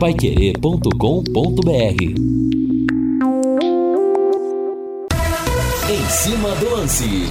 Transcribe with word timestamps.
paiquerê.com.br 0.00 2.02
Em 5.90 6.08
cima 6.08 6.54
do 6.54 6.70
lance. 6.70 7.28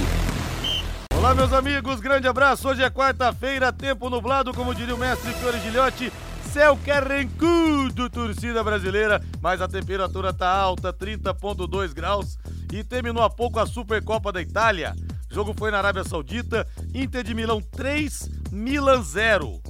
Olá, 1.16 1.34
meus 1.34 1.52
amigos, 1.52 1.98
grande 1.98 2.28
abraço. 2.28 2.68
Hoje 2.68 2.84
é 2.84 2.88
quarta-feira, 2.88 3.72
tempo 3.72 4.08
nublado, 4.08 4.54
como 4.54 4.72
diria 4.72 4.94
o 4.94 4.98
mestre 4.98 5.32
Fiore 5.32 5.58
Gilhote. 5.58 6.12
Céu 6.52 6.78
carrancudo, 6.86 8.08
torcida 8.08 8.62
brasileira, 8.62 9.20
mas 9.42 9.60
a 9.60 9.66
temperatura 9.66 10.32
tá 10.32 10.48
alta, 10.48 10.92
30,2 10.92 11.92
graus. 11.92 12.38
E 12.72 12.84
terminou 12.84 13.24
há 13.24 13.30
pouco 13.30 13.58
a 13.58 13.66
Supercopa 13.66 14.30
da 14.30 14.40
Itália. 14.40 14.94
O 15.28 15.34
jogo 15.34 15.52
foi 15.58 15.72
na 15.72 15.78
Arábia 15.78 16.04
Saudita, 16.04 16.64
Inter 16.94 17.24
de 17.24 17.34
Milão 17.34 17.60
3, 17.60 18.30
Milan 18.52 19.02
0. 19.02 19.60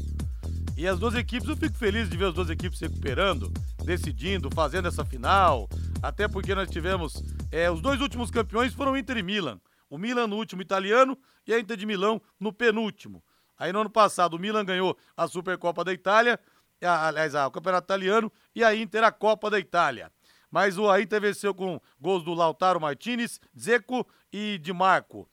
E 0.80 0.88
as 0.88 0.98
duas 0.98 1.14
equipes, 1.14 1.46
eu 1.46 1.54
fico 1.58 1.76
feliz 1.76 2.08
de 2.08 2.16
ver 2.16 2.28
as 2.28 2.34
duas 2.34 2.48
equipes 2.48 2.78
se 2.78 2.86
recuperando, 2.86 3.52
decidindo, 3.84 4.48
fazendo 4.50 4.88
essa 4.88 5.04
final. 5.04 5.68
Até 6.02 6.26
porque 6.26 6.54
nós 6.54 6.70
tivemos. 6.70 7.22
É, 7.52 7.70
os 7.70 7.82
dois 7.82 8.00
últimos 8.00 8.30
campeões 8.30 8.72
foram 8.72 8.96
Inter 8.96 9.18
e 9.18 9.22
Milan. 9.22 9.60
O 9.90 9.98
Milan 9.98 10.26
no 10.26 10.36
último 10.36 10.62
italiano 10.62 11.18
e 11.46 11.52
a 11.52 11.60
Inter 11.60 11.76
de 11.76 11.84
Milão 11.84 12.18
no 12.40 12.50
penúltimo. 12.50 13.22
Aí 13.58 13.74
no 13.74 13.80
ano 13.82 13.90
passado 13.90 14.32
o 14.32 14.38
Milan 14.38 14.64
ganhou 14.64 14.96
a 15.14 15.28
Supercopa 15.28 15.84
da 15.84 15.92
Itália, 15.92 16.40
a, 16.82 17.08
aliás, 17.08 17.34
a, 17.34 17.46
o 17.46 17.50
Campeonato 17.50 17.84
Italiano 17.84 18.32
e 18.54 18.64
a 18.64 18.74
Inter 18.74 19.04
a 19.04 19.12
Copa 19.12 19.50
da 19.50 19.58
Itália. 19.58 20.10
Mas 20.50 20.78
o 20.78 20.98
Inter 20.98 21.20
venceu 21.20 21.52
com 21.52 21.78
gols 22.00 22.24
do 22.24 22.32
Lautaro 22.32 22.80
Martinez, 22.80 23.38
Zeco 23.54 24.08
e 24.32 24.56
Di 24.56 24.72
Marco. 24.72 25.28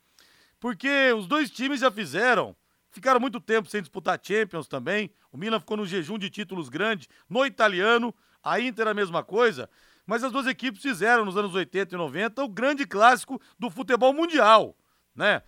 Porque 0.60 1.14
os 1.14 1.26
dois 1.26 1.50
times 1.50 1.80
já 1.80 1.90
fizeram 1.90 2.54
Ficaram 2.98 3.20
muito 3.20 3.40
tempo 3.40 3.70
sem 3.70 3.80
disputar 3.80 4.20
Champions 4.20 4.68
também. 4.68 5.12
O 5.32 5.38
Milan 5.38 5.60
ficou 5.60 5.78
no 5.78 5.86
jejum 5.86 6.18
de 6.18 6.32
títulos 6.32 6.68
grande 6.68 7.08
no 7.30 7.46
italiano. 7.46 8.12
A 8.44 8.60
Inter 8.60 8.88
a 8.88 8.94
mesma 8.94 9.24
coisa. 9.24 9.70
Mas 10.04 10.24
as 10.24 10.32
duas 10.32 10.48
equipes 10.48 10.82
fizeram 10.82 11.24
nos 11.24 11.38
anos 11.38 11.54
80 11.54 11.94
e 11.94 11.98
90 11.98 12.44
o 12.44 12.49
grande 12.49 12.88
clássico 12.88 13.40
do 13.60 13.70
futebol 13.70 14.12
mundial, 14.13 14.76
né? 15.16 15.44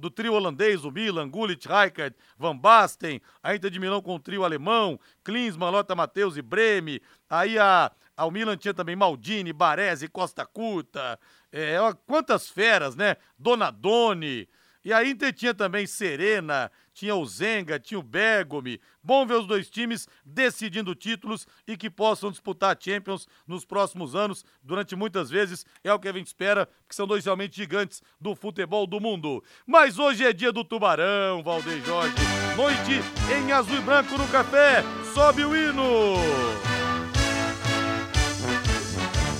Do 0.00 0.10
trio 0.10 0.32
holandês, 0.32 0.84
o 0.84 0.90
Milan, 0.90 1.30
Gullit, 1.30 1.64
Rijkaard, 1.68 2.16
Van 2.36 2.56
Basten, 2.56 3.22
a 3.40 3.54
Inter 3.54 3.70
de 3.70 3.78
Milão 3.78 4.02
com 4.02 4.16
o 4.16 4.18
trio 4.18 4.42
alemão, 4.42 4.98
Klinsmann, 5.22 5.70
Lothar 5.70 5.96
Matheus 5.96 6.36
e 6.36 6.42
Breme, 6.42 7.00
aí 7.30 7.56
a, 7.56 7.92
a, 8.16 8.26
o 8.26 8.32
Milan 8.32 8.56
tinha 8.56 8.74
também 8.74 8.96
Maldini, 8.96 9.52
Baresi, 9.52 10.08
Costa 10.08 10.44
Curta, 10.44 11.20
é, 11.52 11.76
quantas 12.04 12.48
feras, 12.48 12.96
né? 12.96 13.16
Donadoni, 13.38 14.48
e 14.84 14.92
a 14.92 15.04
Inter 15.04 15.32
tinha 15.32 15.54
também 15.54 15.86
Serena, 15.86 16.70
tinha 16.92 17.14
o 17.14 17.24
Zenga, 17.24 17.80
tinha 17.80 17.98
o 17.98 18.02
Bergomi. 18.02 18.80
Bom 19.02 19.26
ver 19.26 19.34
os 19.34 19.46
dois 19.46 19.70
times 19.70 20.06
decidindo 20.24 20.94
títulos 20.94 21.46
e 21.66 21.76
que 21.76 21.88
possam 21.88 22.30
disputar 22.30 22.76
Champions 22.78 23.26
nos 23.46 23.64
próximos 23.64 24.14
anos, 24.14 24.44
durante 24.62 24.94
muitas 24.94 25.30
vezes. 25.30 25.64
É 25.82 25.92
o 25.92 25.98
que 25.98 26.08
a 26.08 26.12
gente 26.12 26.26
espera, 26.26 26.66
porque 26.66 26.94
são 26.94 27.06
dois 27.06 27.24
realmente 27.24 27.56
gigantes 27.56 28.02
do 28.20 28.34
futebol 28.34 28.86
do 28.86 29.00
mundo. 29.00 29.42
Mas 29.66 29.98
hoje 29.98 30.24
é 30.24 30.32
dia 30.32 30.52
do 30.52 30.62
Tubarão, 30.62 31.42
Valdeir 31.42 31.82
Jorge. 31.84 32.14
Noite 32.56 33.00
em 33.36 33.52
azul 33.52 33.78
e 33.78 33.80
branco 33.80 34.18
no 34.18 34.28
café. 34.28 34.82
Sobe 35.14 35.44
o 35.44 35.56
hino! 35.56 36.14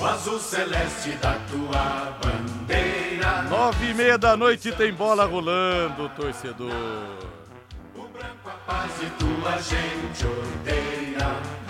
O 0.01 0.05
azul 0.07 0.39
celeste 0.39 1.13
da 1.13 1.35
tua 1.47 2.19
bandeira 2.23 2.34
Nove 3.49 3.91
e 3.91 3.95
meia 3.95 4.17
da 4.17 4.37
noite 4.37 4.73
tem 4.73 4.93
bola 4.93 5.25
rolando, 5.25 6.09
torcedor. 6.11 6.71
O 7.95 8.09
branco 8.09 8.49
a 8.49 8.51
paz 8.67 8.93
e 9.03 9.11
tua 9.11 9.59
gente 9.59 10.27
odeia. 10.27 11.65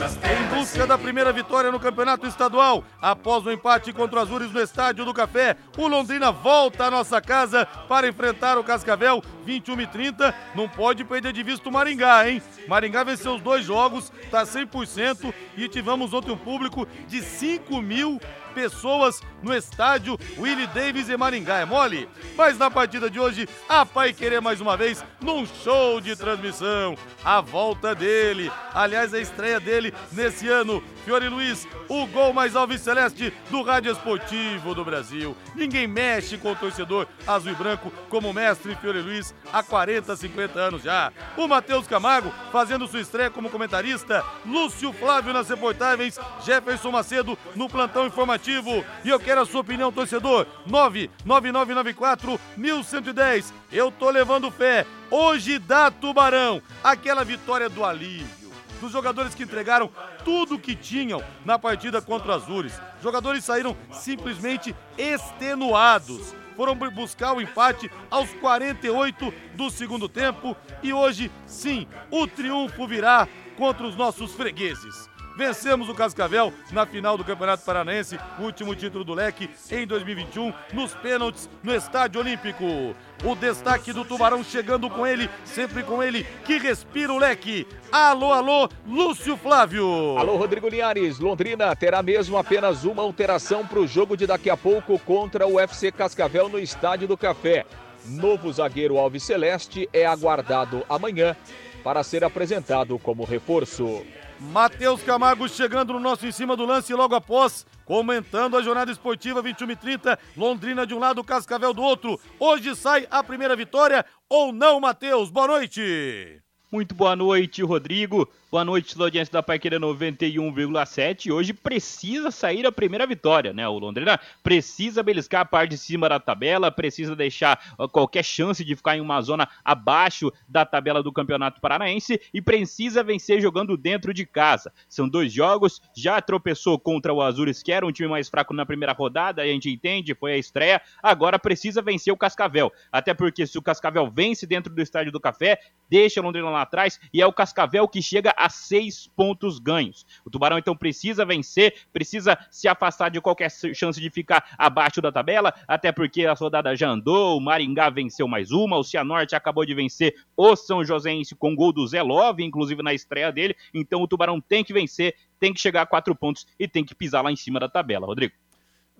Em 0.00 0.58
busca 0.58 0.86
da 0.86 0.96
primeira 0.96 1.32
vitória 1.32 1.70
no 1.70 1.78
campeonato 1.78 2.26
estadual, 2.26 2.82
após 3.00 3.44
o 3.44 3.52
empate 3.52 3.92
contra 3.92 4.18
o 4.18 4.22
Azures 4.22 4.50
no 4.50 4.60
Estádio 4.60 5.04
do 5.04 5.12
Café, 5.12 5.56
o 5.76 5.86
Londrina 5.86 6.32
volta 6.32 6.86
à 6.86 6.90
nossa 6.90 7.20
casa 7.20 7.66
para 7.86 8.08
enfrentar 8.08 8.56
o 8.56 8.64
Cascavel 8.64 9.22
21 9.44 9.80
e 9.82 9.86
30. 9.86 10.34
Não 10.54 10.68
pode 10.68 11.04
perder 11.04 11.32
de 11.32 11.42
vista 11.42 11.68
o 11.68 11.72
Maringá, 11.72 12.28
hein? 12.28 12.42
Maringá 12.66 13.04
venceu 13.04 13.34
os 13.34 13.42
dois 13.42 13.64
jogos, 13.64 14.10
tá 14.30 14.42
100% 14.42 15.32
e 15.56 15.68
tivemos 15.68 16.14
ontem 16.14 16.32
um 16.32 16.36
público 16.36 16.86
de 17.06 17.22
5 17.22 17.80
mil 17.82 18.18
pessoas 18.54 19.20
no 19.42 19.54
estádio 19.54 20.18
Willie 20.38 20.66
Davis 20.68 21.08
em 21.08 21.16
Maringá. 21.16 21.58
É 21.58 21.64
mole? 21.64 22.08
Mas 22.36 22.58
na 22.58 22.70
partida 22.70 23.08
de 23.08 23.20
hoje, 23.20 23.48
a 23.68 23.84
Pai 23.86 24.12
Querer 24.12 24.40
mais 24.40 24.60
uma 24.60 24.76
vez 24.76 25.04
num 25.20 25.46
show 25.46 26.00
de 26.00 26.16
transmissão. 26.16 26.96
A 27.24 27.40
volta 27.40 27.94
dele, 27.94 28.50
aliás, 28.74 29.14
a 29.14 29.20
estreia 29.20 29.60
dele 29.60 29.92
nesse 30.12 30.48
ano. 30.48 30.82
Fiore 31.04 31.28
Luiz, 31.28 31.66
o 31.88 32.06
gol 32.06 32.32
mais 32.32 32.54
alves 32.54 32.82
celeste 32.82 33.32
do 33.50 33.62
Rádio 33.62 33.92
Esportivo 33.92 34.74
do 34.74 34.84
Brasil. 34.84 35.36
Ninguém 35.54 35.86
mexe 35.86 36.36
com 36.36 36.52
o 36.52 36.56
torcedor 36.56 37.06
azul 37.26 37.52
e 37.52 37.54
branco 37.54 37.90
como 38.08 38.32
mestre 38.32 38.76
Fiore 38.76 39.00
Luiz 39.00 39.34
há 39.52 39.62
40, 39.62 40.14
50 40.14 40.58
anos 40.58 40.82
já. 40.82 41.12
O 41.36 41.48
Matheus 41.48 41.86
Camargo 41.86 42.32
fazendo 42.52 42.86
sua 42.86 43.00
estreia 43.00 43.30
como 43.30 43.50
comentarista. 43.50 44.24
Lúcio 44.44 44.92
Flávio 44.92 45.32
nas 45.32 45.48
reportagens. 45.48 46.18
Jefferson 46.44 46.90
Macedo 46.90 47.38
no 47.54 47.68
plantão 47.68 48.06
informativo. 48.06 48.84
E 49.04 49.08
eu 49.08 49.18
quero 49.18 49.29
a 49.38 49.44
sua 49.44 49.60
opinião, 49.60 49.92
torcedor. 49.92 50.46
99994 50.66 52.40
1110. 52.56 53.52
Eu 53.72 53.90
tô 53.90 54.10
levando 54.10 54.50
fé. 54.50 54.86
Hoje 55.10 55.58
dá 55.58 55.90
Tubarão. 55.90 56.62
Aquela 56.82 57.24
vitória 57.24 57.68
do 57.68 57.84
alívio 57.84 58.40
dos 58.80 58.90
jogadores 58.90 59.34
que 59.34 59.42
entregaram 59.42 59.90
tudo 60.24 60.54
o 60.54 60.58
que 60.58 60.74
tinham 60.74 61.22
na 61.44 61.58
partida 61.58 62.00
contra 62.00 62.36
os 62.36 62.42
Azures. 62.42 62.80
Jogadores 63.02 63.44
saíram 63.44 63.76
simplesmente 63.92 64.74
extenuados. 64.96 66.34
Foram 66.56 66.74
buscar 66.74 67.32
o 67.32 67.40
empate 67.40 67.90
aos 68.10 68.32
48 68.34 69.32
do 69.54 69.70
segundo 69.70 70.08
tempo 70.08 70.56
e 70.82 70.92
hoje, 70.92 71.30
sim, 71.46 71.86
o 72.10 72.26
triunfo 72.26 72.86
virá 72.86 73.28
contra 73.56 73.86
os 73.86 73.96
nossos 73.96 74.32
fregueses. 74.34 75.09
Vencemos 75.36 75.88
o 75.88 75.94
Cascavel 75.94 76.52
na 76.70 76.84
final 76.84 77.16
do 77.16 77.24
Campeonato 77.24 77.64
Paranaense, 77.64 78.18
último 78.38 78.74
título 78.74 79.04
do 79.04 79.14
Leque 79.14 79.48
em 79.70 79.86
2021, 79.86 80.52
nos 80.72 80.94
pênaltis 80.94 81.48
no 81.62 81.74
Estádio 81.74 82.20
Olímpico. 82.20 82.94
O 83.24 83.34
destaque 83.34 83.92
do 83.92 84.04
Tubarão 84.04 84.42
chegando 84.42 84.90
com 84.90 85.06
ele, 85.06 85.30
sempre 85.44 85.82
com 85.82 86.02
ele, 86.02 86.26
que 86.44 86.58
respira 86.58 87.12
o 87.12 87.18
leque. 87.18 87.66
Alô, 87.92 88.32
alô, 88.32 88.68
Lúcio 88.86 89.36
Flávio. 89.36 89.86
Alô, 90.18 90.36
Rodrigo 90.36 90.68
Linhares. 90.68 91.18
Londrina 91.18 91.74
terá 91.76 92.02
mesmo 92.02 92.36
apenas 92.36 92.84
uma 92.84 93.02
alteração 93.02 93.66
para 93.66 93.78
o 93.78 93.86
jogo 93.86 94.16
de 94.16 94.26
daqui 94.26 94.50
a 94.50 94.56
pouco 94.56 94.98
contra 95.00 95.46
o 95.46 95.60
FC 95.60 95.92
Cascavel 95.92 96.48
no 96.48 96.58
Estádio 96.58 97.06
do 97.06 97.16
Café. 97.16 97.64
Novo 98.04 98.50
zagueiro 98.52 98.98
Alves 98.98 99.22
Celeste 99.22 99.88
é 99.92 100.06
aguardado 100.06 100.84
amanhã 100.88 101.36
para 101.84 102.02
ser 102.02 102.24
apresentado 102.24 102.98
como 102.98 103.24
reforço. 103.24 104.02
Matheus 104.40 105.02
Camargo 105.02 105.46
chegando 105.46 105.92
no 105.92 106.00
nosso 106.00 106.26
em 106.26 106.32
cima 106.32 106.56
do 106.56 106.64
lance 106.64 106.94
logo 106.94 107.14
após, 107.14 107.66
comentando 107.84 108.56
a 108.56 108.62
jornada 108.62 108.90
esportiva 108.90 109.42
21 109.42 109.70
e 109.70 109.76
30, 109.76 110.18
Londrina 110.34 110.86
de 110.86 110.94
um 110.94 110.98
lado, 110.98 111.22
Cascavel 111.22 111.74
do 111.74 111.82
outro. 111.82 112.18
Hoje 112.38 112.74
sai 112.74 113.06
a 113.10 113.22
primeira 113.22 113.54
vitória 113.54 114.04
ou 114.30 114.50
não, 114.50 114.80
Matheus? 114.80 115.30
Boa 115.30 115.46
noite! 115.46 116.40
Muito 116.72 116.94
boa 116.94 117.14
noite, 117.14 117.62
Rodrigo. 117.62 118.26
Boa 118.50 118.64
noite, 118.64 119.00
audiência 119.00 119.30
da 119.30 119.44
Paiqueira 119.44 119.78
91,7. 119.78 121.30
Hoje 121.30 121.54
precisa 121.54 122.32
sair 122.32 122.66
a 122.66 122.72
primeira 122.72 123.06
vitória, 123.06 123.52
né? 123.52 123.68
O 123.68 123.78
Londrina 123.78 124.18
precisa 124.42 125.04
beliscar 125.04 125.42
a 125.42 125.44
parte 125.44 125.70
de 125.70 125.78
cima 125.78 126.08
da 126.08 126.18
tabela, 126.18 126.68
precisa 126.68 127.14
deixar 127.14 127.76
qualquer 127.92 128.24
chance 128.24 128.64
de 128.64 128.74
ficar 128.74 128.96
em 128.96 129.00
uma 129.00 129.22
zona 129.22 129.48
abaixo 129.64 130.32
da 130.48 130.66
tabela 130.66 131.00
do 131.00 131.12
Campeonato 131.12 131.60
Paranaense 131.60 132.20
e 132.34 132.42
precisa 132.42 133.04
vencer 133.04 133.40
jogando 133.40 133.76
dentro 133.76 134.12
de 134.12 134.26
casa. 134.26 134.72
São 134.88 135.08
dois 135.08 135.32
jogos, 135.32 135.80
já 135.96 136.20
tropeçou 136.20 136.76
contra 136.76 137.14
o 137.14 137.22
Azures, 137.22 137.62
que 137.62 137.70
era 137.70 137.86
um 137.86 137.92
time 137.92 138.08
mais 138.08 138.28
fraco 138.28 138.52
na 138.52 138.66
primeira 138.66 138.92
rodada, 138.92 139.42
a 139.42 139.46
gente 139.46 139.70
entende, 139.70 140.12
foi 140.12 140.32
a 140.32 140.38
estreia. 140.38 140.82
Agora 141.00 141.38
precisa 141.38 141.80
vencer 141.80 142.12
o 142.12 142.16
Cascavel, 142.16 142.72
até 142.90 143.14
porque 143.14 143.46
se 143.46 143.56
o 143.56 143.62
Cascavel 143.62 144.10
vence 144.10 144.44
dentro 144.44 144.74
do 144.74 144.82
Estádio 144.82 145.12
do 145.12 145.20
Café, 145.20 145.60
deixa 145.88 146.20
o 146.20 146.24
Londrina 146.24 146.50
lá 146.50 146.62
atrás 146.62 146.98
e 147.14 147.22
é 147.22 147.26
o 147.28 147.32
Cascavel 147.32 147.86
que 147.86 148.02
chega 148.02 148.34
a 148.40 148.48
seis 148.48 149.06
pontos 149.06 149.58
ganhos. 149.58 150.06
O 150.24 150.30
Tubarão 150.30 150.58
então 150.58 150.76
precisa 150.76 151.24
vencer, 151.24 151.74
precisa 151.92 152.38
se 152.50 152.66
afastar 152.66 153.10
de 153.10 153.20
qualquer 153.20 153.50
chance 153.50 154.00
de 154.00 154.10
ficar 154.10 154.54
abaixo 154.56 155.00
da 155.00 155.12
tabela, 155.12 155.54
até 155.68 155.92
porque 155.92 156.24
a 156.26 156.32
rodada 156.32 156.74
já 156.74 156.88
andou, 156.88 157.36
o 157.36 157.40
Maringá 157.40 157.90
venceu 157.90 158.26
mais 158.26 158.50
uma, 158.50 158.78
o 158.78 158.84
Cianorte 158.84 159.34
acabou 159.36 159.64
de 159.64 159.74
vencer 159.74 160.14
o 160.36 160.56
São 160.56 160.84
Joséense 160.84 161.34
com 161.34 161.54
gol 161.54 161.72
do 161.72 161.86
Zé 161.86 162.02
Love, 162.02 162.42
inclusive 162.42 162.82
na 162.82 162.94
estreia 162.94 163.30
dele, 163.30 163.54
então 163.74 164.02
o 164.02 164.08
Tubarão 164.08 164.40
tem 164.40 164.64
que 164.64 164.72
vencer, 164.72 165.14
tem 165.38 165.52
que 165.52 165.60
chegar 165.60 165.82
a 165.82 165.86
quatro 165.86 166.14
pontos 166.14 166.46
e 166.58 166.66
tem 166.66 166.84
que 166.84 166.94
pisar 166.94 167.22
lá 167.22 167.30
em 167.30 167.36
cima 167.36 167.60
da 167.60 167.68
tabela, 167.68 168.06
Rodrigo. 168.06 168.34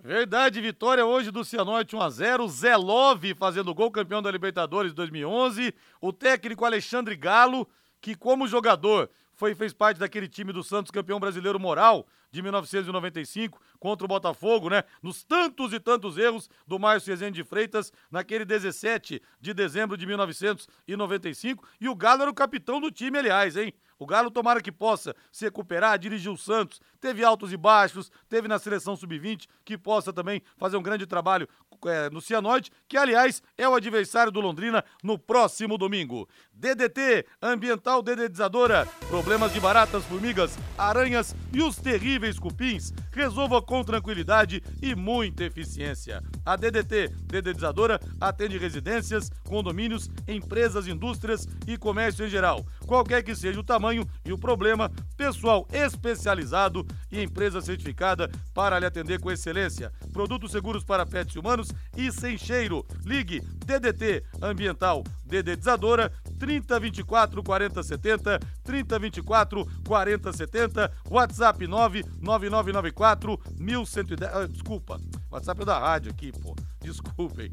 Verdade, 0.03 0.59
vitória 0.59 1.05
hoje 1.05 1.29
do 1.29 1.45
Cianorte 1.45 1.95
1 1.95 2.01
a 2.01 2.09
0 2.09 2.47
Zé 2.47 2.75
Love 2.75 3.35
fazendo 3.35 3.71
gol 3.71 3.91
campeão 3.91 4.19
da 4.19 4.31
Libertadores 4.31 4.93
2011. 4.95 5.71
O 6.01 6.11
técnico 6.11 6.65
Alexandre 6.65 7.15
Galo, 7.15 7.67
que 8.01 8.15
como 8.15 8.47
jogador 8.47 9.11
foi 9.41 9.55
fez 9.55 9.73
parte 9.73 9.97
daquele 9.97 10.27
time 10.27 10.53
do 10.53 10.63
Santos 10.63 10.91
campeão 10.91 11.19
brasileiro 11.19 11.59
moral 11.59 12.05
de 12.31 12.41
1995 12.41 13.59
contra 13.79 14.05
o 14.05 14.07
Botafogo, 14.07 14.69
né? 14.69 14.83
Nos 15.01 15.23
tantos 15.23 15.73
e 15.73 15.79
tantos 15.79 16.17
erros 16.17 16.49
do 16.65 16.79
Márcio 16.79 17.11
Rezende 17.11 17.41
de 17.41 17.43
Freitas 17.43 17.91
naquele 18.09 18.45
17 18.45 19.21
de 19.39 19.53
dezembro 19.53 19.97
de 19.97 20.05
1995 20.05 21.67
e 21.79 21.89
o 21.89 21.95
Galo 21.95 22.21
era 22.21 22.31
o 22.31 22.35
capitão 22.35 22.79
do 22.79 22.91
time, 22.91 23.17
aliás, 23.17 23.57
hein? 23.57 23.73
O 24.01 24.05
Galo, 24.07 24.31
tomara 24.31 24.59
que 24.61 24.71
possa 24.71 25.15
se 25.31 25.45
recuperar, 25.45 25.99
dirigir 25.99 26.31
o 26.31 26.35
Santos. 26.35 26.81
Teve 26.99 27.23
altos 27.23 27.53
e 27.53 27.57
baixos, 27.57 28.11
teve 28.27 28.47
na 28.47 28.57
seleção 28.57 28.95
sub-20, 28.95 29.45
que 29.63 29.77
possa 29.77 30.11
também 30.11 30.41
fazer 30.57 30.75
um 30.75 30.81
grande 30.81 31.05
trabalho 31.05 31.47
é, 31.85 32.09
no 32.09 32.19
Cianorte, 32.19 32.71
que 32.87 32.97
aliás 32.97 33.43
é 33.55 33.69
o 33.69 33.75
adversário 33.75 34.31
do 34.31 34.41
Londrina 34.41 34.83
no 35.03 35.19
próximo 35.19 35.77
domingo. 35.77 36.27
DDT, 36.51 37.27
ambiental 37.39 38.01
dedetizadora, 38.01 38.87
problemas 39.07 39.53
de 39.53 39.59
baratas, 39.59 40.03
formigas, 40.05 40.57
aranhas 40.75 41.35
e 41.53 41.61
os 41.61 41.75
terríveis 41.75 42.20
cupins, 42.39 42.93
resolva 43.11 43.61
com 43.61 43.83
tranquilidade 43.83 44.61
e 44.81 44.95
muita 44.95 45.43
eficiência. 45.43 46.21
A 46.45 46.55
DDT, 46.55 47.09
dedetizadora, 47.25 47.99
atende 48.19 48.57
residências, 48.57 49.29
condomínios, 49.47 50.09
empresas, 50.27 50.87
indústrias 50.87 51.47
e 51.67 51.77
comércio 51.77 52.25
em 52.25 52.29
geral. 52.29 52.65
Qualquer 52.85 53.23
que 53.23 53.35
seja 53.35 53.59
o 53.59 53.63
tamanho 53.63 54.07
e 54.25 54.31
o 54.31 54.37
problema, 54.37 54.91
pessoal 55.15 55.67
especializado 55.71 56.85
e 57.11 57.21
empresa 57.21 57.61
certificada 57.61 58.29
para 58.53 58.79
lhe 58.79 58.85
atender 58.85 59.19
com 59.19 59.31
excelência. 59.31 59.91
Produtos 60.11 60.51
seguros 60.51 60.83
para 60.83 61.05
pets 61.05 61.35
humanos 61.35 61.69
e 61.95 62.11
sem 62.11 62.37
cheiro. 62.37 62.85
Ligue 63.05 63.41
DDT 63.65 64.23
Ambiental 64.41 65.03
Dedetizadora 65.31 66.11
3024 66.37 67.41
4070 67.41 68.39
3024 68.65 69.65
4070 69.87 70.91
WhatsApp 71.09 71.65
99994 71.67 73.39
1110. 73.57 74.29
Ah, 74.29 74.45
desculpa, 74.45 74.99
WhatsApp 75.31 75.61
é 75.61 75.65
da 75.65 75.79
rádio 75.79 76.11
aqui, 76.11 76.33
pô. 76.33 76.53
Desculpem. 76.83 77.49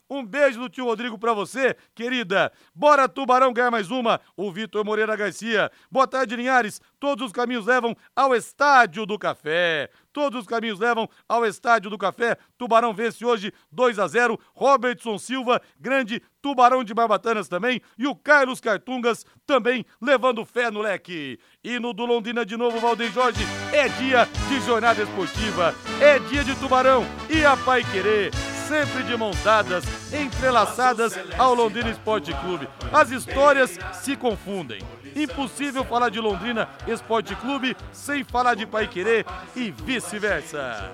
um 0.09 0.23
beijo 0.23 0.59
do 0.59 0.69
tio 0.69 0.85
Rodrigo 0.85 1.17
pra 1.17 1.33
você, 1.33 1.75
querida. 1.95 2.51
Bora, 2.75 3.09
Tubarão, 3.09 3.51
ganhar 3.51 3.71
mais 3.71 3.89
uma. 3.89 4.21
O 4.37 4.51
Vitor 4.51 4.85
Moreira 4.85 5.15
Garcia. 5.15 5.71
Boa 5.89 6.05
tarde, 6.05 6.35
Linhares. 6.35 6.79
Todos 7.01 7.25
os 7.25 7.31
caminhos 7.31 7.65
levam 7.65 7.97
ao 8.15 8.35
Estádio 8.35 9.07
do 9.07 9.17
Café. 9.17 9.89
Todos 10.13 10.41
os 10.41 10.45
caminhos 10.45 10.79
levam 10.79 11.09
ao 11.27 11.43
Estádio 11.43 11.89
do 11.89 11.97
Café. 11.97 12.37
Tubarão 12.59 12.93
vence 12.93 13.25
hoje 13.25 13.51
2 13.71 13.97
a 13.97 14.07
0. 14.07 14.39
Robertson 14.53 15.17
Silva, 15.17 15.59
grande 15.79 16.21
Tubarão 16.43 16.83
de 16.83 16.93
Barbatanas 16.93 17.47
também. 17.47 17.81
E 17.97 18.05
o 18.05 18.15
Carlos 18.15 18.61
Cartungas 18.61 19.25
também 19.47 19.83
levando 19.99 20.45
fé 20.45 20.69
no 20.69 20.79
leque. 20.79 21.39
E 21.63 21.79
no 21.79 21.91
do 21.91 22.05
Londrina 22.05 22.45
de 22.45 22.55
novo, 22.55 22.79
Valdeir 22.79 23.11
Jorge. 23.11 23.43
É 23.73 23.89
dia 23.89 24.29
de 24.47 24.61
jornada 24.61 25.01
esportiva. 25.01 25.73
É 25.99 26.19
dia 26.19 26.43
de 26.43 26.55
Tubarão 26.59 27.03
e 27.31 27.43
a 27.43 27.57
Pai 27.57 27.83
Querer 27.83 28.29
sempre 28.71 29.03
de 29.03 29.17
mãos 29.17 29.37
dadas, 29.43 29.83
entrelaçadas 30.13 31.19
ao 31.37 31.53
Londrina 31.53 31.89
Esporte 31.89 32.33
Clube. 32.35 32.69
As 32.89 33.11
histórias 33.11 33.77
se 33.91 34.15
confundem. 34.15 34.81
Impossível 35.13 35.83
falar 35.83 36.07
de 36.07 36.21
Londrina 36.21 36.69
Esporte 36.87 37.35
Clube 37.35 37.75
sem 37.91 38.23
falar 38.23 38.55
de 38.55 38.65
Pai 38.65 38.87
Querer 38.87 39.25
e 39.57 39.71
vice-versa. 39.71 40.89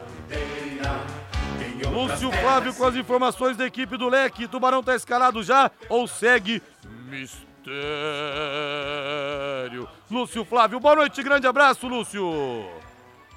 Lúcio 1.87 2.31
Flávio 2.31 2.73
com 2.73 2.83
as 2.83 2.95
informações 2.95 3.55
da 3.55 3.67
equipe 3.67 3.95
do 3.95 4.09
Leque. 4.09 4.47
Tubarão 4.47 4.81
tá 4.81 4.95
escalado 4.95 5.43
já 5.43 5.69
ou 5.87 6.07
segue 6.07 6.63
mistério? 7.07 7.37
Lúcio 10.09 10.43
Flávio, 10.43 10.79
boa 10.79 10.95
noite, 10.95 11.21
grande 11.21 11.45
abraço, 11.45 11.87
Lúcio. 11.87 12.86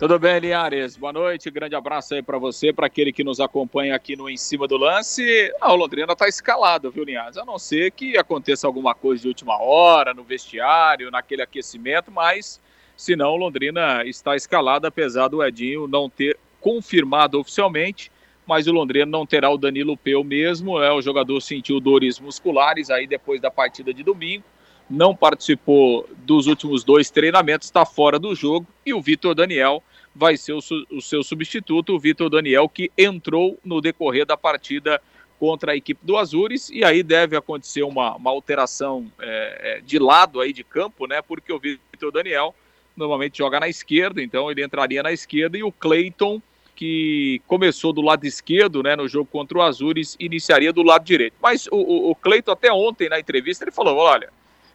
Tudo 0.01 0.19
bem, 0.19 0.39
Linhares? 0.39 0.97
Boa 0.97 1.13
noite, 1.13 1.51
grande 1.51 1.75
abraço 1.75 2.15
aí 2.15 2.23
para 2.23 2.39
você, 2.39 2.73
para 2.73 2.87
aquele 2.87 3.13
que 3.13 3.23
nos 3.23 3.39
acompanha 3.39 3.95
aqui 3.95 4.17
no 4.17 4.31
Em 4.31 4.37
Cima 4.39 4.67
do 4.67 4.79
Lance. 4.79 5.53
Ah, 5.61 5.75
o 5.75 5.77
Londrina 5.77 6.17
tá 6.17 6.27
escalado, 6.27 6.91
viu, 6.91 7.05
Linhares? 7.05 7.37
A 7.37 7.45
não 7.45 7.59
ser 7.59 7.91
que 7.91 8.17
aconteça 8.17 8.67
alguma 8.67 8.95
coisa 8.95 9.21
de 9.21 9.29
última 9.29 9.61
hora, 9.61 10.15
no 10.15 10.25
vestiário, 10.25 11.11
naquele 11.11 11.43
aquecimento, 11.43 12.11
mas 12.11 12.59
se 12.97 13.15
não, 13.15 13.33
o 13.33 13.37
Londrina 13.37 14.03
está 14.07 14.35
escalado, 14.35 14.87
apesar 14.87 15.29
do 15.29 15.45
Edinho 15.45 15.87
não 15.87 16.09
ter 16.09 16.39
confirmado 16.63 17.39
oficialmente, 17.39 18.11
mas 18.47 18.67
o 18.67 18.73
Londrina 18.73 19.05
não 19.05 19.27
terá 19.27 19.51
o 19.51 19.59
Danilo 19.59 19.99
Peu 19.99 20.25
mesmo, 20.25 20.83
é 20.83 20.91
o 20.91 21.03
jogador 21.03 21.39
sentiu 21.43 21.79
dores 21.79 22.19
musculares 22.19 22.89
aí 22.89 23.07
depois 23.07 23.39
da 23.39 23.51
partida 23.51 23.93
de 23.93 24.03
domingo 24.03 24.45
não 24.91 25.15
participou 25.15 26.09
dos 26.19 26.49
últimos 26.49 26.83
dois 26.83 27.11
treinamentos, 27.11 27.69
está 27.69 27.87
fora 27.87 28.19
do 28.19 28.35
jogo, 28.35 28.67
e 28.85 28.93
o 28.93 29.01
Vitor 29.01 29.37
Daniel 29.37 29.83
vai 30.15 30.37
ser 30.37 30.53
o, 30.53 30.61
o 30.91 31.01
seu 31.01 31.23
substituto, 31.23 31.95
o 31.95 31.99
Vitor 31.99 32.29
Daniel, 32.29 32.69
que 32.69 32.91
entrou 32.97 33.59
no 33.65 33.81
decorrer 33.81 34.27
da 34.27 34.37
partida 34.37 35.01
contra 35.39 35.73
a 35.73 35.77
equipe 35.77 36.05
do 36.05 36.19
Azures, 36.19 36.69
e 36.71 36.85
aí 36.85 37.03
deve 37.03 37.37
acontecer 37.37 37.83
uma, 37.83 38.15
uma 38.17 38.31
alteração 38.31 39.11
é, 39.19 39.79
é 39.79 39.81
de 39.81 39.99
lado 39.99 40.41
aí 40.41 40.53
de 40.53 40.63
campo, 40.63 41.07
né? 41.07 41.23
Porque 41.23 41.53
o 41.53 41.59
Vitor 41.59 42.13
Daniel 42.13 42.55
normalmente 42.95 43.39
joga 43.39 43.59
na 43.59 43.69
esquerda, 43.69 44.23
então 44.23 44.51
ele 44.51 44.63
entraria 44.63 45.03
na 45.03 45.13
esquerda, 45.13 45.57
e 45.57 45.63
o 45.63 45.73
Cleiton, 45.73 46.43
que 46.77 47.41
começou 47.47 47.93
do 47.93 48.03
lado 48.03 48.27
esquerdo, 48.27 48.83
né, 48.83 48.97
no 48.97 49.09
jogo 49.09 49.29
contra 49.31 49.59
o 49.59 49.63
Azures, 49.63 50.17
iniciaria 50.19 50.73
do 50.73 50.83
lado 50.83 51.05
direito. 51.05 51.35
Mas 51.41 51.67
o, 51.69 51.77
o, 51.77 52.11
o 52.11 52.15
Cleiton, 52.15 52.53
até 52.53 52.71
ontem 52.71 53.09
na 53.09 53.19
entrevista, 53.19 53.65
ele 53.65 53.71
falou: 53.71 53.97
olha, 53.97 54.31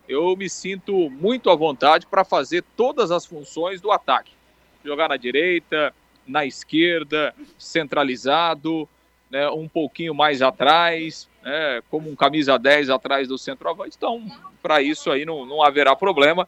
eu 0.08 0.36
me 0.36 0.50
sinto 0.50 1.10
muito 1.12 1.52
à 1.52 1.56
vontade 1.56 2.08
para 2.08 2.24
fazer 2.24 2.64
todas 2.76 3.12
as 3.12 3.26
funções 3.26 3.82
do 3.82 3.92
ataque 3.92 4.32
jogar 4.86 5.10
na 5.10 5.18
direita, 5.18 5.94
na 6.28 6.46
esquerda, 6.46 7.34
centralizado, 7.58 8.88
né, 9.30 9.50
um 9.50 9.68
pouquinho 9.68 10.14
mais 10.14 10.42
atrás, 10.42 11.30
né, 11.44 11.82
como 11.90 12.10
um 12.10 12.16
camisa 12.16 12.58
10 12.58 12.90
atrás 12.90 13.28
do 13.28 13.38
centroavante. 13.38 13.96
Então, 13.98 14.26
para 14.62 14.82
isso 14.82 15.12
aí 15.12 15.26
não, 15.26 15.46
não 15.46 15.64
haverá 15.64 15.96
problema. 15.96 16.48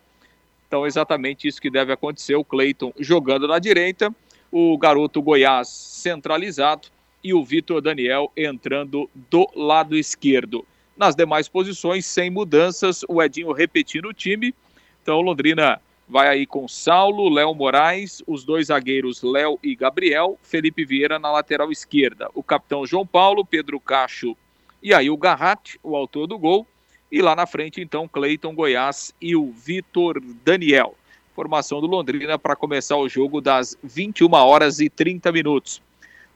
Então, 0.67 0.85
exatamente 0.85 1.47
isso 1.47 1.61
que 1.61 1.69
deve 1.69 1.93
acontecer: 1.93 2.35
o 2.35 2.43
Cleiton 2.43 2.91
jogando 2.99 3.47
na 3.47 3.59
direita, 3.59 4.13
o 4.51 4.77
garoto 4.77 5.21
Goiás 5.21 5.67
centralizado 5.67 6.89
e 7.23 7.33
o 7.33 7.43
Vitor 7.43 7.81
Daniel 7.81 8.31
entrando 8.35 9.09
do 9.13 9.49
lado 9.55 9.95
esquerdo. 9.95 10.65
Nas 10.95 11.15
demais 11.15 11.47
posições, 11.47 12.05
sem 12.05 12.29
mudanças, 12.29 13.03
o 13.07 13.21
Edinho 13.21 13.51
repetindo 13.51 14.07
o 14.07 14.13
time. 14.13 14.53
Então, 15.01 15.21
Londrina 15.21 15.79
vai 16.07 16.27
aí 16.29 16.45
com 16.45 16.67
Saulo, 16.67 17.29
Léo 17.29 17.53
Moraes, 17.53 18.23
os 18.25 18.45
dois 18.45 18.67
zagueiros 18.67 19.21
Léo 19.21 19.59
e 19.61 19.75
Gabriel, 19.75 20.39
Felipe 20.41 20.85
Vieira 20.85 21.19
na 21.19 21.31
lateral 21.31 21.71
esquerda, 21.71 22.29
o 22.33 22.41
capitão 22.41 22.85
João 22.85 23.05
Paulo, 23.05 23.45
Pedro 23.45 23.79
Cacho 23.79 24.35
e 24.81 24.93
aí 24.93 25.09
o 25.09 25.17
Garratti, 25.17 25.79
o 25.83 25.95
autor 25.95 26.27
do 26.27 26.37
gol, 26.37 26.65
e 27.11 27.21
lá 27.21 27.35
na 27.35 27.45
frente 27.45 27.81
então 27.81 28.07
Cleiton 28.07 28.53
Goiás 28.53 29.13
e 29.21 29.35
o 29.35 29.51
Vitor 29.51 30.21
Daniel. 30.45 30.95
Formação 31.35 31.81
do 31.81 31.87
Londrina 31.87 32.39
para 32.39 32.55
começar 32.55 32.97
o 32.97 33.07
jogo 33.07 33.41
das 33.41 33.77
21 33.83 34.31
horas 34.33 34.79
e 34.79 34.89
30 34.89 35.31
minutos. 35.31 35.81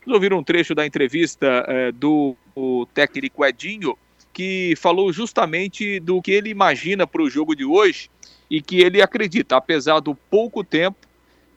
Vamos 0.01 0.15
ouvir 0.15 0.33
um 0.33 0.43
trecho 0.43 0.75
da 0.75 0.85
entrevista 0.85 1.65
eh, 1.67 1.91
do 1.91 2.35
técnico 2.93 3.45
Edinho, 3.45 3.97
que 4.33 4.73
falou 4.77 5.11
justamente 5.11 5.99
do 5.99 6.21
que 6.21 6.31
ele 6.31 6.49
imagina 6.49 7.05
para 7.05 7.21
o 7.21 7.29
jogo 7.29 7.55
de 7.55 7.65
hoje 7.65 8.09
e 8.51 8.61
que 8.61 8.81
ele 8.81 9.01
acredita, 9.01 9.55
apesar 9.55 10.01
do 10.01 10.13
pouco 10.13 10.61
tempo, 10.61 11.07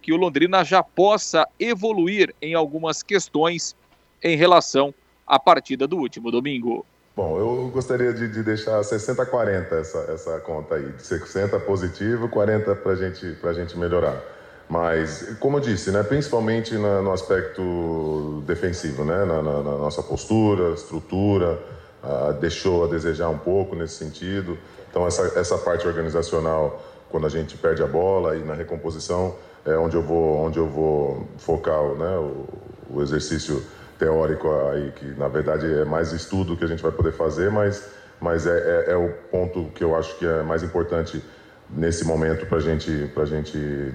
que 0.01 0.13
o 0.13 0.17
Londrina 0.17 0.65
já 0.65 0.81
possa 0.81 1.45
evoluir 1.59 2.33
em 2.41 2.55
algumas 2.55 3.03
questões 3.03 3.75
em 4.23 4.37
relação 4.37 4.95
a 5.27 5.37
partida 5.37 5.89
do 5.89 5.97
último 5.97 6.31
domingo. 6.31 6.87
Bom, 7.17 7.37
eu 7.37 7.69
gostaria 7.73 8.13
de, 8.13 8.29
de 8.29 8.45
deixar 8.45 8.81
60-40 8.81 9.73
essa, 9.73 9.99
essa 10.13 10.41
conta 10.41 10.77
aí, 10.77 10.93
de 10.93 11.03
60 11.03 11.59
positivo, 11.61 12.29
40 12.29 12.77
para 12.77 12.95
gente, 12.95 13.37
a 13.43 13.53
gente 13.53 13.77
melhorar. 13.77 14.23
Mas, 14.69 15.37
como 15.41 15.57
eu 15.57 15.61
disse, 15.61 15.91
né, 15.91 16.03
principalmente 16.05 16.75
na, 16.75 17.03
no 17.03 17.13
aspecto 17.13 18.43
defensivo, 18.47 19.05
né, 19.05 19.25
na, 19.25 19.43
na, 19.43 19.63
na 19.63 19.79
nossa 19.79 20.03
postura, 20.03 20.75
estrutura, 20.75 21.59
uh, 22.03 22.33
deixou 22.35 22.85
a 22.85 22.87
desejar 22.87 23.29
um 23.31 23.39
pouco 23.39 23.75
nesse 23.75 23.95
sentido. 23.95 24.57
Então, 24.95 25.09
essa, 25.09 25.37
essa 25.37 25.59
parte 25.59 25.89
organizacional, 25.89 26.81
quando 27.11 27.27
a 27.27 27.29
gente 27.29 27.57
perde 27.57 27.83
a 27.83 27.87
bola 27.87 28.37
e 28.37 28.45
na 28.45 28.55
recomposição, 28.55 29.35
é 29.67 29.77
onde 29.77 29.97
eu 29.97 30.03
vou, 30.03 30.37
onde 30.37 30.57
eu 30.57 30.69
vou 30.69 31.27
focar 31.37 31.83
né, 31.97 32.17
o, 32.17 32.47
o 32.89 33.03
exercício 33.03 33.61
teórico 33.99 34.49
aí, 34.71 34.93
que 34.93 35.07
na 35.19 35.27
verdade 35.27 35.67
é 35.67 35.85
mais 35.85 36.13
estudo 36.13 36.57
que 36.57 36.63
a 36.63 36.69
gente 36.69 36.81
vai 36.81 36.93
poder 36.93 37.11
fazer, 37.11 37.51
mas, 37.51 37.91
mas 38.21 38.47
é, 38.47 38.87
é, 38.87 38.93
é 38.93 38.97
o 38.97 39.11
ponto 39.33 39.65
que 39.75 39.83
eu 39.83 39.97
acho 39.97 40.17
que 40.17 40.25
é 40.25 40.45
mais 40.45 40.63
importante 40.63 41.21
nesse 41.69 42.05
momento 42.05 42.47
para 42.47 42.61
gente, 42.61 43.11
a 43.17 43.25
gente 43.25 43.93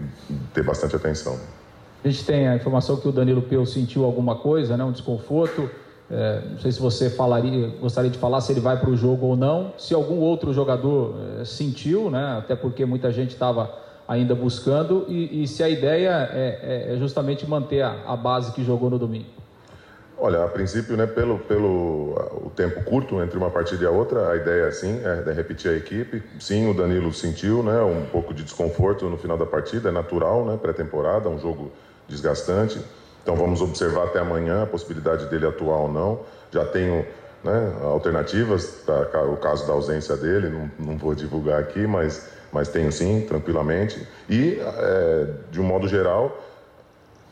ter 0.53 0.63
bastante 0.63 0.97
atenção. 0.97 1.39
A 2.03 2.09
gente 2.09 2.25
tem 2.25 2.45
a 2.45 2.57
informação 2.57 2.97
que 2.97 3.07
o 3.07 3.11
Danilo 3.13 3.43
Peu 3.43 3.65
sentiu 3.65 4.03
alguma 4.03 4.35
coisa, 4.35 4.75
né, 4.75 4.83
um 4.83 4.91
desconforto. 4.91 5.69
É, 6.11 6.41
não 6.51 6.57
sei 6.59 6.71
se 6.71 6.79
você 6.79 7.09
falaria, 7.09 7.67
gostaria 7.79 8.09
de 8.09 8.17
falar 8.17 8.41
se 8.41 8.51
ele 8.51 8.59
vai 8.59 8.79
para 8.79 8.89
o 8.89 8.97
jogo 8.97 9.27
ou 9.27 9.35
não. 9.35 9.73
Se 9.77 9.93
algum 9.93 10.17
outro 10.19 10.51
jogador 10.53 11.15
é, 11.39 11.45
sentiu, 11.45 12.09
né, 12.09 12.37
até 12.39 12.55
porque 12.55 12.85
muita 12.85 13.11
gente 13.11 13.31
estava 13.31 13.71
ainda 14.07 14.33
buscando, 14.33 15.05
e, 15.07 15.43
e, 15.43 15.47
se 15.47 15.61
a 15.61 15.69
ideia 15.69 16.27
é, 16.33 16.87
é, 16.89 16.93
é 16.95 16.97
justamente 16.97 17.47
manter 17.47 17.83
a, 17.83 17.95
a 18.07 18.17
base 18.17 18.51
que 18.53 18.63
jogou 18.63 18.89
no 18.89 18.97
domingo. 18.97 19.27
Olha, 20.17 20.43
a 20.43 20.47
princípio, 20.47 20.97
né, 20.97 21.05
pelo, 21.05 21.37
pelo 21.37 22.15
o 22.43 22.51
tempo 22.53 22.83
curto 22.83 23.21
entre 23.21 23.37
uma 23.37 23.51
partida 23.51 23.83
e 23.83 23.87
a 23.87 23.91
outra, 23.91 24.31
a 24.31 24.35
ideia 24.35 24.69
sim 24.71 24.99
é, 25.03 25.31
repetir 25.31 25.71
a 25.71 25.75
equipe. 25.75 26.23
Sim, 26.39 26.69
o 26.69 26.73
Danilo 26.73 27.13
sentiu 27.13 27.61
né, 27.61 27.79
um 27.83 28.05
pouco 28.07 28.33
de 28.33 28.43
desconforto 28.43 29.07
no 29.07 29.17
final 29.17 29.37
da 29.37 29.45
partida, 29.45 29.89
é 29.89 29.91
natural, 29.91 30.43
né, 30.43 30.57
pré-temporada, 30.59 31.29
um 31.29 31.39
jogo 31.39 31.71
desgastante. 32.07 32.79
Então 33.23 33.35
vamos 33.35 33.61
observar 33.61 34.05
até 34.05 34.19
amanhã 34.19 34.63
a 34.63 34.65
possibilidade 34.65 35.25
dele 35.27 35.45
atuar 35.47 35.77
ou 35.77 35.91
não. 35.91 36.21
Já 36.51 36.65
tenho 36.65 37.05
né, 37.43 37.73
alternativas 37.83 38.65
para 38.85 39.23
o 39.25 39.37
caso 39.37 39.65
da 39.65 39.73
ausência 39.73 40.15
dele, 40.17 40.49
não, 40.49 40.71
não 40.79 40.97
vou 40.97 41.15
divulgar 41.15 41.59
aqui, 41.59 41.85
mas, 41.85 42.27
mas 42.51 42.69
tenho 42.69 42.91
sim, 42.91 43.25
tranquilamente. 43.27 44.05
E, 44.29 44.59
é, 44.59 45.27
de 45.51 45.59
um 45.59 45.63
modo 45.63 45.87
geral, 45.87 46.43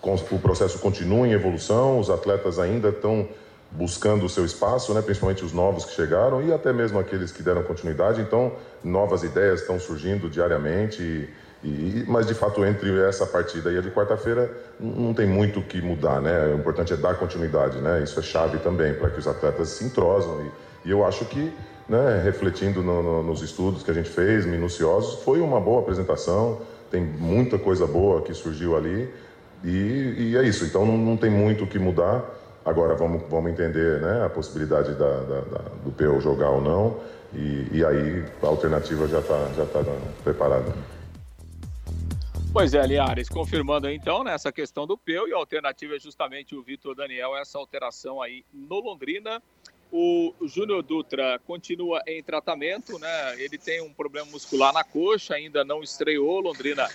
o 0.02 0.40
processo 0.40 0.80
continua 0.80 1.28
em 1.28 1.32
evolução, 1.32 2.00
os 2.00 2.10
atletas 2.10 2.60
ainda 2.60 2.90
estão 2.90 3.28
buscando 3.70 4.26
o 4.26 4.30
seu 4.30 4.46
espaço, 4.46 4.94
né, 4.94 5.02
principalmente 5.02 5.44
os 5.44 5.52
novos 5.52 5.84
que 5.84 5.94
chegaram 5.94 6.42
e 6.42 6.54
até 6.54 6.72
mesmo 6.72 6.98
aqueles 7.00 7.32
que 7.32 7.44
deram 7.44 7.64
continuidade. 7.64 8.22
Então, 8.22 8.54
novas 8.82 9.24
ideias 9.24 9.62
estão 9.62 9.78
surgindo 9.80 10.30
diariamente. 10.30 11.02
E, 11.02 11.30
e, 11.64 12.06
mas, 12.08 12.28
de 12.28 12.34
fato, 12.34 12.64
entre 12.64 13.00
essa 13.02 13.26
partida 13.26 13.72
e 13.72 13.78
a 13.78 13.82
de 13.82 13.90
quarta-feira, 13.90 14.50
não 14.80 15.14
tem 15.14 15.26
muito 15.26 15.60
o 15.60 15.64
que 15.64 15.82
mudar. 15.82 16.22
Né? 16.22 16.54
O 16.54 16.60
importante 16.60 16.94
é 16.94 16.98
dar 16.98 17.16
continuidade. 17.16 17.80
Né? 17.80 18.04
Isso 18.04 18.20
é 18.20 18.24
chave 18.24 18.60
também 18.60 18.94
para 18.94 19.10
que 19.10 19.20
os 19.20 19.28
atletas 19.28 19.70
se 19.70 19.84
entrosam. 19.84 20.46
E, 20.86 20.90
e 20.90 20.92
eu 20.92 21.06
acho 21.06 21.26
que, 21.26 21.52
né, 21.90 22.22
refletindo 22.24 22.84
no, 22.84 23.02
no, 23.02 23.24
nos 23.24 23.42
estudos 23.42 23.82
que 23.82 23.90
a 23.90 23.94
gente 23.94 24.10
fez, 24.10 24.46
minuciosos, 24.46 25.24
foi 25.24 25.40
uma 25.40 25.60
boa 25.60 25.82
apresentação. 25.82 26.62
Tem 26.92 27.02
muita 27.02 27.58
coisa 27.58 27.88
boa 27.88 28.22
que 28.22 28.34
surgiu 28.34 28.78
ali. 28.78 29.12
E, 29.64 30.16
e 30.18 30.38
é 30.38 30.44
isso, 30.44 30.64
então 30.66 30.86
não, 30.86 30.98
não, 30.98 31.18
tem 31.18 31.32
muito 31.32 31.64
o 31.64 31.68
que 31.68 31.80
mudar. 31.80 32.24
Agora 32.64 32.96
vamos, 32.96 33.24
vamos 33.30 33.52
entender 33.52 34.02
né, 34.02 34.26
a 34.26 34.30
possibilidade 34.30 34.94
da, 34.94 35.20
da, 35.22 35.42
da, 35.42 35.62
do 35.84 35.92
PO 35.92 36.20
jogar 36.22 36.50
ou 36.50 36.62
não, 36.62 36.98
e, 37.34 37.68
e 37.72 37.86
aí 37.86 38.24
a 38.44 38.48
alternativa 38.48 39.08
já 39.08 39.20
está 39.20 39.48
já 39.56 39.66
tá 39.66 39.84
preparada. 40.24 40.74
Pois 42.58 42.74
é, 42.74 42.84
Liares, 42.88 43.30
confirmando 43.30 43.88
então 43.88 44.24
nessa 44.24 44.50
né, 44.50 44.52
questão 44.52 44.88
do 44.88 44.98
Peu 44.98 45.28
e 45.28 45.32
a 45.32 45.38
alternativa 45.38 45.96
é 45.96 46.00
justamente 46.00 46.56
o 46.56 46.64
Vitor 46.64 46.96
Daniel, 46.96 47.38
essa 47.38 47.60
alteração 47.60 48.20
aí 48.20 48.44
no 48.52 48.80
Londrina. 48.80 49.44
O 49.92 50.34
Júnior 50.42 50.82
Dutra 50.82 51.40
continua 51.46 52.02
em 52.08 52.24
tratamento, 52.24 52.98
né? 52.98 53.40
Ele 53.40 53.60
tem 53.60 53.80
um 53.80 53.94
problema 53.94 54.32
muscular 54.32 54.74
na 54.74 54.84
coxa, 54.84 55.36
ainda 55.36 55.64
não 55.64 55.84
estreou. 55.84 56.40
Londrina 56.40 56.90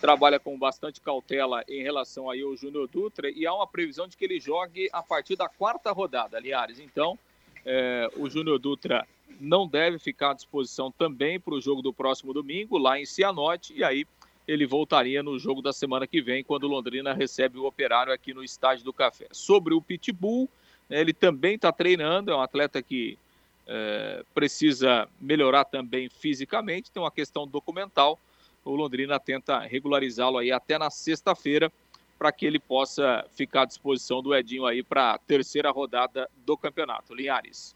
trabalha 0.00 0.40
com 0.40 0.58
bastante 0.58 0.98
cautela 0.98 1.62
em 1.68 1.82
relação 1.82 2.30
aí 2.30 2.40
ao 2.40 2.56
Júnior 2.56 2.88
Dutra 2.88 3.28
e 3.28 3.46
há 3.46 3.52
uma 3.52 3.66
previsão 3.66 4.08
de 4.08 4.16
que 4.16 4.24
ele 4.24 4.40
jogue 4.40 4.88
a 4.94 5.02
partir 5.02 5.36
da 5.36 5.46
quarta 5.46 5.92
rodada, 5.92 6.40
Liares. 6.40 6.78
Então, 6.78 7.18
é, 7.66 8.08
o 8.16 8.30
Júnior 8.30 8.58
Dutra 8.58 9.06
não 9.38 9.68
deve 9.68 9.98
ficar 9.98 10.30
à 10.30 10.34
disposição 10.34 10.90
também 10.90 11.38
para 11.38 11.52
o 11.52 11.60
jogo 11.60 11.82
do 11.82 11.92
próximo 11.92 12.32
domingo, 12.32 12.78
lá 12.78 12.98
em 12.98 13.04
Cianorte, 13.04 13.74
e 13.74 13.84
aí 13.84 14.06
ele 14.46 14.66
voltaria 14.66 15.22
no 15.22 15.38
jogo 15.38 15.62
da 15.62 15.72
semana 15.72 16.06
que 16.06 16.20
vem, 16.20 16.42
quando 16.42 16.66
Londrina 16.66 17.12
recebe 17.12 17.58
o 17.58 17.64
Operário 17.64 18.12
aqui 18.12 18.34
no 18.34 18.42
Estádio 18.42 18.84
do 18.84 18.92
Café. 18.92 19.26
Sobre 19.30 19.74
o 19.74 19.80
Pitbull, 19.80 20.48
né, 20.88 21.00
ele 21.00 21.12
também 21.12 21.54
está 21.54 21.70
treinando, 21.72 22.30
é 22.30 22.36
um 22.36 22.40
atleta 22.40 22.82
que 22.82 23.18
é, 23.66 24.24
precisa 24.34 25.08
melhorar 25.20 25.64
também 25.64 26.08
fisicamente, 26.08 26.90
tem 26.90 27.02
uma 27.02 27.10
questão 27.10 27.46
documental, 27.46 28.18
o 28.64 28.74
Londrina 28.74 29.18
tenta 29.18 29.58
regularizá-lo 29.60 30.38
aí 30.38 30.52
até 30.52 30.78
na 30.78 30.90
sexta-feira 30.90 31.72
para 32.18 32.30
que 32.30 32.46
ele 32.46 32.60
possa 32.60 33.24
ficar 33.34 33.62
à 33.62 33.64
disposição 33.64 34.22
do 34.22 34.34
Edinho 34.34 34.64
aí 34.64 34.82
para 34.82 35.14
a 35.14 35.18
terceira 35.18 35.70
rodada 35.72 36.30
do 36.46 36.56
campeonato. 36.56 37.14
Linhares. 37.14 37.74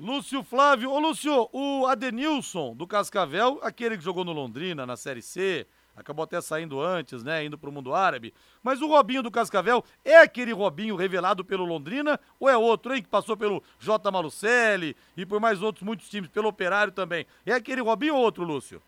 Lúcio 0.00 0.44
Flávio, 0.44 0.92
ô 0.92 1.00
Lúcio, 1.00 1.48
o 1.52 1.84
Adenilson 1.84 2.72
do 2.72 2.86
Cascavel, 2.86 3.58
aquele 3.64 3.98
que 3.98 4.04
jogou 4.04 4.24
no 4.24 4.32
Londrina 4.32 4.86
na 4.86 4.96
Série 4.96 5.20
C, 5.20 5.66
acabou 5.96 6.22
até 6.22 6.40
saindo 6.40 6.80
antes, 6.80 7.24
né, 7.24 7.44
indo 7.44 7.58
para 7.58 7.68
o 7.68 7.72
mundo 7.72 7.92
árabe. 7.92 8.32
Mas 8.62 8.80
o 8.80 8.86
Robinho 8.86 9.24
do 9.24 9.30
Cascavel 9.30 9.84
é 10.04 10.18
aquele 10.18 10.52
Robinho 10.52 10.94
revelado 10.94 11.44
pelo 11.44 11.64
Londrina 11.64 12.20
ou 12.38 12.48
é 12.48 12.56
outro, 12.56 12.94
hein, 12.94 13.02
que 13.02 13.08
passou 13.08 13.36
pelo 13.36 13.60
J. 13.80 14.08
Malucelli 14.08 14.96
e 15.16 15.26
por 15.26 15.40
mais 15.40 15.62
outros 15.62 15.82
muitos 15.82 16.08
times, 16.08 16.30
pelo 16.30 16.46
Operário 16.46 16.92
também? 16.92 17.26
É 17.44 17.52
aquele 17.52 17.80
Robinho 17.80 18.14
ou 18.14 18.22
outro, 18.22 18.44
Lúcio? 18.44 18.80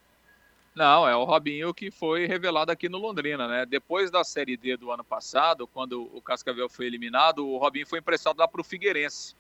Não, 0.77 1.09
é 1.09 1.17
o 1.17 1.25
Robinho 1.25 1.75
que 1.75 1.91
foi 1.91 2.27
revelado 2.27 2.71
aqui 2.71 2.89
no 2.89 2.99
Londrina, 2.99 3.49
né? 3.49 3.67
Depois 3.67 4.13
da 4.13 4.23
Série 4.23 4.57
D 4.57 4.77
do 4.77 4.93
ano 4.93 5.03
passado, 5.03 5.67
quando 5.67 6.09
o 6.15 6.23
Cascavel 6.23 6.69
foi 6.69 6.87
eliminado, 6.87 7.45
o 7.45 7.59
Robinho 7.59 7.85
foi 7.89 7.99
emprestado 7.99 8.39
lá 8.39 8.47
para 8.47 8.61
o 8.61 8.65
Figueirense. 8.65 9.40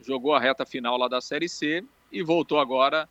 Jogou 0.00 0.34
a 0.34 0.40
reta 0.40 0.64
final 0.64 0.96
lá 0.96 1.08
da 1.08 1.20
Série 1.20 1.48
C 1.48 1.84
e 2.10 2.22
voltou 2.22 2.58
agora, 2.58 3.08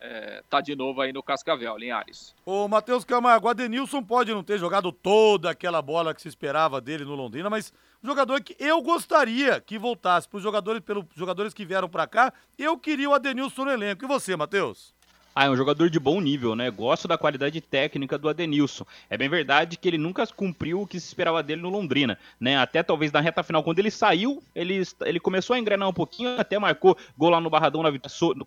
é, 0.00 0.42
tá 0.48 0.60
de 0.60 0.76
novo 0.76 1.00
aí 1.00 1.12
no 1.12 1.22
Cascavel, 1.22 1.76
Linhares. 1.76 2.34
O 2.46 2.68
Matheus 2.68 3.04
Camargo, 3.04 3.48
Adenilson 3.48 4.02
pode 4.02 4.32
não 4.32 4.42
ter 4.42 4.58
jogado 4.58 4.92
toda 4.92 5.50
aquela 5.50 5.82
bola 5.82 6.14
que 6.14 6.22
se 6.22 6.28
esperava 6.28 6.80
dele 6.80 7.04
no 7.04 7.14
Londrina, 7.14 7.50
mas 7.50 7.72
um 8.02 8.06
jogador 8.06 8.40
que 8.42 8.56
eu 8.58 8.80
gostaria 8.80 9.60
que 9.60 9.78
voltasse 9.78 10.28
para 10.28 10.36
os 10.36 10.42
jogadores, 10.42 10.80
pelos 10.82 11.04
jogadores 11.14 11.52
que 11.52 11.64
vieram 11.64 11.88
para 11.88 12.06
cá, 12.06 12.32
eu 12.56 12.78
queria 12.78 13.10
o 13.10 13.14
Adenilson 13.14 13.64
no 13.64 13.70
elenco. 13.70 14.04
E 14.04 14.08
você, 14.08 14.36
Matheus? 14.36 14.94
Ah, 15.40 15.44
é 15.44 15.50
um 15.50 15.56
jogador 15.56 15.88
de 15.88 16.00
bom 16.00 16.20
nível, 16.20 16.56
né? 16.56 16.68
Gosto 16.68 17.06
da 17.06 17.16
qualidade 17.16 17.60
técnica 17.60 18.18
do 18.18 18.28
Adenilson. 18.28 18.84
É 19.08 19.16
bem 19.16 19.28
verdade 19.28 19.76
que 19.76 19.86
ele 19.86 19.96
nunca 19.96 20.26
cumpriu 20.26 20.80
o 20.80 20.86
que 20.86 20.98
se 20.98 21.06
esperava 21.06 21.44
dele 21.44 21.62
no 21.62 21.68
Londrina, 21.68 22.18
né? 22.40 22.58
Até 22.58 22.82
talvez 22.82 23.12
na 23.12 23.20
reta 23.20 23.44
final, 23.44 23.62
quando 23.62 23.78
ele 23.78 23.88
saiu, 23.88 24.42
ele, 24.52 24.82
ele 25.06 25.20
começou 25.20 25.54
a 25.54 25.58
engrenar 25.60 25.88
um 25.88 25.92
pouquinho, 25.92 26.40
até 26.40 26.58
marcou 26.58 26.98
gol 27.16 27.30
lá 27.30 27.40
no 27.40 27.48
Barradão 27.48 27.84
na, 27.84 27.92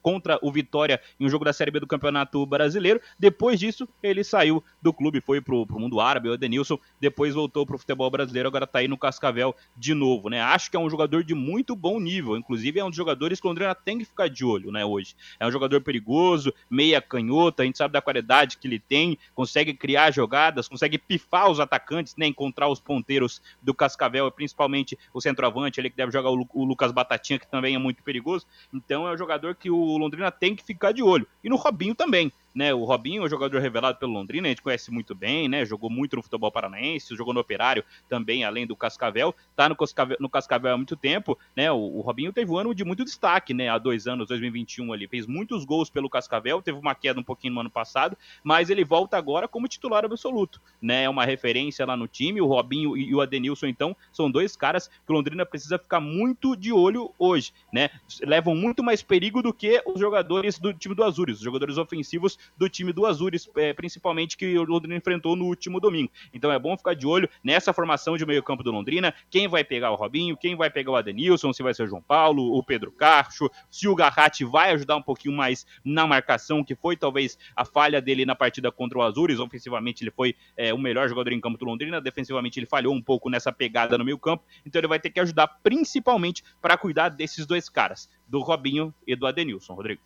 contra 0.01 0.38
o 0.41 0.51
Vitória 0.51 1.00
em 1.17 1.25
um 1.25 1.29
jogo 1.29 1.45
da 1.45 1.53
Série 1.53 1.71
B 1.71 1.79
do 1.79 1.88
Campeonato 1.88 2.45
Brasileiro. 2.45 3.00
Depois 3.17 3.57
disso, 3.57 3.88
ele 4.03 4.21
saiu 4.21 4.62
do 4.81 4.91
clube, 4.91 5.21
foi 5.21 5.39
pro, 5.39 5.65
pro 5.65 5.79
mundo 5.79 6.01
árabe, 6.01 6.27
o 6.27 6.33
Adenilson, 6.33 6.77
depois 7.00 7.33
voltou 7.33 7.65
pro 7.65 7.77
futebol 7.77 8.12
brasileiro, 8.12 8.50
agora 8.50 8.67
tá 8.67 8.79
aí 8.79 8.89
no 8.89 8.98
Cascavel 8.98 9.55
de 9.77 9.93
novo, 9.93 10.27
né? 10.27 10.41
Acho 10.41 10.69
que 10.69 10.75
é 10.75 10.79
um 10.81 10.89
jogador 10.89 11.24
de 11.24 11.33
muito 11.33 11.74
bom 11.74 12.01
nível, 12.01 12.36
inclusive 12.36 12.81
é 12.81 12.83
um 12.83 12.89
dos 12.89 12.98
jogadores 12.98 13.39
que 13.39 13.48
o 13.48 13.50
Londrina 13.50 13.74
tem 13.74 13.98
que 13.98 14.03
ficar 14.03 14.27
de 14.27 14.43
olho, 14.43 14.74
né, 14.74 14.83
hoje. 14.83 15.15
É 15.39 15.48
um 15.48 15.51
jogador 15.51 15.79
perigoso, 15.79 16.53
meia 16.82 17.00
canhota, 17.00 17.62
a 17.62 17.66
gente 17.66 17.78
sabe 17.78 17.94
da 17.94 18.02
qualidade 18.02 18.58
que 18.58 18.68
ele 18.68 18.80
tem, 18.80 19.16
consegue 19.36 19.72
criar 19.72 20.10
jogadas, 20.10 20.68
consegue 20.68 20.98
pifar 20.98 21.48
os 21.48 21.60
atacantes, 21.60 22.16
né, 22.18 22.26
encontrar 22.26 22.70
os 22.70 22.80
ponteiros 22.80 23.40
do 23.62 23.72
Cascavel, 23.72 24.32
principalmente 24.32 24.98
o 25.14 25.22
centroavante, 25.22 25.80
ele 25.80 25.92
que 25.92 25.96
deve 25.96 26.12
jogar 26.12 26.32
o, 26.32 26.48
o 26.56 26.66
Lucas 26.66 26.92
Batatinha, 26.92 27.38
que 27.38 27.46
também 27.46 27.76
é 27.76 27.78
muito 27.78 28.02
perigoso. 28.02 28.48
Então 28.74 29.08
é 29.08 29.14
um 29.14 29.18
jogador 29.18 29.54
que 29.54 29.70
o 29.70 29.96
Londrina 29.96 30.32
tem 30.32 30.56
que 30.56 30.64
ficar 30.64 30.92
de 30.92 31.04
olho. 31.04 31.28
E 31.44 31.50
no 31.50 31.56
Robinho 31.56 31.94
também. 31.94 32.32
Né? 32.53 32.74
O 32.74 32.84
Robinho 32.84 33.24
é 33.24 33.25
um 33.25 33.29
jogador 33.29 33.60
revelado 33.60 33.98
pelo 33.98 34.13
Londrina, 34.13 34.48
a 34.48 34.50
gente 34.50 34.62
conhece 34.62 34.91
muito 34.91 35.15
bem, 35.15 35.48
né? 35.48 35.65
Jogou 35.65 35.89
muito 35.89 36.15
no 36.15 36.24
futebol 36.24 36.51
paranaense, 36.51 37.15
jogou 37.15 37.34
no 37.34 37.39
Operário 37.39 37.84
também, 38.10 38.43
além 38.43 38.67
do 38.67 38.75
Cascavel, 38.75 39.34
tá 39.55 39.70
no 39.70 39.75
Cascavel, 39.75 40.17
no 40.20 40.29
Cascavel 40.29 40.74
há 40.74 40.77
muito 40.77 40.96
tempo, 40.96 41.38
né? 41.55 41.72
O, 41.72 41.77
o 41.77 42.01
Robinho 42.01 42.34
teve 42.34 42.51
um 42.51 42.58
ano 42.58 42.75
de 42.75 42.84
muito 42.84 43.03
destaque, 43.03 43.53
né? 43.53 43.70
Há 43.70 43.77
dois 43.77 44.08
anos, 44.08 44.27
2021 44.27 44.93
ali, 44.93 45.08
fez 45.08 45.25
muitos 45.25 45.65
gols 45.65 45.89
pelo 45.89 46.10
Cascavel, 46.10 46.62
teve 46.62 46.77
uma 46.77 46.96
queda 46.96 47.20
um 47.20 47.24
pouquinho 47.24 47.53
no 47.53 47.62
ano 47.62 47.70
passado, 47.70 48.17
mas 48.43 48.70
ele 48.70 48.84
volta 48.84 49.17
agora 49.17 49.48
como 49.48 49.67
titular 49.67 50.03
absoluto, 50.03 50.62
né? 50.81 51.03
É 51.03 51.10
uma 51.10 51.25
referência 51.25 51.86
lá 51.86 51.96
no 51.96 52.08
time, 52.08 52.41
o 52.41 52.48
Robinho 52.48 52.98
e 52.98 53.13
o 53.15 53.22
Adenilson, 53.22 53.67
então, 53.67 53.96
são 54.12 54.29
dois 54.29 54.55
caras 54.55 54.88
que 54.88 55.12
o 55.12 55.13
Londrina 55.13 55.46
precisa 55.46 55.79
ficar 55.79 56.00
muito 56.00 56.55
de 56.55 56.72
olho 56.72 57.12
hoje, 57.17 57.53
né? 57.72 57.89
Levam 58.22 58.55
muito 58.55 58.84
mais 58.84 59.01
perigo 59.01 59.41
do 59.41 59.53
que 59.53 59.81
os 59.86 60.00
jogadores 60.00 60.60
do 60.60 60.74
time 60.74 60.96
do 60.96 61.03
Azures, 61.03 61.38
os 61.38 61.43
jogadores 61.43 61.77
ofensivos 61.77 62.38
do 62.57 62.69
time 62.69 62.93
do 62.93 63.05
Azures, 63.05 63.50
é, 63.55 63.74
principalmente 63.74 64.38
que 64.38 64.57
o 64.57 64.63
Londrina 64.63 64.95
enfrentou 64.95 65.36
no 65.36 65.45
último 65.45 65.79
domingo. 65.79 66.12
Então 66.33 66.51
é 66.51 66.60
bom 66.60 66.75
ficar 66.77 66.93
de 66.93 67.07
olho 67.07 67.29
nessa 67.43 67.74
formação 67.74 68.17
de 68.17 68.25
meio 68.25 68.43
campo 68.43 68.63
do 68.63 68.71
Londrina, 68.71 69.13
quem 69.29 69.48
vai 69.48 69.63
pegar 69.63 69.91
o 69.91 69.95
Robinho, 69.95 70.38
quem 70.38 70.55
vai 70.55 70.69
pegar 70.69 70.91
o 70.91 70.95
Adenilson, 70.95 71.53
se 71.53 71.63
vai 71.63 71.74
ser 71.74 71.83
o 71.83 71.88
João 71.88 72.01
Paulo, 72.01 72.55
o 72.55 72.63
Pedro 72.63 72.91
Carcho, 72.91 73.50
se 73.69 73.88
o 73.88 73.95
Garratti 73.95 74.43
vai 74.43 74.71
ajudar 74.71 74.95
um 74.95 75.01
pouquinho 75.01 75.36
mais 75.36 75.65
na 75.83 76.05
marcação, 76.05 76.63
que 76.63 76.75
foi 76.75 76.95
talvez 76.95 77.38
a 77.55 77.65
falha 77.65 78.01
dele 78.01 78.25
na 78.25 78.36
partida 78.36 78.71
contra 78.71 78.98
o 78.98 79.01
Azures, 79.01 79.39
ofensivamente 79.39 80.03
ele 80.03 80.12
foi 80.12 80.36
é, 80.55 80.74
o 80.74 80.77
melhor 80.77 81.07
jogador 81.07 81.31
em 81.31 81.41
campo 81.41 81.57
do 81.57 81.65
Londrina, 81.65 82.01
defensivamente 82.01 82.60
ele 82.60 82.65
falhou 82.65 82.93
um 82.93 83.01
pouco 83.01 83.29
nessa 83.29 83.51
pegada 83.51 83.98
no 83.98 84.05
meio 84.05 84.17
campo, 84.17 84.43
então 84.65 84.79
ele 84.79 84.88
vai 84.88 85.00
ter 85.00 85.10
que 85.10 85.19
ajudar 85.19 85.48
principalmente 85.48 86.43
para 86.62 86.77
cuidar 86.77 87.10
desses 87.10 87.45
dois 87.45 87.69
caras, 87.69 88.10
do 88.27 88.39
Robinho 88.39 88.93
e 89.05 89.15
do 89.15 89.25
Adenilson, 89.25 89.74
Rodrigo. 89.74 90.01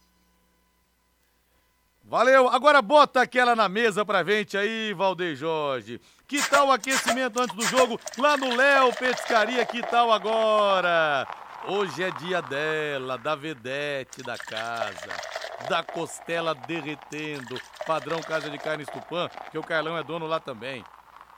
Valeu, 2.07 2.47
agora 2.49 2.83
bota 2.83 3.21
aquela 3.21 3.55
na 3.55 3.67
mesa 3.67 4.05
pra 4.05 4.23
gente 4.23 4.55
aí, 4.55 4.93
Valdeir 4.93 5.35
Jorge. 5.35 5.99
Que 6.27 6.39
tal 6.47 6.67
o 6.67 6.71
aquecimento 6.71 7.41
antes 7.41 7.55
do 7.55 7.63
jogo 7.63 7.99
lá 8.19 8.37
no 8.37 8.55
Léo 8.55 8.93
Petiscaria? 8.93 9.65
Que 9.65 9.81
tal 9.81 10.11
agora? 10.11 11.27
Hoje 11.67 12.03
é 12.03 12.11
dia 12.11 12.43
dela, 12.43 13.17
da 13.17 13.33
vedete 13.33 14.21
da 14.21 14.37
casa, 14.37 15.09
da 15.67 15.81
costela 15.81 16.53
derretendo, 16.53 17.59
padrão 17.87 18.21
Casa 18.21 18.51
de 18.51 18.57
Carne 18.59 18.85
Tupã, 18.85 19.27
que 19.49 19.57
o 19.57 19.63
Carlão 19.63 19.97
é 19.97 20.03
dono 20.03 20.27
lá 20.27 20.39
também. 20.39 20.85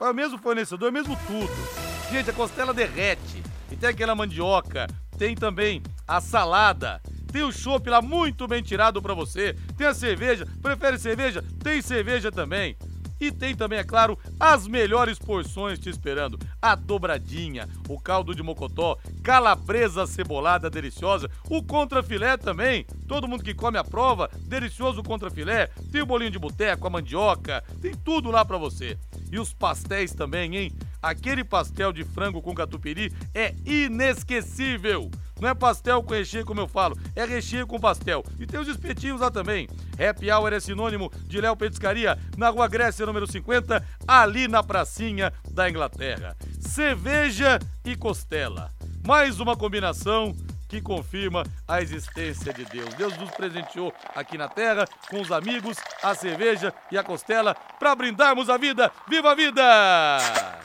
É 0.01 0.03
o 0.03 0.13
mesmo 0.13 0.37
fornecedor, 0.37 0.87
é 0.87 0.89
o 0.89 0.93
mesmo 0.93 1.17
tudo. 1.25 2.11
Gente, 2.11 2.29
a 2.29 2.33
costela 2.33 2.73
derrete. 2.73 3.41
E 3.71 3.75
tem 3.77 3.89
aquela 3.89 4.15
mandioca, 4.15 4.85
tem 5.17 5.33
também 5.33 5.81
a 6.05 6.19
salada, 6.19 7.01
tem 7.31 7.43
o 7.43 7.51
chopp 7.51 7.89
lá 7.89 8.01
muito 8.01 8.47
bem 8.47 8.61
tirado 8.61 9.01
para 9.01 9.13
você, 9.13 9.55
tem 9.77 9.87
a 9.87 9.93
cerveja, 9.93 10.47
prefere 10.61 10.97
cerveja? 10.97 11.43
Tem 11.63 11.81
cerveja 11.81 12.31
também. 12.31 12.77
E 13.19 13.31
tem 13.31 13.55
também, 13.55 13.79
é 13.79 13.83
claro, 13.83 14.17
as 14.39 14.67
melhores 14.67 15.17
porções 15.17 15.79
te 15.79 15.89
esperando. 15.89 16.37
A 16.61 16.75
dobradinha, 16.75 17.67
o 17.89 17.99
caldo 17.99 18.35
de 18.35 18.43
mocotó, 18.43 18.97
calabresa 19.23 20.05
cebolada 20.05 20.69
deliciosa, 20.69 21.29
o 21.49 21.63
contrafilé 21.63 22.37
também. 22.37 22.85
Todo 23.07 23.27
mundo 23.27 23.43
que 23.43 23.55
come 23.55 23.77
a 23.77 23.83
prova, 23.83 24.29
delicioso 24.43 25.01
contrafilé. 25.01 25.67
Tem 25.91 26.01
o 26.01 26.05
bolinho 26.05 26.31
de 26.31 26.37
boteco, 26.37 26.85
a 26.85 26.89
mandioca, 26.89 27.63
tem 27.81 27.93
tudo 27.95 28.29
lá 28.29 28.45
para 28.45 28.57
você. 28.57 28.97
E 29.31 29.39
os 29.39 29.51
pastéis 29.51 30.13
também, 30.13 30.55
hein? 30.55 30.71
Aquele 31.07 31.41
pastel 31.41 31.93
de 31.93 32.03
frango 32.03 32.41
com 32.41 32.53
catupiry 32.53 33.13
é 33.33 33.55
inesquecível. 33.65 35.09
Não 35.39 35.47
é 35.47 35.53
pastel 35.53 36.03
com 36.03 36.13
recheio, 36.13 36.45
como 36.45 36.59
eu 36.59 36.67
falo, 36.67 36.99
é 37.15 37.23
recheio 37.23 37.65
com 37.65 37.79
pastel. 37.79 38.25
E 38.37 38.45
tem 38.45 38.59
os 38.59 38.67
espetinhos 38.67 39.21
lá 39.21 39.31
também. 39.31 39.69
Happy 39.97 40.29
Hour 40.29 40.51
é 40.51 40.59
sinônimo 40.59 41.09
de 41.23 41.39
Léo 41.39 41.55
Petiscaria, 41.55 42.19
na 42.35 42.49
Rua 42.49 42.67
Grécia, 42.67 43.05
número 43.05 43.25
50, 43.25 43.81
ali 44.05 44.49
na 44.49 44.61
pracinha 44.61 45.31
da 45.49 45.69
Inglaterra. 45.69 46.35
Cerveja 46.59 47.57
e 47.85 47.95
costela. 47.95 48.73
Mais 49.05 49.39
uma 49.39 49.55
combinação 49.55 50.35
que 50.67 50.81
confirma 50.81 51.43
a 51.67 51.81
existência 51.81 52.53
de 52.53 52.65
Deus. 52.65 52.93
Deus 52.95 53.17
nos 53.17 53.31
presenteou 53.31 53.93
aqui 54.15 54.37
na 54.37 54.49
terra 54.49 54.85
com 55.09 55.21
os 55.21 55.31
amigos, 55.31 55.77
a 56.03 56.13
cerveja 56.13 56.73
e 56.91 56.97
a 56.97 57.03
costela 57.03 57.53
para 57.53 57.95
brindarmos 57.95 58.49
a 58.49 58.57
vida. 58.57 58.91
Viva 59.07 59.31
a 59.31 59.35
vida! 59.35 60.57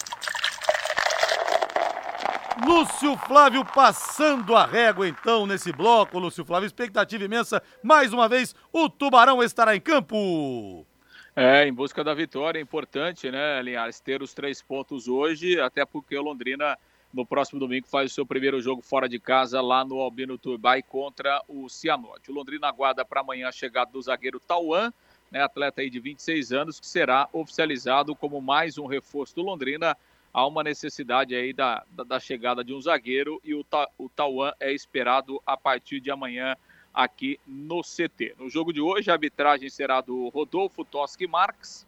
Lúcio 2.64 3.16
Flávio 3.26 3.64
passando 3.64 4.54
a 4.54 4.64
régua 4.64 5.08
então 5.08 5.46
nesse 5.46 5.72
bloco, 5.72 6.18
Lúcio 6.18 6.44
Flávio, 6.44 6.66
expectativa 6.66 7.24
imensa. 7.24 7.62
Mais 7.82 8.12
uma 8.12 8.28
vez, 8.28 8.54
o 8.72 8.88
Tubarão 8.88 9.42
estará 9.42 9.74
em 9.74 9.80
campo. 9.80 10.86
É, 11.34 11.66
em 11.66 11.72
busca 11.72 12.04
da 12.04 12.12
vitória, 12.12 12.58
é 12.58 12.62
importante, 12.62 13.30
né, 13.30 13.60
Linhares, 13.62 14.00
ter 14.00 14.22
os 14.22 14.34
três 14.34 14.60
pontos 14.60 15.08
hoje, 15.08 15.58
até 15.58 15.84
porque 15.84 16.16
o 16.16 16.22
Londrina 16.22 16.78
no 17.12 17.26
próximo 17.26 17.60
domingo 17.60 17.86
faz 17.86 18.10
o 18.10 18.14
seu 18.14 18.26
primeiro 18.26 18.60
jogo 18.60 18.80
fora 18.80 19.08
de 19.08 19.18
casa 19.18 19.60
lá 19.60 19.84
no 19.84 20.00
Albino 20.00 20.38
Turbay 20.38 20.82
contra 20.82 21.42
o 21.46 21.68
Cianorte. 21.68 22.30
O 22.30 22.34
Londrina 22.34 22.68
aguarda 22.68 23.04
para 23.04 23.20
amanhã 23.20 23.48
a 23.48 23.52
chegada 23.52 23.90
do 23.90 24.00
zagueiro 24.00 24.40
Tauan, 24.40 24.92
né, 25.30 25.42
atleta 25.42 25.80
aí 25.80 25.90
de 25.90 26.00
26 26.00 26.52
anos, 26.52 26.80
que 26.80 26.86
será 26.86 27.28
oficializado 27.32 28.14
como 28.14 28.40
mais 28.40 28.78
um 28.78 28.86
reforço 28.86 29.34
do 29.34 29.42
Londrina 29.42 29.96
há 30.32 30.46
uma 30.46 30.62
necessidade 30.62 31.34
aí 31.34 31.52
da, 31.52 31.84
da, 31.90 32.04
da 32.04 32.20
chegada 32.20 32.64
de 32.64 32.72
um 32.72 32.80
zagueiro 32.80 33.40
e 33.44 33.54
o, 33.54 33.62
Ta, 33.62 33.88
o 33.98 34.08
Tauan 34.08 34.52
é 34.58 34.72
esperado 34.72 35.40
a 35.46 35.56
partir 35.56 36.00
de 36.00 36.10
amanhã 36.10 36.56
aqui 36.92 37.38
no 37.46 37.82
CT. 37.82 38.34
No 38.38 38.48
jogo 38.48 38.72
de 38.72 38.80
hoje, 38.80 39.10
a 39.10 39.14
arbitragem 39.14 39.68
será 39.68 40.00
do 40.00 40.28
Rodolfo 40.28 40.84
Toschi 40.84 41.26
Marques, 41.26 41.86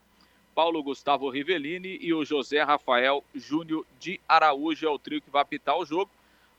Paulo 0.54 0.82
Gustavo 0.82 1.28
Rivellini 1.28 1.98
e 2.00 2.14
o 2.14 2.24
José 2.24 2.62
Rafael 2.62 3.24
Júnior 3.34 3.84
de 3.98 4.20
Araújo 4.28 4.86
é 4.86 4.90
o 4.90 4.98
trio 4.98 5.20
que 5.20 5.30
vai 5.30 5.42
apitar 5.42 5.76
o 5.76 5.84
jogo. 5.84 6.10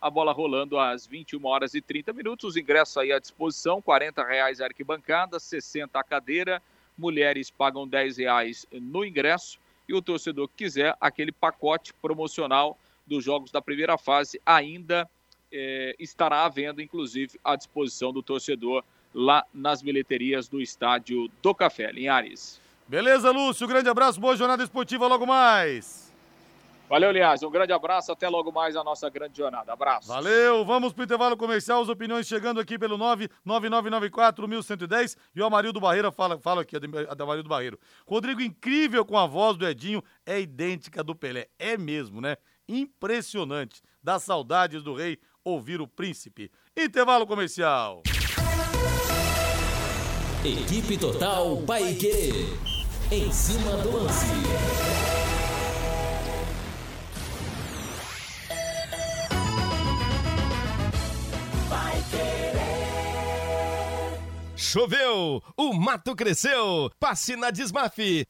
A 0.02 0.10
bola 0.10 0.34
rolando 0.34 0.78
às 0.78 1.08
21 1.08 1.46
horas 1.46 1.74
e 1.74 1.82
30 1.82 2.12
minutos. 2.12 2.50
Os 2.50 2.58
ingressos 2.58 2.98
aí 2.98 3.14
à 3.14 3.20
disposição: 3.20 3.82
R$ 3.88 4.12
reais 4.28 4.60
a 4.60 4.66
arquibancada, 4.66 5.40
60 5.40 5.98
a 5.98 6.04
cadeira. 6.04 6.62
Mulheres 6.98 7.50
pagam 7.50 7.86
R$ 7.86 8.12
reais 8.18 8.68
no 8.72 9.06
ingresso 9.06 9.58
e 9.88 9.94
o 9.94 10.02
torcedor 10.02 10.50
que 10.50 10.66
quiser 10.66 10.96
aquele 11.00 11.32
pacote 11.32 11.94
promocional 11.94 12.78
dos 13.08 13.24
jogos 13.24 13.52
da 13.52 13.62
primeira 13.62 13.98
fase 13.98 14.42
ainda 14.46 15.10
é, 15.52 15.96
estará 15.98 16.44
à 16.44 16.50
venda, 16.50 16.82
inclusive 16.82 17.40
à 17.44 17.56
disposição 17.56 18.12
do 18.12 18.22
torcedor 18.22 18.84
lá 19.14 19.46
nas 19.54 19.82
bilheterias 19.82 20.50
do 20.50 20.62
estádio 20.62 21.30
do 21.42 21.56
Café, 21.56 21.92
Linhares. 21.92 22.60
Beleza, 22.88 23.32
Lúcio, 23.32 23.68
grande 23.68 23.90
abraço, 23.90 24.20
boa 24.20 24.36
jornada 24.36 24.64
esportiva 24.64 25.08
logo 25.08 25.26
mais. 25.26 26.06
Valeu, 26.88 27.12
Linhares. 27.12 27.42
Um 27.42 27.50
grande 27.50 27.74
abraço. 27.74 28.12
Até 28.12 28.30
logo 28.30 28.52
mais 28.52 28.76
a 28.76 28.84
nossa 28.84 29.10
grande 29.10 29.38
jornada. 29.38 29.74
Abraço. 29.74 30.08
Valeu. 30.08 30.64
Vamos 30.64 30.94
para 30.94 31.02
o 31.02 31.06
intervalo 31.06 31.36
comercial. 31.36 31.82
As 31.82 31.90
opiniões 31.90 32.28
chegando 32.28 32.60
aqui 32.60 32.78
pelo 32.78 32.96
99994-1110. 33.46 35.18
E 35.36 35.42
o 35.42 35.46
Amarildo 35.46 35.80
Barreira 35.80 36.12
fala, 36.12 36.38
fala 36.38 36.62
aqui, 36.62 36.76
a 36.76 36.80
da 37.16 37.24
Amarildo 37.24 37.50
Barreiro. 37.50 37.80
Rodrigo, 38.06 38.40
incrível 38.42 39.04
com 39.04 39.18
a 39.18 39.26
voz 39.26 39.58
do 39.58 39.68
Edinho. 39.68 40.04
É 40.26 40.40
idêntica 40.40 41.04
do 41.04 41.16
Pelé. 41.16 41.48
É 41.58 41.76
mesmo, 41.76 42.22
né? 42.22 42.38
Impressionante. 42.70 43.82
Dá 44.04 44.20
saudades 44.20 44.84
do 44.84 44.94
rei 44.94 45.18
ouvir 45.44 45.82
o 45.82 45.88
príncipe. 45.88 46.52
Intervalo 46.78 47.26
comercial. 47.26 48.04
Equipe 50.44 50.98
Total 51.00 51.58
Paique. 51.66 52.75
Em 53.12 53.32
cima 53.32 53.78
do 53.78 53.98
lance. 53.98 54.26
Choveu, 64.56 65.42
o 65.56 65.74
mato 65.74 66.16
cresceu. 66.16 66.90
Passe 67.00 67.36
na 67.36 67.52
Desmafe. 67.52 68.26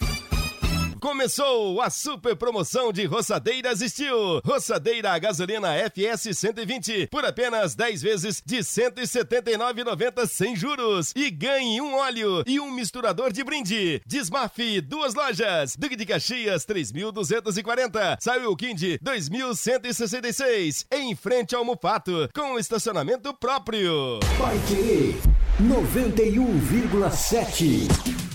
Começou 0.99 1.81
a 1.81 1.89
super 1.89 2.35
promoção 2.35 2.91
de 2.91 3.05
roçadeiras 3.05 3.79
Steel. 3.79 4.41
Roçadeira 4.43 5.11
a 5.11 5.19
gasolina 5.19 5.69
FS 5.89 6.37
120 6.37 7.07
por 7.07 7.25
apenas 7.25 7.75
10 7.75 8.01
vezes 8.01 8.41
de 8.45 8.57
179,90 8.57 10.27
sem 10.27 10.55
juros. 10.55 11.11
E 11.15 11.29
ganhe 11.29 11.81
um 11.81 11.95
óleo 11.95 12.43
e 12.45 12.59
um 12.59 12.71
misturador 12.71 13.31
de 13.31 13.43
brinde. 13.43 14.01
Desmafe, 14.05 14.81
duas 14.81 15.13
lojas. 15.13 15.75
Duque 15.75 15.95
de 15.95 16.05
Caxias 16.05 16.65
3.240. 16.65 18.17
Saiu 18.19 18.55
Kind 18.55 18.81
2.166. 19.03 20.85
Em 20.91 21.15
frente 21.15 21.55
ao 21.55 21.65
Mufato, 21.65 22.29
com 22.33 22.59
estacionamento 22.59 23.33
próprio. 23.33 24.19
Vai 24.37 24.57
querer 24.67 25.15
91,7. 25.61 28.34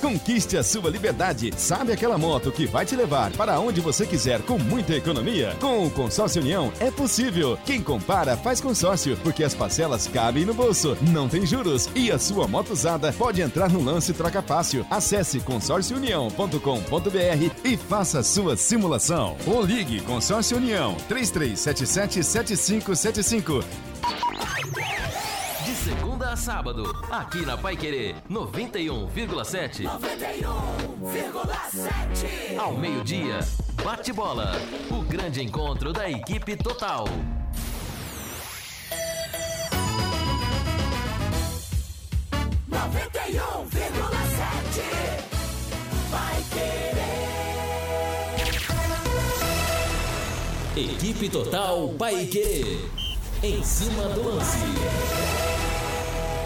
Conquiste 0.00 0.56
a 0.56 0.62
sua 0.62 0.90
liberdade. 0.90 1.52
Sabe 1.56 1.92
aquela 1.92 2.16
moto 2.16 2.50
que 2.50 2.66
vai 2.66 2.86
te 2.86 2.96
levar 2.96 3.30
para 3.32 3.60
onde 3.60 3.80
você 3.80 4.06
quiser 4.06 4.40
com 4.42 4.58
muita 4.58 4.94
economia? 4.94 5.54
Com 5.60 5.86
o 5.86 5.90
Consórcio 5.90 6.40
União 6.40 6.72
é 6.80 6.90
possível. 6.90 7.58
Quem 7.66 7.82
compara 7.82 8.36
faz 8.36 8.60
consórcio, 8.60 9.16
porque 9.18 9.44
as 9.44 9.54
parcelas 9.54 10.06
cabem 10.06 10.44
no 10.44 10.54
bolso, 10.54 10.96
não 11.12 11.28
tem 11.28 11.44
juros 11.44 11.88
e 11.94 12.10
a 12.10 12.18
sua 12.18 12.48
moto 12.48 12.72
usada 12.72 13.12
pode 13.12 13.42
entrar 13.42 13.70
no 13.70 13.82
lance 13.82 14.12
troca 14.12 14.40
fácil. 14.40 14.86
Acesse 14.90 15.40
consórciounião.com.br 15.40 17.54
e 17.64 17.76
faça 17.76 18.22
sua 18.22 18.56
simulação. 18.56 19.36
Ou 19.46 19.62
ligue 19.62 20.00
Consórcio 20.00 20.56
União 20.56 20.96
3377 21.08 22.24
7575 22.24 23.60
De 24.00 24.02
segunda 24.02 24.56
a 24.56 24.59
sábado, 26.40 26.84
aqui 27.10 27.44
na 27.44 27.58
Pai 27.58 27.76
Querer 27.76 28.14
91,7. 28.30 29.84
91,7. 29.84 32.58
Ao 32.58 32.72
meio-dia, 32.72 33.40
bate 33.84 34.10
bola. 34.10 34.52
O 34.90 35.02
grande 35.02 35.42
encontro 35.42 35.92
da 35.92 36.08
equipe 36.08 36.56
total. 36.56 37.04
Equipe 50.74 51.28
Total 51.28 51.88
Paiquerê. 51.98 52.78
Em 53.42 53.62
cima 53.62 54.04
do 54.14 54.22
lance. 54.22 55.49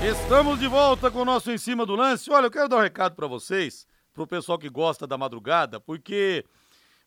Estamos 0.07 0.61
de 0.61 0.69
volta 0.69 1.11
com 1.11 1.23
o 1.23 1.25
nosso 1.25 1.51
Em 1.51 1.57
Cima 1.57 1.87
do 1.87 1.97
Lance. 1.97 2.31
Olha, 2.31 2.45
eu 2.45 2.51
quero 2.51 2.69
dar 2.69 2.77
um 2.77 2.83
recado 2.83 3.15
para 3.17 3.27
vocês, 3.27 3.87
pro 4.13 4.27
pessoal 4.27 4.59
que 4.59 4.69
gosta 4.69 5.07
da 5.07 5.17
madrugada, 5.17 5.81
porque 5.81 6.45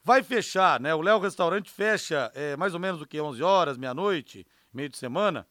vai 0.04 0.24
fechar, 0.24 0.80
né? 0.80 0.96
O 0.96 1.02
Léo 1.02 1.20
Restaurante 1.20 1.70
fecha 1.70 2.32
é, 2.34 2.58
mais 2.58 2.74
ou 2.74 2.80
menos 2.80 3.00
o 3.00 3.06
que? 3.06 3.22
11 3.22 3.44
horas, 3.44 3.78
meia-noite, 3.78 4.48
meio 4.74 4.90
de 4.90 4.98
semana. 4.98 5.46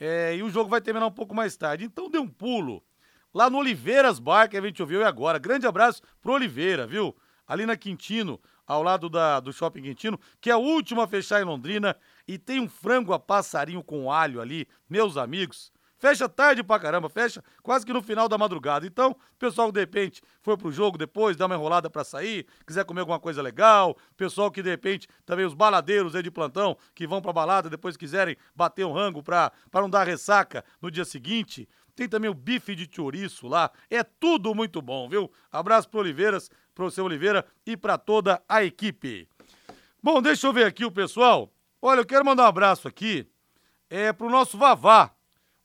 É, 0.00 0.36
e 0.36 0.42
o 0.42 0.48
jogo 0.48 0.70
vai 0.70 0.80
terminar 0.80 1.06
um 1.06 1.12
pouco 1.12 1.34
mais 1.34 1.54
tarde. 1.54 1.84
Então 1.84 2.08
dê 2.08 2.18
um 2.18 2.26
pulo 2.26 2.82
lá 3.34 3.50
no 3.50 3.58
Oliveiras 3.58 4.18
Bar, 4.18 4.48
que 4.48 4.56
a 4.56 4.62
gente 4.62 4.80
ouviu 4.80 5.04
agora. 5.04 5.38
Grande 5.38 5.66
abraço 5.66 6.00
pro 6.22 6.32
Oliveira, 6.32 6.86
viu? 6.86 7.14
Ali 7.46 7.66
na 7.66 7.76
Quintino, 7.76 8.40
ao 8.66 8.82
lado 8.82 9.10
da, 9.10 9.38
do 9.38 9.52
Shopping 9.52 9.82
Quintino, 9.82 10.18
que 10.40 10.48
é 10.48 10.54
a 10.54 10.58
última 10.58 11.04
a 11.04 11.06
fechar 11.06 11.42
em 11.42 11.44
Londrina. 11.44 11.94
E 12.26 12.38
tem 12.38 12.58
um 12.58 12.70
frango 12.70 13.12
a 13.12 13.18
passarinho 13.18 13.84
com 13.84 14.10
alho 14.10 14.40
ali, 14.40 14.66
meus 14.88 15.18
amigos. 15.18 15.75
Fecha 16.06 16.28
tarde 16.28 16.62
pra 16.62 16.78
caramba, 16.78 17.08
fecha 17.08 17.42
quase 17.64 17.84
que 17.84 17.92
no 17.92 18.00
final 18.00 18.28
da 18.28 18.38
madrugada. 18.38 18.86
Então, 18.86 19.16
pessoal 19.40 19.66
que 19.66 19.74
de 19.74 19.80
repente 19.80 20.22
foi 20.40 20.56
pro 20.56 20.70
jogo 20.70 20.96
depois, 20.96 21.36
dá 21.36 21.46
uma 21.46 21.56
enrolada 21.56 21.90
pra 21.90 22.04
sair, 22.04 22.46
quiser 22.64 22.84
comer 22.84 23.00
alguma 23.00 23.18
coisa 23.18 23.42
legal, 23.42 23.96
pessoal 24.16 24.48
que 24.48 24.62
de 24.62 24.70
repente 24.70 25.08
também 25.24 25.44
os 25.44 25.52
baladeiros 25.52 26.14
aí 26.14 26.22
de 26.22 26.30
plantão 26.30 26.76
que 26.94 27.08
vão 27.08 27.20
pra 27.20 27.32
balada 27.32 27.68
depois 27.68 27.96
quiserem 27.96 28.36
bater 28.54 28.86
um 28.86 28.92
rango 28.92 29.20
pra, 29.20 29.50
pra 29.68 29.80
não 29.80 29.90
dar 29.90 30.06
ressaca 30.06 30.64
no 30.80 30.92
dia 30.92 31.04
seguinte. 31.04 31.68
Tem 31.96 32.08
também 32.08 32.30
o 32.30 32.34
bife 32.34 32.76
de 32.76 32.88
chouriço 32.88 33.48
lá. 33.48 33.68
É 33.90 34.04
tudo 34.04 34.54
muito 34.54 34.80
bom, 34.80 35.08
viu? 35.08 35.28
Abraço 35.50 35.88
pro 35.88 35.98
Oliveiras, 35.98 36.48
pro 36.72 36.88
seu 36.88 37.04
Oliveira 37.04 37.44
e 37.66 37.76
pra 37.76 37.98
toda 37.98 38.40
a 38.48 38.62
equipe. 38.62 39.28
Bom, 40.00 40.22
deixa 40.22 40.46
eu 40.46 40.52
ver 40.52 40.66
aqui 40.66 40.84
o 40.84 40.92
pessoal. 40.92 41.52
Olha, 41.82 41.98
eu 41.98 42.06
quero 42.06 42.24
mandar 42.24 42.44
um 42.44 42.46
abraço 42.46 42.86
aqui 42.86 43.28
é 43.90 44.12
pro 44.12 44.30
nosso 44.30 44.56
Vavá. 44.56 45.15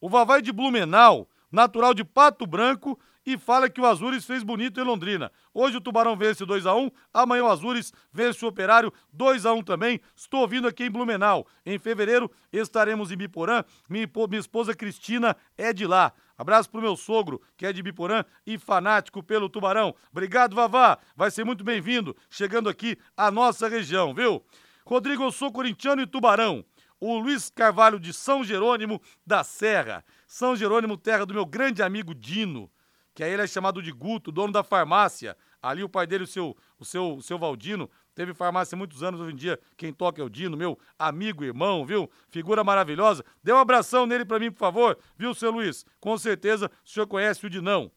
O 0.01 0.09
Vavá 0.09 0.39
é 0.39 0.41
de 0.41 0.51
Blumenau, 0.51 1.29
natural 1.51 1.93
de 1.93 2.03
Pato 2.03 2.47
Branco 2.47 2.99
e 3.23 3.37
fala 3.37 3.69
que 3.69 3.79
o 3.79 3.85
Azures 3.85 4.25
fez 4.25 4.41
bonito 4.41 4.79
em 4.79 4.83
Londrina. 4.83 5.31
Hoje 5.53 5.77
o 5.77 5.81
Tubarão 5.81 6.17
vence 6.17 6.43
2 6.43 6.65
a 6.65 6.73
1 6.73 6.89
amanhã 7.13 7.43
o 7.43 7.47
Azures 7.47 7.93
vence 8.11 8.43
o 8.43 8.47
Operário 8.47 8.91
2 9.13 9.45
a 9.45 9.53
1 9.53 9.61
também. 9.61 10.01
Estou 10.15 10.47
vindo 10.47 10.67
aqui 10.67 10.85
em 10.85 10.89
Blumenau. 10.89 11.45
Em 11.63 11.77
fevereiro 11.77 12.31
estaremos 12.51 13.11
em 13.11 13.15
Biporã. 13.15 13.63
Minha, 13.87 14.09
esposa 14.39 14.73
Cristina 14.73 15.37
é 15.55 15.71
de 15.71 15.85
lá. 15.85 16.11
Abraço 16.35 16.71
pro 16.71 16.81
meu 16.81 16.95
sogro, 16.95 17.39
que 17.55 17.67
é 17.67 17.71
de 17.71 17.83
Biporã 17.83 18.25
e 18.43 18.57
fanático 18.57 19.21
pelo 19.21 19.49
Tubarão. 19.49 19.93
Obrigado, 20.11 20.55
Vavá. 20.55 20.97
Vai 21.15 21.29
ser 21.29 21.43
muito 21.43 21.63
bem-vindo 21.63 22.17
chegando 22.27 22.67
aqui 22.67 22.97
à 23.15 23.29
nossa 23.29 23.67
região, 23.67 24.15
viu? 24.15 24.43
Rodrigo, 24.83 25.21
eu 25.21 25.31
sou 25.31 25.51
corintiano 25.51 26.01
e 26.01 26.07
Tubarão 26.07 26.65
o 27.01 27.17
Luiz 27.17 27.49
Carvalho 27.49 27.99
de 27.99 28.13
São 28.13 28.43
Jerônimo 28.43 29.01
da 29.25 29.43
Serra. 29.43 30.05
São 30.27 30.55
Jerônimo, 30.55 30.95
terra 30.95 31.25
do 31.25 31.33
meu 31.33 31.45
grande 31.45 31.81
amigo 31.81 32.13
Dino, 32.13 32.71
que 33.15 33.23
aí 33.23 33.33
ele 33.33 33.41
é 33.41 33.47
chamado 33.47 33.81
de 33.81 33.91
Guto, 33.91 34.31
dono 34.31 34.53
da 34.53 34.63
farmácia. 34.63 35.35
Ali 35.59 35.83
o 35.83 35.89
pai 35.89 36.05
dele, 36.07 36.23
o 36.23 36.27
seu, 36.27 36.55
o 36.79 36.85
seu, 36.85 37.15
o 37.15 37.21
seu 37.21 37.37
Valdino, 37.37 37.89
teve 38.13 38.33
farmácia 38.33 38.75
há 38.75 38.77
muitos 38.77 39.03
anos, 39.03 39.19
hoje 39.19 39.33
em 39.33 39.35
dia 39.35 39.59
quem 39.75 39.91
toca 39.91 40.21
é 40.21 40.25
o 40.25 40.29
Dino, 40.29 40.55
meu 40.55 40.77
amigo, 40.97 41.43
irmão, 41.43 41.85
viu? 41.85 42.09
Figura 42.29 42.63
maravilhosa. 42.63 43.25
Dê 43.43 43.51
um 43.51 43.57
abração 43.57 44.05
nele 44.05 44.23
para 44.23 44.39
mim, 44.39 44.51
por 44.51 44.59
favor, 44.59 44.97
viu, 45.17 45.33
seu 45.33 45.51
Luiz? 45.51 45.83
Com 45.99 46.17
certeza 46.17 46.69
o 46.85 46.89
senhor 46.89 47.07
conhece 47.07 47.45
o 47.45 47.49
Dinão. 47.49 47.91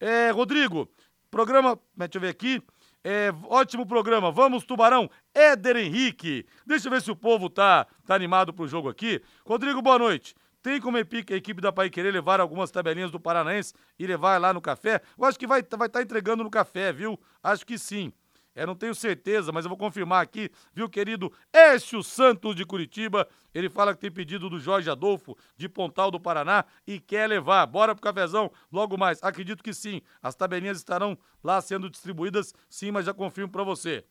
É, 0.00 0.30
Rodrigo, 0.30 0.88
programa, 1.30 1.78
deixa 1.96 2.16
eu 2.16 2.20
ver 2.20 2.28
aqui, 2.28 2.62
é, 3.04 3.32
ótimo 3.44 3.86
programa. 3.86 4.30
Vamos, 4.30 4.64
Tubarão. 4.64 5.10
Éder 5.34 5.76
Henrique. 5.76 6.46
Deixa 6.66 6.88
eu 6.88 6.90
ver 6.90 7.02
se 7.02 7.10
o 7.10 7.16
povo 7.16 7.48
tá, 7.48 7.86
tá 8.06 8.14
animado 8.14 8.52
pro 8.52 8.68
jogo 8.68 8.88
aqui. 8.88 9.22
Rodrigo, 9.46 9.80
boa 9.80 9.98
noite. 9.98 10.34
Tem 10.62 10.80
como 10.80 10.96
a 10.96 11.00
equipe 11.00 11.60
da 11.60 11.72
Pai 11.72 11.88
Querer 11.88 12.12
levar 12.12 12.40
algumas 12.40 12.70
tabelinhas 12.70 13.10
do 13.10 13.20
Paranaense 13.20 13.72
e 13.98 14.06
levar 14.06 14.40
lá 14.40 14.52
no 14.52 14.60
café? 14.60 15.00
Eu 15.16 15.24
acho 15.24 15.38
que 15.38 15.46
vai 15.46 15.60
estar 15.60 15.76
vai 15.76 15.88
tá 15.88 16.02
entregando 16.02 16.42
no 16.42 16.50
café, 16.50 16.92
viu? 16.92 17.18
Acho 17.42 17.64
que 17.64 17.78
sim. 17.78 18.12
É, 18.58 18.66
não 18.66 18.74
tenho 18.74 18.92
certeza, 18.92 19.52
mas 19.52 19.64
eu 19.64 19.68
vou 19.68 19.78
confirmar 19.78 20.20
aqui, 20.20 20.50
viu, 20.74 20.88
querido 20.88 21.32
Écio 21.52 22.02
Santos 22.02 22.56
de 22.56 22.66
Curitiba. 22.66 23.28
Ele 23.54 23.70
fala 23.70 23.94
que 23.94 24.00
tem 24.00 24.10
pedido 24.10 24.50
do 24.50 24.58
Jorge 24.58 24.90
Adolfo 24.90 25.38
de 25.56 25.68
Pontal 25.68 26.10
do 26.10 26.18
Paraná 26.18 26.64
e 26.84 26.98
quer 26.98 27.28
levar. 27.28 27.64
Bora 27.66 27.94
pro 27.94 28.02
cafezão 28.02 28.50
logo 28.72 28.98
mais. 28.98 29.22
Acredito 29.22 29.62
que 29.62 29.72
sim. 29.72 30.02
As 30.20 30.34
tabelinhas 30.34 30.78
estarão 30.78 31.16
lá 31.42 31.60
sendo 31.60 31.88
distribuídas, 31.88 32.52
sim, 32.68 32.90
mas 32.90 33.06
já 33.06 33.14
confirmo 33.14 33.52
para 33.52 33.62
você. 33.62 34.04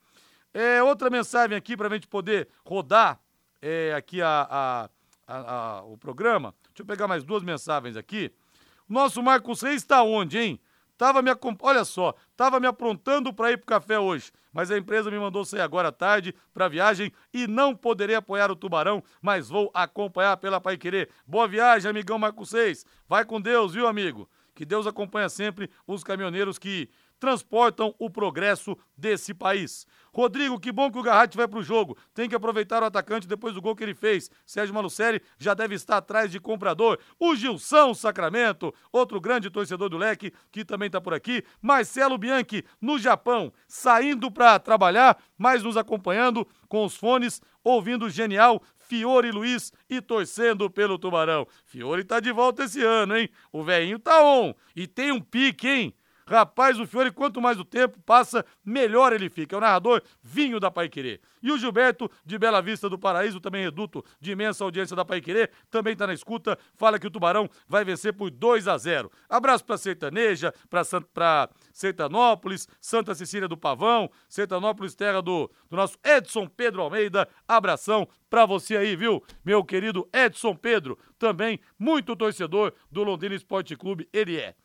É, 0.54 0.82
outra 0.82 1.10
mensagem 1.10 1.58
aqui 1.58 1.76
para 1.76 1.90
a 1.90 1.94
gente 1.94 2.08
poder 2.08 2.48
rodar 2.66 3.20
é, 3.62 3.94
aqui 3.94 4.22
a, 4.22 4.48
a, 4.50 4.90
a, 5.28 5.84
o 5.84 5.98
programa. 5.98 6.56
Deixa 6.70 6.84
eu 6.84 6.86
pegar 6.86 7.06
mais 7.06 7.22
duas 7.22 7.44
mensagens 7.44 7.98
aqui. 7.98 8.32
Nosso 8.88 9.22
Marcos 9.22 9.62
Reis 9.62 9.82
está 9.82 10.04
onde, 10.04 10.40
hein? 10.40 10.62
Tava 10.98 11.22
me 11.22 11.30
olha 11.62 11.86
só, 11.86 12.16
tava 12.36 12.60
me 12.60 12.66
aprontando 12.66 13.32
para 13.32 13.52
ir 13.52 13.58
pro 13.58 13.68
café 13.68 14.00
hoje, 14.00 14.32
mas 14.52 14.72
a 14.72 14.78
empresa 14.78 15.12
me 15.12 15.20
mandou 15.20 15.46
sair 15.46 15.62
agora 15.62 15.90
à 15.90 15.92
tarde 15.92 16.34
para 16.52 16.68
viagem 16.68 17.12
e 17.32 17.46
não 17.46 17.76
poderei 17.76 18.16
apoiar 18.16 18.50
o 18.50 18.56
Tubarão, 18.56 19.04
mas 19.22 19.48
vou 19.48 19.70
acompanhar 19.76 20.38
pela 20.38 20.60
Pai 20.60 20.76
Querer. 20.76 21.10
Boa 21.28 21.48
viagem, 21.48 21.90
amigão 21.90 22.18
Marco 22.18 22.46
6. 22.46 22.84
Vai 23.08 23.24
com 23.24 23.40
Deus, 23.40 23.74
viu, 23.74 23.88
amigo? 23.88 24.28
Que 24.56 24.66
Deus 24.66 24.88
acompanha 24.88 25.30
sempre 25.30 25.70
os 25.86 26.04
caminhoneiros 26.04 26.58
que 26.58 26.90
transportam 27.20 27.94
o 28.00 28.10
progresso 28.10 28.78
desse 28.96 29.34
país. 29.34 29.86
Rodrigo, 30.14 30.60
que 30.60 30.72
bom 30.72 30.92
que 30.92 30.98
o 30.98 31.04
Garratti 31.04 31.38
vai 31.38 31.48
pro 31.48 31.62
jogo. 31.62 31.96
Tem 32.14 32.28
que 32.28 32.36
aproveitar 32.36 32.82
o 32.82 32.86
atacante 32.88 33.28
depois 33.28 33.54
do 33.54 33.62
gol 33.62 33.76
que 33.76 33.84
ele 33.84 33.94
fez. 33.94 34.32
Sérgio 34.46 34.74
Malucelli 34.74 35.22
já 35.38 35.54
deve 35.54 35.76
estar 35.76 35.98
atrás 35.98 36.32
de 36.32 36.40
comprador. 36.40 36.98
O 37.20 37.36
Gilson 37.36 37.94
Sacramento, 37.94 38.74
outro 38.92 39.22
grande 39.22 39.50
torcedor 39.50 39.90
do 39.90 39.98
Leque, 39.98 40.34
que 40.52 40.66
também 40.66 40.90
tá 40.90 41.00
por 41.00 41.14
aqui. 41.14 41.44
Marcelo 41.62 42.18
Bianchi, 42.18 42.64
no 42.82 42.98
Japão, 42.98 43.54
saindo 43.68 44.32
para 44.32 44.58
trabalhar, 44.60 45.18
mas 45.38 45.62
nos 45.62 45.78
acompanhando 45.78 46.48
com 46.68 46.84
os 46.84 46.96
fones, 46.96 47.42
ouvindo 47.64 48.06
o 48.06 48.10
genial 48.10 48.62
Fiore 48.88 49.32
Luiz 49.32 49.72
e 49.90 50.02
torcendo 50.02 50.70
pelo 50.70 50.98
Tubarão. 50.98 51.46
Fiore 51.66 52.04
tá 52.04 52.20
de 52.20 52.32
volta 52.32 52.64
esse 52.64 52.82
ano, 52.82 53.18
hein? 53.18 53.30
O 53.52 53.64
velhinho 53.64 54.00
tá 54.00 54.24
on. 54.24 54.54
E 54.76 54.88
tem 54.88 55.12
um 55.12 55.20
pique, 55.22 55.68
hein? 55.68 55.94
Rapaz, 56.28 56.78
o 56.78 56.86
Fiore, 56.86 57.10
quanto 57.10 57.42
mais 57.42 57.58
o 57.58 57.64
tempo 57.64 57.98
passa, 58.02 58.46
melhor 58.66 59.14
ele 59.14 59.30
fica. 59.30 59.56
É 59.56 59.58
o 59.58 59.62
narrador 59.62 60.02
Vinho 60.22 60.60
da 60.60 60.70
Paiquerê. 60.70 61.22
E 61.42 61.50
o 61.52 61.58
Gilberto, 61.58 62.12
de 62.26 62.38
Bela 62.38 62.62
Vista 62.62 62.90
do 62.90 63.00
Paraíso, 63.00 63.40
também 63.40 63.64
reduto 63.64 64.04
de 64.20 64.32
imensa 64.32 64.64
audiência 64.66 64.94
da 64.94 65.06
Paiquerê, 65.06 65.50
também 65.72 65.94
está 65.94 66.06
na 66.06 66.14
escuta, 66.14 66.60
fala 66.76 67.00
que 67.00 67.08
o 67.08 67.12
Tubarão 67.12 67.50
vai 67.66 67.86
vencer 67.86 68.14
por 68.14 68.30
2 68.30 68.68
a 68.68 68.78
0 68.78 69.10
Abraço 69.30 69.64
para 69.64 69.78
Sertaneja, 69.78 70.54
para 70.70 71.50
Sertanópolis, 71.72 72.68
Santa 72.82 73.16
Cecília 73.16 73.48
do 73.48 73.56
Pavão, 73.56 74.12
Sertanópolis, 74.28 74.96
terra 74.96 75.22
do, 75.22 75.50
do 75.70 75.78
nosso 75.78 75.98
Edson 76.04 76.48
Pedro 76.48 76.82
Almeida. 76.82 77.30
Abração 77.48 78.06
para 78.30 78.46
você 78.46 78.76
aí, 78.76 78.98
viu? 78.98 79.24
Meu 79.46 79.64
querido 79.64 80.10
Edson 80.12 80.56
Pedro, 80.56 80.98
também 81.18 81.60
muito 81.80 82.16
torcedor 82.18 82.74
do 82.92 83.04
Londrina 83.04 83.36
Esporte 83.36 83.78
Clube, 83.78 84.10
ele 84.12 84.38
é. 84.38 84.56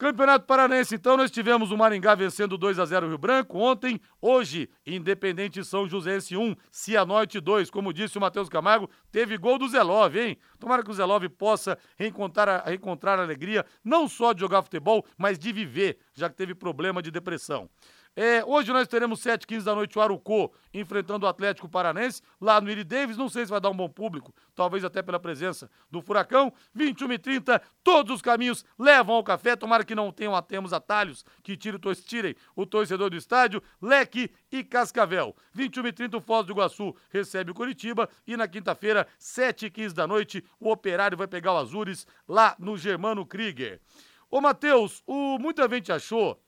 Campeonato 0.00 0.46
Paranense, 0.46 0.94
então, 0.94 1.14
nós 1.14 1.30
tivemos 1.30 1.70
o 1.70 1.76
Maringá 1.76 2.14
vencendo 2.14 2.56
2 2.56 2.78
a 2.78 2.86
0 2.86 3.08
Rio 3.08 3.18
Branco. 3.18 3.58
Ontem, 3.58 4.00
hoje, 4.18 4.70
Independente 4.86 5.62
São 5.62 5.86
Joséense 5.86 6.38
1, 6.38 6.56
Cianorte 6.70 7.38
2. 7.38 7.68
Como 7.68 7.92
disse 7.92 8.16
o 8.16 8.20
Matheus 8.20 8.48
Camargo, 8.48 8.88
teve 9.12 9.36
gol 9.36 9.58
do 9.58 9.68
Zelov, 9.68 10.16
hein? 10.16 10.38
Tomara 10.58 10.82
que 10.82 10.90
o 10.90 10.94
Zelov 10.94 11.28
possa 11.28 11.76
reencontrar, 11.98 12.64
reencontrar 12.64 13.18
a 13.18 13.24
alegria, 13.24 13.62
não 13.84 14.08
só 14.08 14.32
de 14.32 14.40
jogar 14.40 14.62
futebol, 14.62 15.04
mas 15.18 15.38
de 15.38 15.52
viver, 15.52 15.98
já 16.14 16.30
que 16.30 16.36
teve 16.36 16.54
problema 16.54 17.02
de 17.02 17.10
depressão. 17.10 17.68
É, 18.16 18.44
hoje 18.44 18.72
nós 18.72 18.88
teremos 18.88 19.20
7h15 19.20 19.62
da 19.62 19.74
noite 19.74 19.96
o 19.96 20.02
Arucô 20.02 20.52
enfrentando 20.74 21.26
o 21.26 21.28
Atlético 21.28 21.68
Paranense, 21.68 22.20
lá 22.40 22.60
no 22.60 22.68
Iri 22.70 22.82
Davis. 22.82 23.16
Não 23.16 23.28
sei 23.28 23.44
se 23.44 23.50
vai 23.50 23.60
dar 23.60 23.70
um 23.70 23.76
bom 23.76 23.88
público, 23.88 24.34
talvez 24.54 24.84
até 24.84 25.00
pela 25.00 25.20
presença 25.20 25.70
do 25.90 26.02
Furacão. 26.02 26.52
21h30, 26.76 27.60
todos 27.84 28.16
os 28.16 28.22
caminhos 28.22 28.64
levam 28.78 29.14
ao 29.14 29.24
café. 29.24 29.54
Tomara 29.54 29.84
que 29.84 29.94
não 29.94 30.10
tenham, 30.10 30.40
temos 30.42 30.72
atalhos 30.72 31.24
que 31.42 31.56
tirem, 31.56 31.80
tirem 32.04 32.34
o 32.56 32.66
torcedor 32.66 33.10
do 33.10 33.16
estádio. 33.16 33.62
Leque 33.80 34.30
e 34.50 34.64
Cascavel. 34.64 35.34
21h30, 35.56 36.16
o 36.16 36.20
Foz 36.20 36.44
do 36.46 36.52
Iguaçu 36.52 36.94
recebe 37.10 37.52
o 37.52 37.54
Curitiba. 37.54 38.08
E 38.26 38.36
na 38.36 38.48
quinta-feira, 38.48 39.06
7h15 39.20 39.92
da 39.92 40.06
noite, 40.06 40.44
o 40.58 40.70
Operário 40.70 41.16
vai 41.16 41.28
pegar 41.28 41.52
o 41.54 41.58
Azures 41.58 42.06
lá 42.28 42.56
no 42.58 42.76
Germano 42.76 43.24
Krieger. 43.24 43.80
Ô, 44.28 44.40
Matheus, 44.40 45.02
o, 45.06 45.38
muita 45.38 45.68
gente 45.68 45.90
achou 45.90 46.40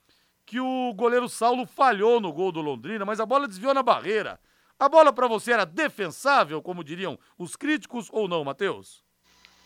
que 0.47 0.61
o 0.61 0.93
goleiro 0.95 1.29
Saulo 1.29 1.67
falhou 1.67 2.21
no 2.21 2.33
gol 2.33 2.53
do 2.53 2.61
Londrina, 2.61 3.05
mas 3.05 3.21
a 3.21 3.27
bola 3.27 3.49
desviou 3.49 3.75
na 3.75 3.83
barreira. 3.83 4.39
A 4.79 4.89
bola 4.89 5.13
para 5.13 5.29
você 5.29 5.53
era 5.53 5.65
defensável, 5.65 6.61
como 6.61 6.83
diriam 6.83 7.19
os 7.39 7.55
críticos, 7.55 8.09
ou 8.11 8.27
não, 8.27 8.45
Matheus? 8.45 9.03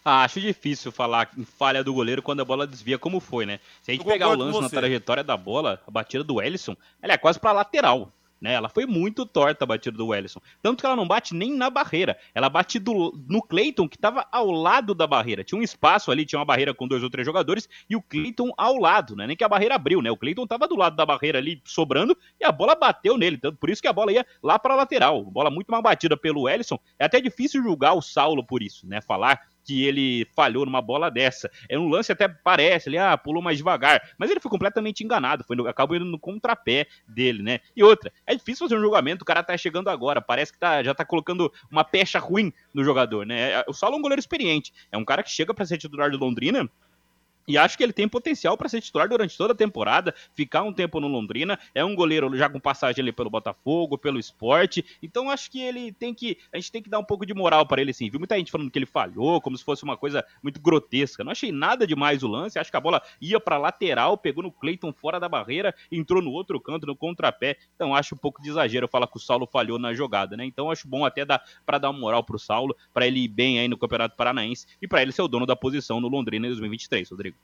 Ah, 0.05 0.23
acho 0.23 0.41
difícil 0.41 0.93
falar 0.93 1.31
em 1.37 1.45
falha 1.45 1.83
do 1.83 1.93
goleiro 1.93 2.23
quando 2.23 2.41
a 2.41 2.45
bola 2.45 2.67
desvia 2.67 2.97
como 2.97 3.19
foi, 3.19 3.45
né? 3.45 3.59
Se 3.83 3.91
a 3.91 3.95
gente 3.95 4.07
pegar 4.07 4.29
o 4.29 4.37
lance 4.37 4.61
na 4.61 4.69
trajetória 4.69 5.25
da 5.25 5.37
bola, 5.37 5.83
a 5.85 5.91
batida 5.91 6.23
do 6.23 6.41
Ellison, 6.41 6.77
ela 7.03 7.15
é 7.15 7.19
quase 7.19 7.41
para 7.41 7.51
lateral. 7.51 8.13
Né? 8.41 8.53
Ela 8.53 8.69
foi 8.69 8.87
muito 8.87 9.25
torta 9.25 9.65
a 9.65 9.67
batida 9.67 9.97
do 9.97 10.09
Wellison. 10.09 10.41
Tanto 10.63 10.81
que 10.81 10.87
ela 10.87 10.97
não 10.97 11.07
bate 11.07 11.35
nem 11.35 11.55
na 11.55 11.71
barreira. 11.71 12.19
Ela 12.35 12.49
bate 12.49 12.79
do, 12.79 13.19
no 13.29 13.43
Cleiton, 13.43 13.89
que 13.89 13.97
estava 13.97 14.27
ao 14.31 14.51
lado 14.51 14.95
da 14.95 15.07
barreira. 15.07 15.43
Tinha 15.43 15.59
um 15.59 15.63
espaço 15.63 16.11
ali, 16.11 16.25
tinha 16.27 16.39
uma 16.39 16.45
barreira 16.45 16.75
com 16.75 16.87
dois 16.87 17.03
ou 17.03 17.11
três 17.11 17.27
jogadores, 17.27 17.69
e 17.89 17.97
o 17.97 18.03
Cleiton 18.03 18.53
ao 18.57 18.77
lado, 18.77 19.17
né? 19.17 19.27
Nem 19.27 19.37
que 19.37 19.45
a 19.45 19.49
barreira 19.49 19.75
abriu, 19.75 20.03
né? 20.03 20.11
O 20.11 20.17
Cleiton 20.17 20.45
estava 20.45 20.69
do 20.69 20.77
lado 20.77 20.97
da 20.97 21.07
barreira 21.07 21.39
ali, 21.39 21.61
sobrando, 21.65 22.17
e 22.41 22.45
a 22.45 22.53
bola 22.53 22.75
bateu 22.75 23.17
nele. 23.17 23.39
Tanto 23.39 23.59
por 23.59 23.71
isso 23.71 23.83
que 23.83 23.89
a 23.89 23.93
bola 23.93 24.13
ia 24.13 24.27
lá 24.43 24.59
para 24.59 24.75
a 24.75 24.77
lateral. 24.77 25.25
Bola 25.25 25.51
muito 25.51 25.71
mal 25.71 25.83
batida 25.83 26.17
pelo 26.17 26.43
Wellison. 26.43 26.79
É 26.99 27.05
até 27.05 27.21
difícil 27.21 27.63
julgar 27.63 27.95
o 27.95 28.03
Saulo 28.03 28.45
por 28.45 28.63
isso, 28.63 28.87
né? 28.87 29.01
Falar 29.01 29.41
que 29.67 29.85
ele 29.85 30.25
falhou 30.35 30.65
numa 30.65 30.81
bola 30.81 31.11
dessa. 31.11 31.51
É 31.69 31.77
um 31.77 31.89
lance 31.89 32.13
até 32.13 32.29
parece, 32.29 32.89
ele 32.89 32.99
ah, 32.99 33.19
pulou 33.19 33.43
mais 33.43 33.59
devagar, 33.59 34.01
mas 34.17 34.31
ele 34.31 34.39
foi 34.39 34.51
completamente 34.51 35.03
enganado, 35.03 35.43
foi 35.45 35.57
no, 35.57 35.67
acabou 35.67 35.97
indo 35.97 36.05
no 36.05 36.19
contrapé 36.19 36.87
dele, 37.09 37.43
né? 37.43 37.59
E 37.77 37.83
outra, 37.83 38.13
é 38.25 38.35
difícil 38.37 38.67
fazer 38.67 38.79
um 38.79 38.83
julgamento, 38.83 39.23
o 39.23 39.27
cara 39.27 39.43
tá 39.43 39.57
chegando 39.57 39.91
agora, 39.91 40.23
parece 40.23 40.53
que 40.53 40.59
tá, 40.59 40.83
já 40.85 40.95
tá 40.95 41.05
colocando 41.05 41.53
uma 41.69 41.83
pecha 41.83 42.21
ruim 42.21 42.53
no 42.73 42.85
jogador, 42.85 43.27
né? 43.27 43.65
O 43.67 43.73
Saulo 43.73 43.97
é 43.97 43.99
um 43.99 44.03
goleiro 44.03 44.21
experiente, 44.21 44.73
é 44.93 44.97
um 44.97 45.05
cara 45.05 45.23
que 45.25 45.31
chega 45.31 45.53
para 45.53 45.67
ser 45.67 45.79
titular 45.79 46.11
do 46.11 46.19
Londrina 46.19 46.71
e 47.47 47.57
acho 47.57 47.77
que 47.77 47.83
ele 47.83 47.93
tem 47.93 48.09
potencial 48.09 48.57
para 48.57 48.69
ser 48.69 48.81
titular 48.81 49.09
durante 49.09 49.37
toda 49.37 49.53
a 49.53 49.57
temporada, 49.57 50.15
ficar 50.35 50.63
um 50.63 50.73
tempo 50.73 51.01
no 51.01 51.07
Londrina. 51.07 51.59
É 51.75 51.85
um 51.85 51.95
goleiro 51.95 52.37
já 52.37 52.49
com 52.49 52.59
passagem 52.59 53.03
ali 53.03 53.13
pelo 53.13 53.31
Botafogo, 53.31 53.97
pelo 53.97 54.19
esporte. 54.19 54.85
Então 55.03 55.31
acho 55.31 55.51
que 55.51 55.61
ele 55.61 55.93
tem 55.93 56.13
que. 56.13 56.39
A 56.53 56.57
gente 56.57 56.73
tem 56.73 56.83
que 56.83 56.91
dar 56.91 56.99
um 56.99 57.05
pouco 57.05 57.25
de 57.25 57.35
moral 57.35 57.67
para 57.67 57.81
ele, 57.81 57.93
sim. 57.93 58.11
Viu 58.11 58.19
muita 58.19 58.37
gente 58.37 58.51
falando 58.51 58.71
que 58.71 58.79
ele 58.79 58.87
falhou, 58.87 59.41
como 59.41 59.57
se 59.57 59.65
fosse 59.65 59.85
uma 59.85 59.97
coisa 59.97 60.25
muito 60.43 60.61
grotesca. 60.61 61.23
Não 61.23 61.33
achei 61.33 61.53
nada 61.53 61.87
demais 61.87 62.23
o 62.23 62.29
lance. 62.29 62.59
Acho 62.59 62.71
que 62.71 62.77
a 62.77 62.81
bola 62.81 63.01
ia 63.21 63.39
para 63.39 63.59
lateral, 63.59 64.19
pegou 64.19 64.43
no 64.43 64.51
Cleiton 64.51 64.93
fora 64.93 65.21
da 65.21 65.29
barreira, 65.29 65.75
entrou 65.91 66.21
no 66.21 66.33
outro 66.33 66.61
canto, 66.61 66.87
no 66.87 66.97
contrapé. 66.97 67.57
Então 67.75 67.95
acho 67.95 68.15
um 68.15 68.19
pouco 68.19 68.43
de 68.43 68.49
exagero 68.49 68.89
falar 68.89 69.07
que 69.07 69.17
o 69.17 69.21
Saulo 69.21 69.47
falhou 69.47 69.79
na 69.79 69.95
jogada, 69.95 70.37
né? 70.37 70.45
Então 70.45 70.71
acho 70.71 70.89
bom 70.89 71.05
até 71.05 71.25
dar 71.25 71.43
para 71.65 71.79
dar 71.79 71.91
uma 71.91 71.99
moral 71.99 72.25
pro 72.25 72.39
Saulo, 72.39 72.77
para 72.93 73.07
ele 73.07 73.21
ir 73.21 73.29
bem 73.29 73.61
aí 73.61 73.69
no 73.69 73.79
Campeonato 73.79 74.17
Paranaense 74.17 74.67
e 74.81 74.89
para 74.89 75.03
ele 75.03 75.13
ser 75.13 75.23
o 75.23 75.29
dono 75.29 75.47
da 75.47 75.55
posição 75.55 76.01
no 76.01 76.09
Londrina 76.09 76.47
em 76.47 76.51
2023, 76.51 77.11
Rodrigo. 77.11 77.36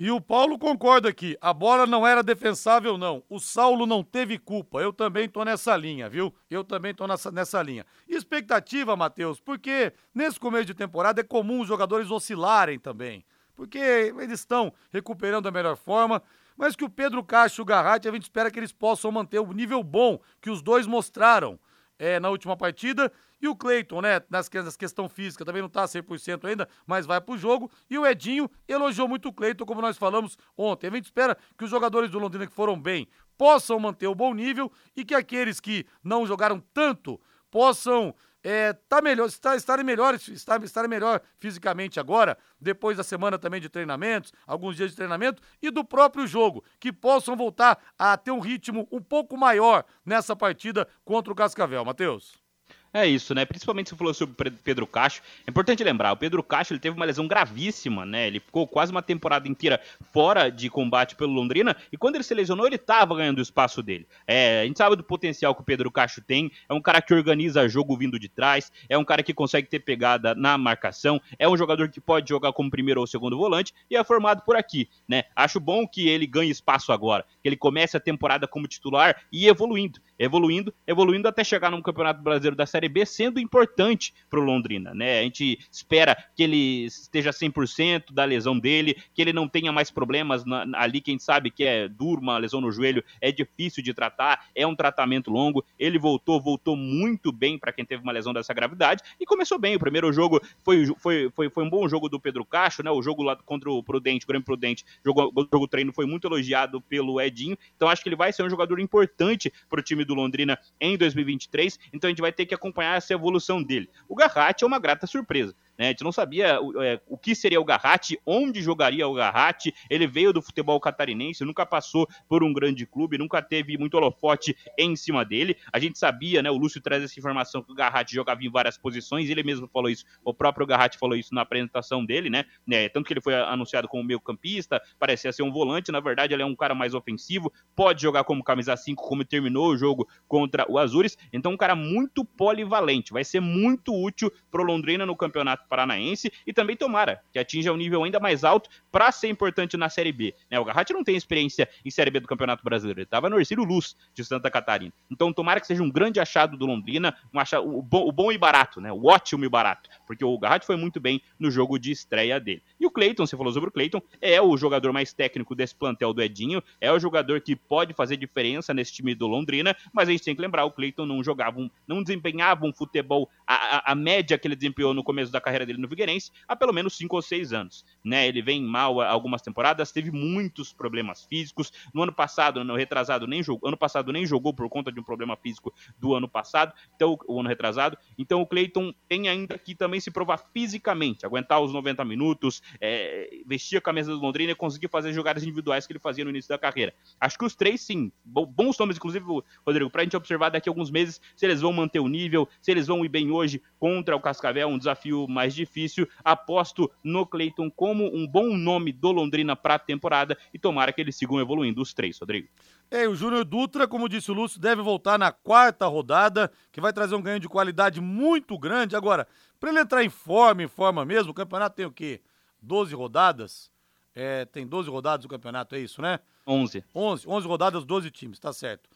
E 0.00 0.12
o 0.12 0.20
Paulo 0.20 0.56
concorda 0.60 1.08
aqui, 1.08 1.36
a 1.40 1.52
bola 1.52 1.84
não 1.84 2.06
era 2.06 2.22
defensável 2.22 2.96
não, 2.96 3.20
o 3.28 3.40
Saulo 3.40 3.84
não 3.84 4.04
teve 4.04 4.38
culpa, 4.38 4.78
eu 4.78 4.92
também 4.92 5.28
tô 5.28 5.44
nessa 5.44 5.76
linha, 5.76 6.08
viu? 6.08 6.32
Eu 6.48 6.62
também 6.62 6.94
tô 6.94 7.04
nessa, 7.08 7.32
nessa 7.32 7.60
linha. 7.60 7.84
Expectativa, 8.06 8.94
Matheus, 8.94 9.40
porque 9.40 9.92
nesse 10.14 10.38
começo 10.38 10.66
de 10.66 10.74
temporada 10.74 11.20
é 11.20 11.24
comum 11.24 11.62
os 11.62 11.66
jogadores 11.66 12.12
oscilarem 12.12 12.78
também, 12.78 13.24
porque 13.56 13.76
eles 13.76 14.38
estão 14.38 14.72
recuperando 14.92 15.48
a 15.48 15.50
melhor 15.50 15.76
forma, 15.76 16.22
mas 16.56 16.76
que 16.76 16.84
o 16.84 16.90
Pedro 16.90 17.24
Castro 17.24 17.62
e 17.62 17.64
o 17.64 17.66
Garratti, 17.66 18.08
a 18.08 18.12
gente 18.12 18.22
espera 18.22 18.52
que 18.52 18.58
eles 18.60 18.70
possam 18.70 19.10
manter 19.10 19.40
o 19.40 19.52
nível 19.52 19.82
bom 19.82 20.20
que 20.40 20.48
os 20.48 20.62
dois 20.62 20.86
mostraram 20.86 21.58
é, 21.98 22.20
na 22.20 22.30
última 22.30 22.56
partida 22.56 23.12
e 23.40 23.48
o 23.48 23.54
Cleiton, 23.54 24.00
né, 24.00 24.20
nas, 24.28 24.50
nas 24.50 24.76
questão 24.76 25.08
física, 25.08 25.44
também 25.44 25.62
não 25.62 25.68
tá 25.68 25.84
100% 25.84 26.44
ainda, 26.44 26.68
mas 26.86 27.06
vai 27.06 27.20
pro 27.20 27.38
jogo. 27.38 27.70
E 27.88 27.98
o 27.98 28.06
Edinho 28.06 28.50
elogiou 28.66 29.08
muito 29.08 29.28
o 29.28 29.32
Cleiton, 29.32 29.64
como 29.64 29.80
nós 29.80 29.96
falamos 29.96 30.36
ontem. 30.56 30.88
A 30.88 30.90
gente 30.90 31.04
espera 31.04 31.36
que 31.56 31.64
os 31.64 31.70
jogadores 31.70 32.10
do 32.10 32.18
Londrina 32.18 32.46
que 32.46 32.52
foram 32.52 32.80
bem 32.80 33.06
possam 33.36 33.78
manter 33.78 34.08
o 34.08 34.14
bom 34.14 34.34
nível 34.34 34.70
e 34.96 35.04
que 35.04 35.14
aqueles 35.14 35.60
que 35.60 35.86
não 36.02 36.26
jogaram 36.26 36.60
tanto 36.72 37.20
possam 37.50 38.14
é, 38.50 38.72
tá 38.72 39.02
melhor, 39.02 39.26
estar, 39.26 39.56
estarem 39.56 39.84
melhores, 39.84 40.26
estar, 40.28 40.62
estarem 40.64 40.88
melhor 40.88 41.20
fisicamente 41.38 42.00
agora, 42.00 42.38
depois 42.58 42.96
da 42.96 43.04
semana 43.04 43.38
também 43.38 43.60
de 43.60 43.68
treinamentos, 43.68 44.32
alguns 44.46 44.74
dias 44.74 44.88
de 44.88 44.96
treinamento 44.96 45.42
e 45.60 45.70
do 45.70 45.84
próprio 45.84 46.26
jogo, 46.26 46.64
que 46.80 46.90
possam 46.90 47.36
voltar 47.36 47.78
a 47.98 48.16
ter 48.16 48.30
um 48.30 48.40
ritmo 48.40 48.88
um 48.90 49.02
pouco 49.02 49.36
maior 49.36 49.84
nessa 50.02 50.34
partida 50.34 50.88
contra 51.04 51.30
o 51.30 51.36
Cascavel. 51.36 51.84
Matheus. 51.84 52.47
É 52.92 53.06
isso, 53.06 53.34
né? 53.34 53.44
Principalmente 53.44 53.90
você 53.90 53.96
falou 53.96 54.14
sobre 54.14 54.48
o 54.48 54.52
Pedro 54.52 54.86
Cacho. 54.86 55.20
É 55.46 55.50
importante 55.50 55.84
lembrar, 55.84 56.12
o 56.12 56.16
Pedro 56.16 56.42
Cacho 56.42 56.72
ele 56.72 56.80
teve 56.80 56.96
uma 56.96 57.04
lesão 57.04 57.28
gravíssima, 57.28 58.06
né? 58.06 58.26
Ele 58.26 58.40
ficou 58.40 58.66
quase 58.66 58.90
uma 58.90 59.02
temporada 59.02 59.46
inteira 59.46 59.80
fora 60.10 60.50
de 60.50 60.70
combate 60.70 61.14
pelo 61.14 61.32
Londrina 61.32 61.76
e 61.92 61.98
quando 61.98 62.14
ele 62.14 62.24
se 62.24 62.32
lesionou, 62.32 62.66
ele 62.66 62.76
estava 62.76 63.14
ganhando 63.14 63.38
o 63.38 63.42
espaço 63.42 63.82
dele. 63.82 64.06
É, 64.26 64.62
a 64.62 64.64
gente 64.64 64.78
sabe 64.78 64.96
do 64.96 65.04
potencial 65.04 65.54
que 65.54 65.60
o 65.60 65.64
Pedro 65.64 65.90
Cacho 65.90 66.22
tem. 66.22 66.50
É 66.68 66.72
um 66.72 66.80
cara 66.80 67.02
que 67.02 67.12
organiza 67.12 67.68
jogo 67.68 67.96
vindo 67.96 68.18
de 68.18 68.28
trás, 68.28 68.72
é 68.88 68.96
um 68.96 69.04
cara 69.04 69.22
que 69.22 69.34
consegue 69.34 69.68
ter 69.68 69.80
pegada 69.80 70.34
na 70.34 70.56
marcação, 70.56 71.20
é 71.38 71.48
um 71.48 71.56
jogador 71.56 71.90
que 71.90 72.00
pode 72.00 72.28
jogar 72.28 72.52
como 72.52 72.70
primeiro 72.70 73.00
ou 73.00 73.06
segundo 73.06 73.36
volante 73.36 73.74
e 73.90 73.96
é 73.96 74.02
formado 74.02 74.42
por 74.42 74.56
aqui, 74.56 74.88
né? 75.06 75.24
Acho 75.36 75.60
bom 75.60 75.86
que 75.86 76.08
ele 76.08 76.26
ganhe 76.26 76.50
espaço 76.50 76.90
agora, 76.90 77.24
que 77.42 77.48
ele 77.48 77.56
comece 77.56 77.96
a 77.96 78.00
temporada 78.00 78.48
como 78.48 78.66
titular 78.66 79.22
e 79.30 79.46
evoluindo 79.46 80.00
evoluindo, 80.18 80.74
evoluindo 80.86 81.28
até 81.28 81.44
chegar 81.44 81.70
no 81.70 81.82
Campeonato 81.82 82.20
Brasileiro 82.22 82.56
da 82.56 82.66
Série 82.66 82.87
Sendo 83.06 83.40
importante 83.40 84.14
para 84.28 84.38
o 84.38 84.42
Londrina, 84.42 84.94
né? 84.94 85.20
A 85.20 85.22
gente 85.22 85.58
espera 85.70 86.16
que 86.36 86.42
ele 86.42 86.84
esteja 86.84 87.30
100% 87.30 88.12
da 88.12 88.24
lesão 88.24 88.58
dele, 88.58 88.96
que 89.14 89.22
ele 89.22 89.32
não 89.32 89.48
tenha 89.48 89.72
mais 89.72 89.90
problemas 89.90 90.44
na, 90.44 90.66
ali, 90.74 91.00
quem 91.00 91.18
sabe 91.18 91.50
que 91.50 91.64
é 91.64 91.88
duro, 91.88 92.20
uma 92.20 92.38
lesão 92.38 92.60
no 92.60 92.70
joelho, 92.70 93.02
é 93.20 93.32
difícil 93.32 93.82
de 93.82 93.94
tratar, 93.94 94.46
é 94.54 94.66
um 94.66 94.74
tratamento 94.74 95.30
longo. 95.30 95.64
Ele 95.78 95.98
voltou, 95.98 96.40
voltou 96.40 96.76
muito 96.76 97.32
bem 97.32 97.58
para 97.58 97.72
quem 97.72 97.84
teve 97.84 98.02
uma 98.02 98.12
lesão 98.12 98.32
dessa 98.32 98.54
gravidade 98.54 99.02
e 99.18 99.26
começou 99.26 99.58
bem. 99.58 99.76
O 99.76 99.80
primeiro 99.80 100.12
jogo 100.12 100.40
foi, 100.62 100.86
foi, 100.98 101.30
foi, 101.34 101.50
foi 101.50 101.64
um 101.64 101.70
bom 101.70 101.88
jogo 101.88 102.08
do 102.08 102.20
Pedro 102.20 102.44
Cacho, 102.44 102.82
né? 102.82 102.90
O 102.90 103.02
jogo 103.02 103.22
lá 103.22 103.36
contra 103.36 103.70
o 103.70 103.82
Prudente, 103.82 104.24
o 104.24 104.28
Grêmio 104.28 104.44
Prudente, 104.44 104.84
jogo, 105.04 105.32
o 105.34 105.46
jogo 105.50 105.66
treino 105.66 105.92
foi 105.92 106.06
muito 106.06 106.26
elogiado 106.26 106.80
pelo 106.80 107.20
Edinho, 107.20 107.56
então 107.74 107.88
acho 107.88 108.02
que 108.02 108.08
ele 108.08 108.16
vai 108.16 108.32
ser 108.32 108.42
um 108.42 108.50
jogador 108.50 108.78
importante 108.80 109.52
para 109.68 109.80
o 109.80 109.82
time 109.82 110.04
do 110.04 110.14
Londrina 110.14 110.58
em 110.80 110.96
2023, 110.96 111.78
então 111.92 112.08
a 112.08 112.10
gente 112.10 112.20
vai 112.20 112.32
ter 112.32 112.46
que 112.46 112.54
acompanhar 112.54 112.67
essa 112.96 113.12
evolução 113.12 113.62
dele. 113.62 113.88
O 114.08 114.14
Garratti 114.14 114.64
é 114.64 114.66
uma 114.66 114.78
grata 114.78 115.06
surpresa. 115.06 115.54
Né? 115.78 115.86
A 115.86 115.88
gente 115.88 116.02
não 116.02 116.10
sabia 116.10 116.60
o, 116.60 116.82
é, 116.82 117.00
o 117.06 117.16
que 117.16 117.34
seria 117.34 117.60
o 117.60 117.64
Garratti, 117.64 118.18
onde 118.26 118.60
jogaria 118.60 119.06
o 119.06 119.14
Garratti. 119.14 119.72
Ele 119.88 120.06
veio 120.06 120.32
do 120.32 120.42
futebol 120.42 120.80
catarinense, 120.80 121.44
nunca 121.44 121.64
passou 121.64 122.08
por 122.28 122.42
um 122.42 122.52
grande 122.52 122.84
clube, 122.84 123.16
nunca 123.16 123.40
teve 123.40 123.78
muito 123.78 123.94
holofote 123.94 124.56
em 124.76 124.96
cima 124.96 125.24
dele. 125.24 125.56
A 125.72 125.78
gente 125.78 125.98
sabia, 125.98 126.42
né? 126.42 126.50
O 126.50 126.56
Lúcio 126.56 126.80
traz 126.80 127.02
essa 127.02 127.18
informação 127.18 127.62
que 127.62 127.70
o 127.70 127.74
Garratti 127.74 128.14
jogava 128.14 128.42
em 128.42 128.50
várias 128.50 128.76
posições, 128.76 129.30
ele 129.30 129.42
mesmo 129.42 129.68
falou 129.68 129.88
isso, 129.88 130.04
o 130.24 130.34
próprio 130.34 130.66
Garratti 130.66 130.98
falou 130.98 131.16
isso 131.16 131.34
na 131.34 131.42
apresentação 131.42 132.04
dele, 132.04 132.28
né? 132.28 132.44
né? 132.66 132.88
Tanto 132.88 133.06
que 133.06 133.12
ele 133.12 133.20
foi 133.20 133.34
anunciado 133.34 133.86
como 133.86 134.02
meio 134.02 134.20
campista, 134.20 134.82
parecia 134.98 135.32
ser 135.32 135.42
um 135.42 135.52
volante, 135.52 135.92
na 135.92 136.00
verdade 136.00 136.34
ele 136.34 136.42
é 136.42 136.46
um 136.46 136.56
cara 136.56 136.74
mais 136.74 136.94
ofensivo, 136.94 137.52
pode 137.76 138.02
jogar 138.02 138.24
como 138.24 138.42
camisa 138.42 138.76
5, 138.76 139.02
como 139.02 139.24
terminou 139.24 139.68
o 139.68 139.76
jogo 139.76 140.08
contra 140.26 140.66
o 140.68 140.78
Azures, 140.78 141.16
então 141.32 141.52
um 141.52 141.56
cara 141.56 141.76
muito 141.76 142.24
polivalente, 142.24 143.12
vai 143.12 143.24
ser 143.24 143.40
muito 143.40 143.94
útil 143.94 144.32
pro 144.50 144.64
Londrina 144.64 145.06
no 145.06 145.16
Campeonato 145.16 145.67
Paranaense 145.68 146.32
e 146.46 146.52
também 146.52 146.76
tomara 146.76 147.22
que 147.32 147.38
atinja 147.38 147.72
um 147.72 147.76
nível 147.76 148.02
ainda 148.02 148.18
mais 148.18 148.44
alto 148.44 148.68
para 148.90 149.12
ser 149.12 149.28
importante 149.28 149.76
na 149.76 149.88
Série 149.88 150.12
B. 150.12 150.34
Né? 150.50 150.58
O 150.58 150.64
Garratti 150.64 150.92
não 150.92 151.04
tem 151.04 151.16
experiência 151.16 151.68
em 151.84 151.90
Série 151.90 152.10
B 152.10 152.20
do 152.20 152.28
Campeonato 152.28 152.64
Brasileiro, 152.64 153.00
ele 153.00 153.04
estava 153.04 153.28
no 153.28 153.38
Ercílio 153.38 153.64
Luz 153.64 153.96
de 154.14 154.24
Santa 154.24 154.50
Catarina. 154.50 154.92
Então 155.10 155.32
tomara 155.32 155.60
que 155.60 155.66
seja 155.66 155.82
um 155.82 155.90
grande 155.90 156.20
achado 156.20 156.56
do 156.56 156.66
Londrina, 156.66 157.14
um 157.32 157.38
achado, 157.38 157.68
o, 157.68 157.82
bom, 157.82 158.06
o 158.06 158.12
bom 158.12 158.32
e 158.32 158.38
barato, 158.38 158.80
né? 158.80 158.92
o 158.92 159.06
ótimo 159.06 159.44
e 159.44 159.48
barato, 159.48 159.88
porque 160.06 160.24
o 160.24 160.38
Garratti 160.38 160.66
foi 160.66 160.76
muito 160.76 161.00
bem 161.00 161.20
no 161.38 161.50
jogo 161.50 161.78
de 161.78 161.90
estreia 161.90 162.40
dele. 162.40 162.62
E 162.80 162.86
o 162.86 162.90
Cleiton, 162.90 163.26
você 163.26 163.36
falou 163.36 163.52
sobre 163.52 163.68
o 163.68 163.72
Cleiton, 163.72 164.00
é 164.20 164.40
o 164.40 164.56
jogador 164.56 164.92
mais 164.92 165.12
técnico 165.12 165.54
desse 165.54 165.74
plantel 165.74 166.12
do 166.12 166.22
Edinho, 166.22 166.62
é 166.80 166.90
o 166.92 166.98
jogador 166.98 167.40
que 167.40 167.54
pode 167.54 167.92
fazer 167.92 168.16
diferença 168.16 168.72
nesse 168.72 168.92
time 168.92 169.14
do 169.14 169.26
Londrina, 169.26 169.76
mas 169.92 170.08
a 170.08 170.12
gente 170.12 170.24
tem 170.24 170.34
que 170.34 170.42
lembrar, 170.42 170.64
o 170.64 170.70
Cleiton 170.70 171.06
não 171.06 171.22
jogava, 171.22 171.60
um, 171.60 171.70
não 171.86 172.02
desempenhava 172.02 172.66
um 172.66 172.72
futebol, 172.72 173.28
a, 173.46 173.54
a, 173.54 173.92
a, 173.92 173.94
média 173.94 174.38
que 174.38 174.46
ele 174.46 174.56
desempenhou 174.56 174.94
no 174.94 175.02
começo 175.02 175.32
da 175.32 175.40
carreira 175.40 175.57
dele 175.66 175.78
no 175.78 175.88
Figueirense, 175.88 176.30
há 176.46 176.56
pelo 176.56 176.72
menos 176.72 176.96
5 176.96 177.14
ou 177.14 177.22
6 177.22 177.52
anos, 177.52 177.84
né, 178.04 178.26
ele 178.26 178.42
vem 178.42 178.62
mal 178.62 179.00
algumas 179.00 179.42
temporadas, 179.42 179.92
teve 179.92 180.10
muitos 180.10 180.72
problemas 180.72 181.24
físicos, 181.24 181.72
no 181.92 182.02
ano 182.02 182.12
passado, 182.12 182.64
no 182.64 182.76
retrasado, 182.76 183.26
nem 183.26 183.42
jogou, 183.42 183.68
ano 183.68 183.76
passado 183.76 184.12
nem 184.12 184.26
jogou 184.26 184.52
por 184.52 184.68
conta 184.68 184.90
de 184.90 185.00
um 185.00 185.02
problema 185.02 185.36
físico 185.36 185.72
do 185.98 186.14
ano 186.14 186.28
passado, 186.28 186.72
então, 186.94 187.18
o 187.26 187.40
ano 187.40 187.48
retrasado, 187.48 187.96
então 188.16 188.40
o 188.40 188.46
Cleiton 188.46 188.92
tem 189.08 189.28
ainda 189.28 189.58
que 189.58 189.74
também 189.74 190.00
se 190.00 190.10
provar 190.10 190.38
fisicamente, 190.52 191.24
aguentar 191.24 191.60
os 191.60 191.72
90 191.72 192.04
minutos, 192.04 192.62
é, 192.80 193.30
vestir 193.46 193.76
a 193.76 193.80
camisa 193.80 194.12
do 194.12 194.20
Londrina 194.20 194.52
e 194.52 194.54
conseguir 194.54 194.88
fazer 194.88 195.12
jogadas 195.12 195.42
individuais 195.42 195.86
que 195.86 195.92
ele 195.92 196.00
fazia 196.00 196.24
no 196.24 196.30
início 196.30 196.48
da 196.48 196.58
carreira. 196.58 196.94
Acho 197.20 197.38
que 197.38 197.44
os 197.44 197.54
três, 197.54 197.80
sim, 197.80 198.12
bons 198.24 198.78
nomes, 198.78 198.96
inclusive, 198.96 199.24
Rodrigo, 199.66 199.90
pra 199.90 200.02
gente 200.02 200.16
observar 200.16 200.50
daqui 200.50 200.68
a 200.68 200.70
alguns 200.70 200.90
meses 200.90 201.20
se 201.36 201.46
eles 201.46 201.60
vão 201.60 201.72
manter 201.72 202.00
o 202.00 202.08
nível, 202.08 202.48
se 202.60 202.70
eles 202.70 202.86
vão 202.86 203.04
ir 203.04 203.08
bem 203.08 203.30
hoje 203.30 203.62
contra 203.78 204.16
o 204.16 204.20
Cascavel, 204.20 204.68
um 204.68 204.78
desafio 204.78 205.26
mais 205.28 205.54
difícil. 205.54 206.08
Aposto 206.24 206.90
no 207.02 207.26
Cleiton 207.26 207.70
como 207.70 208.04
um 208.14 208.26
bom 208.26 208.56
nome 208.56 208.92
do 208.92 209.12
Londrina 209.12 209.54
para 209.54 209.74
a 209.74 209.78
temporada 209.78 210.36
e 210.52 210.58
tomara 210.58 210.92
que 210.92 211.00
eles 211.00 211.16
sigam 211.16 211.40
evoluindo 211.40 211.80
os 211.80 211.94
três, 211.94 212.18
Rodrigo. 212.18 212.48
É, 212.90 213.06
o 213.06 213.14
Júnior 213.14 213.44
Dutra, 213.44 213.86
como 213.86 214.08
disse 214.08 214.30
o 214.30 214.34
Lúcio, 214.34 214.58
deve 214.58 214.80
voltar 214.80 215.18
na 215.18 215.30
quarta 215.30 215.86
rodada, 215.86 216.50
que 216.72 216.80
vai 216.80 216.92
trazer 216.92 217.14
um 217.14 217.22
ganho 217.22 217.38
de 217.38 217.48
qualidade 217.48 218.00
muito 218.00 218.58
grande. 218.58 218.96
Agora, 218.96 219.28
para 219.60 219.70
ele 219.70 219.80
entrar 219.80 220.02
em 220.02 220.08
forma, 220.08 220.62
em 220.62 220.68
forma 220.68 221.04
mesmo, 221.04 221.32
o 221.32 221.34
campeonato 221.34 221.76
tem 221.76 221.84
o 221.84 221.92
quê? 221.92 222.22
12 222.62 222.94
rodadas? 222.94 223.70
É, 224.14 224.46
tem 224.46 224.66
12 224.66 224.88
rodadas 224.88 225.26
o 225.26 225.28
campeonato, 225.28 225.74
é 225.74 225.80
isso, 225.80 226.00
né? 226.00 226.18
11. 226.46 226.82
11, 226.94 227.28
11 227.28 227.46
rodadas, 227.46 227.84
12 227.84 228.10
times, 228.10 228.38
tá 228.38 228.52
certo. 228.52 228.88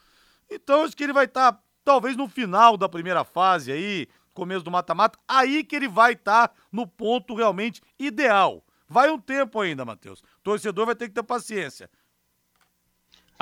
Então, 0.51 0.85
acho 0.85 0.97
que 0.97 1.05
ele 1.05 1.13
vai 1.13 1.27
estar, 1.27 1.53
tá, 1.53 1.63
talvez 1.85 2.17
no 2.17 2.29
final 2.29 2.77
da 2.77 2.89
primeira 2.89 3.25
fase 3.25 3.71
aí, 3.71 4.09
começo 4.33 4.65
do 4.65 4.71
mata-mata, 4.71 5.19
aí 5.27 5.63
que 5.65 5.77
ele 5.77 5.89
vai 5.89 6.13
estar 6.13 6.49
tá 6.49 6.55
no 6.71 6.87
ponto 6.87 7.35
realmente 7.35 7.81
ideal. 7.99 8.65
Vai 8.89 9.11
um 9.11 9.19
tempo 9.19 9.61
ainda, 9.61 9.85
Matheus. 9.85 10.23
Torcedor 10.43 10.87
vai 10.87 10.95
ter 10.95 11.09
que 11.09 11.15
ter 11.15 11.23
paciência. 11.23 11.89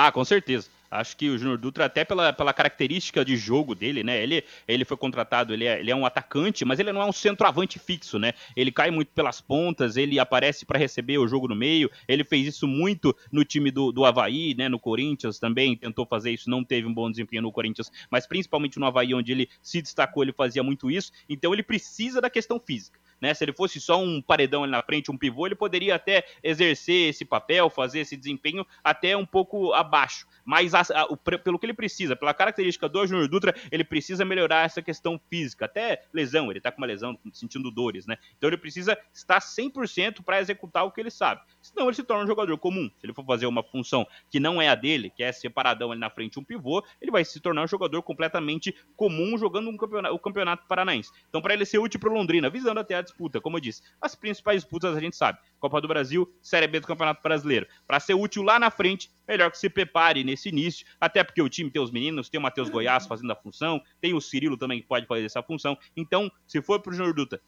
Ah, 0.02 0.10
com 0.10 0.24
certeza. 0.24 0.70
Acho 0.90 1.14
que 1.14 1.28
o 1.28 1.36
Júnior 1.36 1.58
Dutra, 1.58 1.84
até 1.84 2.06
pela, 2.06 2.32
pela 2.32 2.54
característica 2.54 3.22
de 3.22 3.36
jogo 3.36 3.74
dele, 3.74 4.02
né? 4.02 4.22
Ele, 4.22 4.42
ele 4.66 4.82
foi 4.86 4.96
contratado, 4.96 5.52
ele 5.52 5.66
é, 5.66 5.78
ele 5.78 5.90
é 5.90 5.94
um 5.94 6.06
atacante, 6.06 6.64
mas 6.64 6.80
ele 6.80 6.90
não 6.90 7.02
é 7.02 7.04
um 7.04 7.12
centroavante 7.12 7.78
fixo, 7.78 8.18
né? 8.18 8.32
Ele 8.56 8.72
cai 8.72 8.90
muito 8.90 9.12
pelas 9.12 9.42
pontas, 9.42 9.98
ele 9.98 10.18
aparece 10.18 10.64
para 10.64 10.78
receber 10.78 11.18
o 11.18 11.28
jogo 11.28 11.46
no 11.46 11.54
meio. 11.54 11.90
Ele 12.08 12.24
fez 12.24 12.46
isso 12.46 12.66
muito 12.66 13.14
no 13.30 13.44
time 13.44 13.70
do, 13.70 13.92
do 13.92 14.06
Havaí, 14.06 14.54
né? 14.54 14.70
No 14.70 14.80
Corinthians 14.80 15.38
também 15.38 15.76
tentou 15.76 16.06
fazer 16.06 16.30
isso, 16.30 16.48
não 16.48 16.64
teve 16.64 16.88
um 16.88 16.94
bom 16.94 17.10
desempenho 17.10 17.42
no 17.42 17.52
Corinthians, 17.52 17.92
mas 18.10 18.26
principalmente 18.26 18.78
no 18.78 18.86
Havaí, 18.86 19.12
onde 19.12 19.32
ele 19.32 19.50
se 19.62 19.82
destacou, 19.82 20.22
ele 20.22 20.32
fazia 20.32 20.62
muito 20.62 20.90
isso. 20.90 21.12
Então 21.28 21.52
ele 21.52 21.62
precisa 21.62 22.22
da 22.22 22.30
questão 22.30 22.58
física. 22.58 22.98
Né? 23.20 23.34
Se 23.34 23.44
ele 23.44 23.52
fosse 23.52 23.80
só 23.80 24.00
um 24.00 24.22
paredão 24.22 24.62
ali 24.62 24.72
na 24.72 24.82
frente, 24.82 25.10
um 25.10 25.16
pivô, 25.16 25.46
ele 25.46 25.54
poderia 25.54 25.94
até 25.94 26.24
exercer 26.42 27.10
esse 27.10 27.24
papel, 27.24 27.68
fazer 27.70 28.00
esse 28.00 28.16
desempenho 28.16 28.66
até 28.82 29.16
um 29.16 29.26
pouco 29.26 29.72
abaixo 29.72 30.26
mas 30.50 30.74
a, 30.74 30.80
a, 30.80 31.04
o, 31.04 31.16
pelo 31.16 31.58
que 31.60 31.66
ele 31.66 31.74
precisa, 31.74 32.16
pela 32.16 32.34
característica 32.34 32.88
do 32.88 33.06
Júnior 33.06 33.28
Dutra, 33.28 33.54
ele 33.70 33.84
precisa 33.84 34.24
melhorar 34.24 34.64
essa 34.64 34.82
questão 34.82 35.20
física, 35.30 35.66
até 35.66 36.02
lesão, 36.12 36.50
ele 36.50 36.60
tá 36.60 36.72
com 36.72 36.78
uma 36.78 36.88
lesão, 36.88 37.16
sentindo 37.32 37.70
dores, 37.70 38.04
né? 38.04 38.16
Então 38.36 38.48
ele 38.48 38.56
precisa 38.56 38.98
estar 39.14 39.38
100% 39.38 40.24
para 40.24 40.40
executar 40.40 40.84
o 40.84 40.90
que 40.90 41.00
ele 41.00 41.10
sabe. 41.10 41.42
Senão 41.62 41.86
ele 41.86 41.94
se 41.94 42.02
torna 42.02 42.24
um 42.24 42.26
jogador 42.26 42.58
comum. 42.58 42.90
Se 42.98 43.06
ele 43.06 43.14
for 43.14 43.24
fazer 43.24 43.46
uma 43.46 43.62
função 43.62 44.04
que 44.28 44.40
não 44.40 44.60
é 44.60 44.68
a 44.68 44.74
dele, 44.74 45.10
que 45.10 45.22
é 45.22 45.30
separadão 45.30 45.92
ali 45.92 46.00
na 46.00 46.10
frente 46.10 46.38
um 46.38 46.44
pivô, 46.44 46.84
ele 47.00 47.12
vai 47.12 47.24
se 47.24 47.38
tornar 47.38 47.62
um 47.62 47.68
jogador 47.68 48.02
completamente 48.02 48.74
comum 48.96 49.38
jogando 49.38 49.68
um 49.70 49.76
campeonato, 49.76 50.14
o 50.14 50.18
campeonato 50.18 50.66
paranaense. 50.66 51.12
Então 51.28 51.40
para 51.40 51.54
ele 51.54 51.64
ser 51.64 51.78
útil 51.78 52.00
para 52.00 52.12
Londrina, 52.12 52.50
visando 52.50 52.80
até 52.80 52.96
a 52.96 53.02
disputa, 53.10 53.40
como 53.40 53.56
eu 53.56 53.60
disse, 53.60 53.82
as 54.00 54.14
principais 54.14 54.62
disputas 54.62 54.96
a 54.96 55.00
gente 55.00 55.16
sabe, 55.16 55.38
Copa 55.58 55.80
do 55.80 55.88
Brasil, 55.88 56.32
Série 56.40 56.66
B 56.66 56.80
do 56.80 56.86
Campeonato 56.86 57.22
Brasileiro. 57.22 57.66
Para 57.86 58.00
ser 58.00 58.14
útil 58.14 58.42
lá 58.42 58.58
na 58.58 58.70
frente, 58.70 59.10
melhor 59.28 59.50
que 59.50 59.58
se 59.58 59.68
prepare 59.68 60.24
nesse 60.24 60.48
início, 60.48 60.86
até 61.00 61.22
porque 61.22 61.42
o 61.42 61.48
time 61.48 61.70
tem 61.70 61.82
os 61.82 61.90
meninos, 61.90 62.28
tem 62.28 62.38
o 62.38 62.42
Matheus 62.42 62.70
Goiás 62.70 63.06
fazendo 63.06 63.30
a 63.32 63.36
função, 63.36 63.80
tem 64.00 64.14
o 64.14 64.20
Cirilo 64.20 64.56
também 64.56 64.80
que 64.80 64.86
pode 64.86 65.06
fazer 65.06 65.24
essa 65.24 65.42
função. 65.42 65.76
Então, 65.96 66.30
se 66.46 66.62
for 66.62 66.80
pro 66.80 66.92
Júnior 66.92 67.14
Dutra 67.14 67.40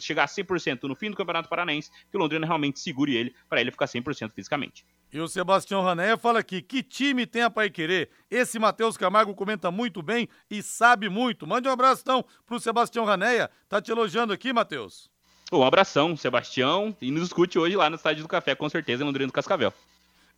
chegar 0.00 0.24
a 0.24 0.26
100% 0.26 0.82
no 0.84 0.94
fim 0.94 1.10
do 1.10 1.16
Campeonato 1.16 1.48
Paranaense, 1.48 1.90
que 2.10 2.16
o 2.16 2.20
Londrina 2.20 2.46
realmente 2.46 2.80
segure 2.80 3.16
ele 3.16 3.34
para 3.48 3.60
ele 3.60 3.70
ficar 3.70 3.86
100% 3.86 4.32
fisicamente. 4.34 4.84
E 5.12 5.18
o 5.18 5.26
Sebastião 5.26 5.82
Ranéia 5.82 6.16
fala 6.16 6.38
aqui, 6.38 6.62
que 6.62 6.84
time 6.84 7.26
tem 7.26 7.42
a 7.42 7.50
Pai 7.50 7.68
Querer? 7.68 8.10
Esse 8.30 8.60
Matheus 8.60 8.96
Camargo 8.96 9.34
comenta 9.34 9.68
muito 9.68 10.02
bem 10.02 10.28
e 10.48 10.62
sabe 10.62 11.08
muito. 11.08 11.48
Mande 11.48 11.68
um 11.68 11.72
abraço 11.72 12.02
então 12.02 12.24
pro 12.46 12.60
Sebastião 12.60 13.04
Ranéia, 13.04 13.50
tá 13.68 13.82
te 13.82 13.90
elogiando 13.90 14.32
aqui, 14.32 14.52
Matheus. 14.52 15.10
Um 15.52 15.64
abração, 15.64 16.16
Sebastião, 16.16 16.96
e 17.02 17.10
nos 17.10 17.24
escute 17.24 17.58
hoje 17.58 17.74
lá 17.74 17.90
no 17.90 17.96
Estádio 17.96 18.22
do 18.22 18.28
Café, 18.28 18.54
com 18.54 18.68
certeza, 18.68 19.02
em 19.02 19.06
Londrina 19.06 19.26
do 19.26 19.32
Cascavel. 19.32 19.74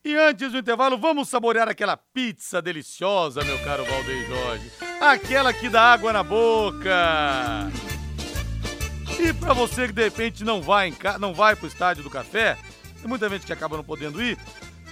E 0.02 0.16
antes 0.16 0.50
do 0.50 0.58
intervalo, 0.58 0.96
vamos 0.96 1.28
saborear 1.28 1.68
aquela 1.68 1.96
pizza 1.96 2.62
deliciosa, 2.62 3.44
meu 3.44 3.58
caro 3.58 3.84
Valdeir 3.84 4.26
Jorge. 4.26 4.72
Aquela 5.00 5.52
que 5.52 5.68
dá 5.68 5.92
água 5.92 6.14
na 6.14 6.22
boca. 6.22 7.70
E 9.20 9.32
para 9.34 9.52
você 9.52 9.86
que 9.86 9.92
de 9.92 10.02
repente 10.02 10.42
não 10.42 10.62
vai 10.62 10.88
em 10.88 10.92
ca... 10.92 11.18
não 11.18 11.34
vai 11.34 11.54
pro 11.54 11.68
estádio 11.68 12.02
do 12.02 12.10
café, 12.10 12.56
tem 13.02 13.08
muita 13.08 13.28
gente 13.28 13.44
que 13.44 13.52
acaba 13.52 13.76
não 13.76 13.82
podendo 13.82 14.22
ir, 14.22 14.38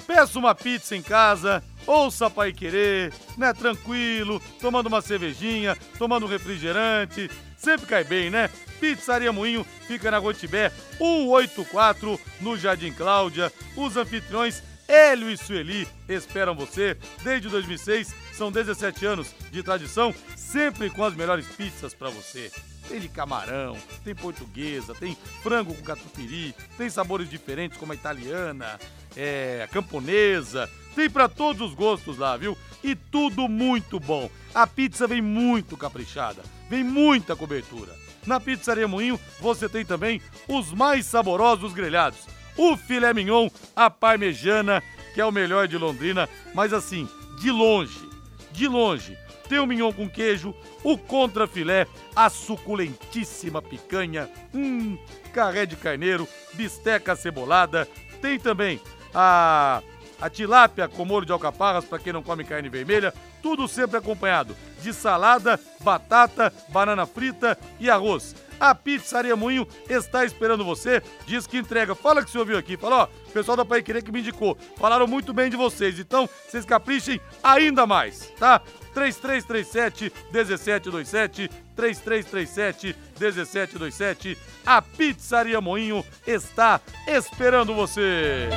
peça 0.04 0.36
uma 0.36 0.52
pizza 0.52 0.96
em 0.96 1.02
casa, 1.02 1.62
ouça 1.86 2.28
Pai 2.28 2.52
Querer, 2.52 3.12
né, 3.38 3.52
tranquilo, 3.52 4.42
tomando 4.60 4.88
uma 4.88 5.00
cervejinha, 5.00 5.78
tomando 5.96 6.26
um 6.26 6.28
refrigerante, 6.28 7.30
sempre 7.56 7.86
cai 7.86 8.02
bem, 8.02 8.28
né? 8.28 8.50
Pizzaria 8.80 9.32
Moinho 9.32 9.64
fica 9.86 10.10
na 10.10 10.18
Rotibé 10.18 10.70
184, 10.98 12.18
no 12.40 12.56
Jardim 12.56 12.92
Cláudia. 12.92 13.52
Os 13.76 13.96
anfitriões 13.96 14.60
Hélio 14.88 15.30
e 15.30 15.36
Sueli 15.36 15.86
esperam 16.08 16.56
você. 16.56 16.96
Desde 17.22 17.48
2006, 17.48 18.12
são 18.32 18.50
17 18.50 19.06
anos 19.06 19.32
de 19.52 19.62
tradição, 19.62 20.12
sempre 20.34 20.90
com 20.90 21.04
as 21.04 21.14
melhores 21.14 21.46
pizzas 21.46 21.94
para 21.94 22.10
você. 22.10 22.50
Tem 22.90 23.00
de 23.00 23.08
camarão, 23.08 23.76
tem 24.04 24.14
portuguesa, 24.14 24.94
tem 24.94 25.16
frango 25.42 25.72
com 25.74 25.82
catupiry, 25.82 26.54
tem 26.76 26.90
sabores 26.90 27.30
diferentes 27.30 27.78
como 27.78 27.92
a 27.92 27.94
italiana, 27.94 28.80
é, 29.16 29.62
a 29.64 29.68
camponesa, 29.68 30.68
tem 30.96 31.08
para 31.08 31.28
todos 31.28 31.70
os 31.70 31.74
gostos 31.74 32.18
lá, 32.18 32.36
viu? 32.36 32.58
E 32.82 32.96
tudo 32.96 33.48
muito 33.48 34.00
bom. 34.00 34.28
A 34.52 34.66
pizza 34.66 35.06
vem 35.06 35.22
muito 35.22 35.76
caprichada, 35.76 36.42
vem 36.68 36.82
muita 36.82 37.36
cobertura. 37.36 37.94
Na 38.26 38.40
Pizzaria 38.40 38.88
Moinho 38.88 39.18
você 39.38 39.68
tem 39.68 39.84
também 39.84 40.20
os 40.48 40.72
mais 40.72 41.06
saborosos 41.06 41.72
grelhados 41.72 42.26
o 42.56 42.76
filé 42.76 43.14
mignon, 43.14 43.48
a 43.74 43.88
parmejana, 43.88 44.82
que 45.14 45.20
é 45.20 45.24
o 45.24 45.32
melhor 45.32 45.66
de 45.66 45.78
Londrina, 45.78 46.28
mas 46.54 46.72
assim, 46.72 47.08
de 47.40 47.50
longe, 47.50 48.06
de 48.52 48.68
longe. 48.68 49.16
Tem 49.50 49.58
o 49.58 49.66
mignon 49.66 49.92
com 49.92 50.08
queijo, 50.08 50.54
o 50.84 50.96
contrafilé, 50.96 51.88
a 52.14 52.30
suculentíssima 52.30 53.60
picanha, 53.60 54.30
hum, 54.54 54.96
carré 55.32 55.66
de 55.66 55.74
carneiro, 55.74 56.28
bisteca 56.54 57.16
cebolada, 57.16 57.88
tem 58.22 58.38
também 58.38 58.80
a 59.12 59.82
a 60.20 60.28
tilápia 60.28 60.86
com 60.86 61.04
molho 61.04 61.24
de 61.24 61.32
alcaparras 61.32 61.84
para 61.84 61.98
quem 61.98 62.12
não 62.12 62.22
come 62.22 62.44
carne 62.44 62.68
vermelha, 62.68 63.14
tudo 63.42 63.66
sempre 63.66 63.96
acompanhado 63.96 64.54
de 64.82 64.92
salada, 64.92 65.58
batata, 65.80 66.52
banana 66.68 67.06
frita 67.06 67.58
e 67.78 67.88
arroz. 67.88 68.36
A 68.58 68.74
Pizzaria 68.74 69.34
Moinho 69.34 69.66
está 69.88 70.22
esperando 70.22 70.62
você. 70.62 71.02
Diz 71.24 71.46
que 71.46 71.56
entrega. 71.56 71.94
Fala 71.94 72.22
que 72.22 72.30
você 72.30 72.38
ouviu 72.38 72.58
aqui. 72.58 72.76
Fala, 72.76 73.04
ó, 73.04 73.08
o 73.30 73.32
pessoal 73.32 73.56
da 73.56 73.64
Pai 73.64 73.82
Querer 73.82 74.02
que 74.02 74.12
me 74.12 74.20
indicou. 74.20 74.56
Falaram 74.76 75.06
muito 75.06 75.32
bem 75.32 75.48
de 75.48 75.56
vocês. 75.56 75.98
Então, 75.98 76.28
vocês 76.46 76.64
caprichem 76.64 77.20
ainda 77.42 77.86
mais, 77.86 78.30
tá? 78.38 78.60
3337 78.92 80.12
1727 80.32 81.48
3337 81.76 82.96
1727 83.18 84.38
A 84.66 84.82
Pizzaria 84.82 85.60
Moinho 85.60 86.04
está 86.26 86.80
esperando 87.06 87.74
você. 87.74 88.48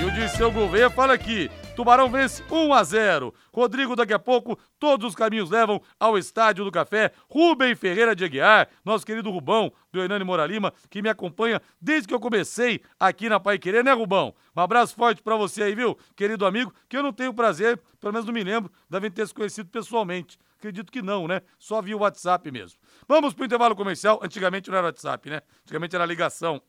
E 0.00 0.04
o 0.04 0.10
Dirceu 0.10 0.50
Gouveia 0.50 0.90
fala 0.90 1.14
aqui. 1.14 1.50
Tubarão 1.74 2.10
vence 2.10 2.42
1 2.50 2.74
a 2.74 2.84
0. 2.84 3.34
Rodrigo, 3.52 3.96
daqui 3.96 4.12
a 4.12 4.18
pouco, 4.18 4.58
todos 4.78 5.08
os 5.08 5.14
caminhos 5.14 5.50
levam 5.50 5.80
ao 5.98 6.18
Estádio 6.18 6.64
do 6.64 6.70
Café. 6.70 7.12
Rubem 7.28 7.74
Ferreira 7.74 8.14
de 8.14 8.24
Aguiar, 8.24 8.68
nosso 8.84 9.06
querido 9.06 9.30
Rubão, 9.30 9.72
do 9.92 10.00
Hernani 10.00 10.24
Mora 10.24 10.46
Lima, 10.46 10.72
que 10.90 11.00
me 11.00 11.08
acompanha 11.08 11.60
desde 11.80 12.08
que 12.08 12.14
eu 12.14 12.20
comecei 12.20 12.82
aqui 12.98 13.28
na 13.28 13.40
Pai 13.40 13.58
Querer, 13.58 13.82
né, 13.82 13.92
Rubão? 13.92 14.34
Um 14.54 14.60
abraço 14.60 14.94
forte 14.94 15.22
para 15.22 15.36
você 15.36 15.62
aí, 15.62 15.74
viu, 15.74 15.96
querido 16.14 16.44
amigo, 16.44 16.72
que 16.88 16.96
eu 16.96 17.02
não 17.02 17.12
tenho 17.12 17.32
prazer, 17.32 17.80
pelo 17.98 18.12
menos 18.12 18.26
não 18.26 18.34
me 18.34 18.44
lembro, 18.44 18.70
devem 18.88 19.10
ter 19.10 19.26
se 19.26 19.34
conhecido 19.34 19.68
pessoalmente. 19.70 20.38
Acredito 20.58 20.92
que 20.92 21.00
não, 21.00 21.26
né? 21.26 21.40
Só 21.58 21.80
via 21.80 21.96
o 21.96 22.00
WhatsApp 22.00 22.50
mesmo. 22.50 22.78
Vamos 23.08 23.32
pro 23.32 23.46
intervalo 23.46 23.74
comercial. 23.74 24.20
Antigamente 24.22 24.70
não 24.70 24.76
era 24.76 24.88
WhatsApp, 24.88 25.30
né? 25.30 25.40
Antigamente 25.62 25.96
era 25.96 26.04
ligação. 26.04 26.60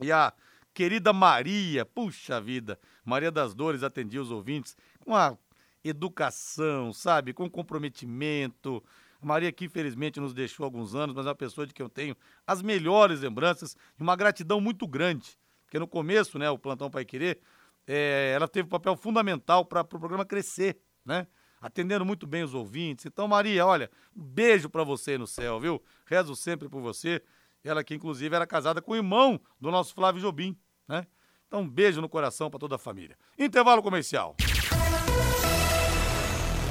E 0.00 0.12
a 0.12 0.32
querida 0.72 1.12
Maria, 1.12 1.84
puxa 1.84 2.40
vida, 2.40 2.78
Maria 3.08 3.30
das 3.30 3.54
Dores 3.54 3.82
atendia 3.82 4.20
os 4.20 4.30
ouvintes 4.30 4.76
com 5.00 5.16
a 5.16 5.36
educação, 5.82 6.92
sabe? 6.92 7.32
Com 7.32 7.48
comprometimento. 7.50 8.82
Maria 9.20 9.50
que 9.50 9.64
infelizmente 9.64 10.20
nos 10.20 10.32
deixou 10.32 10.64
alguns 10.64 10.94
anos, 10.94 11.14
mas 11.14 11.26
é 11.26 11.28
uma 11.28 11.34
pessoa 11.34 11.66
de 11.66 11.74
quem 11.74 11.82
eu 11.82 11.90
tenho 11.90 12.16
as 12.46 12.62
melhores 12.62 13.20
lembranças 13.20 13.76
e 13.98 14.02
uma 14.02 14.14
gratidão 14.14 14.60
muito 14.60 14.86
grande. 14.86 15.38
Porque 15.64 15.78
no 15.78 15.88
começo, 15.88 16.38
né, 16.38 16.48
o 16.50 16.58
Plantão 16.58 16.90
Pai 16.90 17.04
Querer, 17.04 17.40
é, 17.86 18.32
ela 18.34 18.46
teve 18.46 18.66
um 18.66 18.70
papel 18.70 18.96
fundamental 18.96 19.64
para 19.64 19.80
o 19.80 19.84
pro 19.84 19.98
programa 19.98 20.24
crescer, 20.24 20.78
né? 21.04 21.26
Atendendo 21.60 22.04
muito 22.04 22.26
bem 22.26 22.44
os 22.44 22.54
ouvintes. 22.54 23.06
Então, 23.06 23.26
Maria, 23.26 23.66
olha, 23.66 23.90
um 24.14 24.22
beijo 24.22 24.70
para 24.70 24.84
você 24.84 25.18
no 25.18 25.26
céu, 25.26 25.58
viu? 25.58 25.82
Rezo 26.06 26.36
sempre 26.36 26.68
por 26.68 26.80
você. 26.80 27.20
Ela 27.64 27.82
que, 27.82 27.94
inclusive, 27.94 28.34
era 28.36 28.46
casada 28.46 28.80
com 28.80 28.92
o 28.92 28.96
irmão 28.96 29.40
do 29.60 29.70
nosso 29.70 29.92
Flávio 29.94 30.20
Jobim, 30.20 30.56
né? 30.86 31.06
Então, 31.48 31.60
um 31.60 31.68
beijo 31.68 32.02
no 32.02 32.08
coração 32.10 32.50
para 32.50 32.60
toda 32.60 32.76
a 32.76 32.78
família. 32.78 33.16
Intervalo 33.38 33.82
comercial. 33.82 34.36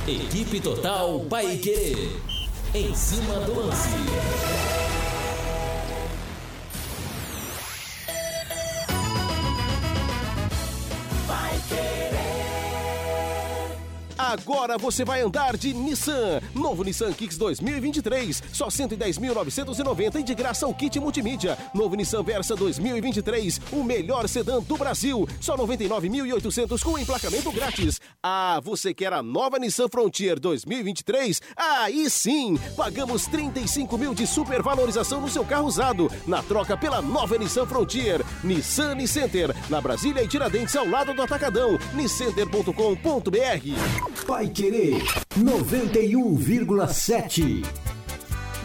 Equipe 0.07 0.61
Total 0.61 1.19
Paique. 1.25 2.15
Em 2.75 2.93
cima 2.93 3.39
do 3.39 3.55
lance. 3.55 4.86
Agora 14.41 14.77
você 14.77 15.03
vai 15.03 15.21
andar 15.21 15.57
de 15.57 15.73
Nissan. 15.73 16.39
Novo 16.53 16.83
Nissan 16.83 17.11
Kicks 17.11 17.37
2023. 17.37 18.43
Só 18.53 18.67
110.990 18.67 20.19
e 20.19 20.23
de 20.23 20.35
graça 20.35 20.67
o 20.67 20.73
kit 20.73 20.99
multimídia. 20.99 21.57
Novo 21.73 21.95
Nissan 21.95 22.21
Versa 22.21 22.55
2023. 22.55 23.59
O 23.71 23.83
melhor 23.83 24.27
sedã 24.27 24.61
do 24.61 24.77
Brasil. 24.77 25.27
Só 25.41 25.57
99.800 25.57 26.83
com 26.83 26.99
emplacamento 26.99 27.51
grátis. 27.51 27.99
Ah, 28.21 28.61
você 28.63 28.93
quer 28.93 29.11
a 29.11 29.23
nova 29.23 29.57
Nissan 29.57 29.87
Frontier 29.89 30.39
2023? 30.39 31.41
Aí 31.55 32.09
sim! 32.09 32.59
Pagamos 32.75 33.25
35 33.25 33.97
mil 33.97 34.13
de 34.13 34.27
supervalorização 34.27 35.19
no 35.19 35.29
seu 35.29 35.43
carro 35.43 35.67
usado. 35.67 36.11
Na 36.27 36.43
troca 36.43 36.77
pela 36.77 37.01
nova 37.01 37.37
Nissan 37.37 37.65
Frontier. 37.65 38.23
Nissan 38.43 38.95
Nicenter. 38.95 39.55
Na 39.69 39.81
Brasília 39.81 40.21
e 40.21 40.27
Tiradentes 40.27 40.75
ao 40.75 40.87
lado 40.87 41.13
do 41.13 41.23
Atacadão. 41.23 41.79
Nicenter.com.br 41.95 44.26
Pai 44.27 44.47
Querer 44.49 45.01
91,7. 45.39 47.65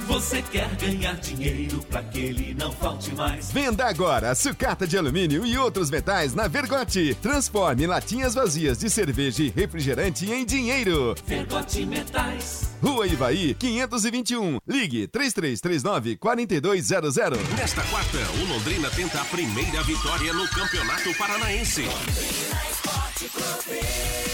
Você 0.08 0.42
quer 0.42 0.68
ganhar 0.74 1.14
dinheiro 1.14 1.80
para 1.88 2.02
que 2.02 2.18
ele 2.18 2.52
não 2.52 2.72
falte 2.72 3.14
mais? 3.14 3.52
Venda 3.52 3.86
agora 3.86 4.34
sucata 4.34 4.88
de 4.88 4.98
alumínio 4.98 5.46
e 5.46 5.56
outros 5.56 5.88
metais 5.88 6.34
na 6.34 6.48
Vergote. 6.48 7.16
Transforme 7.22 7.86
latinhas 7.86 8.34
vazias 8.34 8.78
de 8.78 8.90
cerveja 8.90 9.44
e 9.44 9.50
refrigerante 9.50 10.28
em 10.28 10.44
dinheiro. 10.44 11.14
Vergote 11.24 11.86
Metais. 11.86 12.72
Rua 12.82 13.06
Ivaí, 13.06 13.54
521. 13.54 14.58
Ligue 14.66 15.06
3339 15.06 16.16
4200. 16.16 17.38
Nesta 17.56 17.84
quarta, 17.84 18.18
o 18.42 18.46
Londrina 18.52 18.90
tenta 18.90 19.20
a 19.20 19.24
primeira 19.26 19.80
vitória 19.84 20.32
no 20.32 20.48
Campeonato 20.48 21.14
Paranaense. 21.16 21.84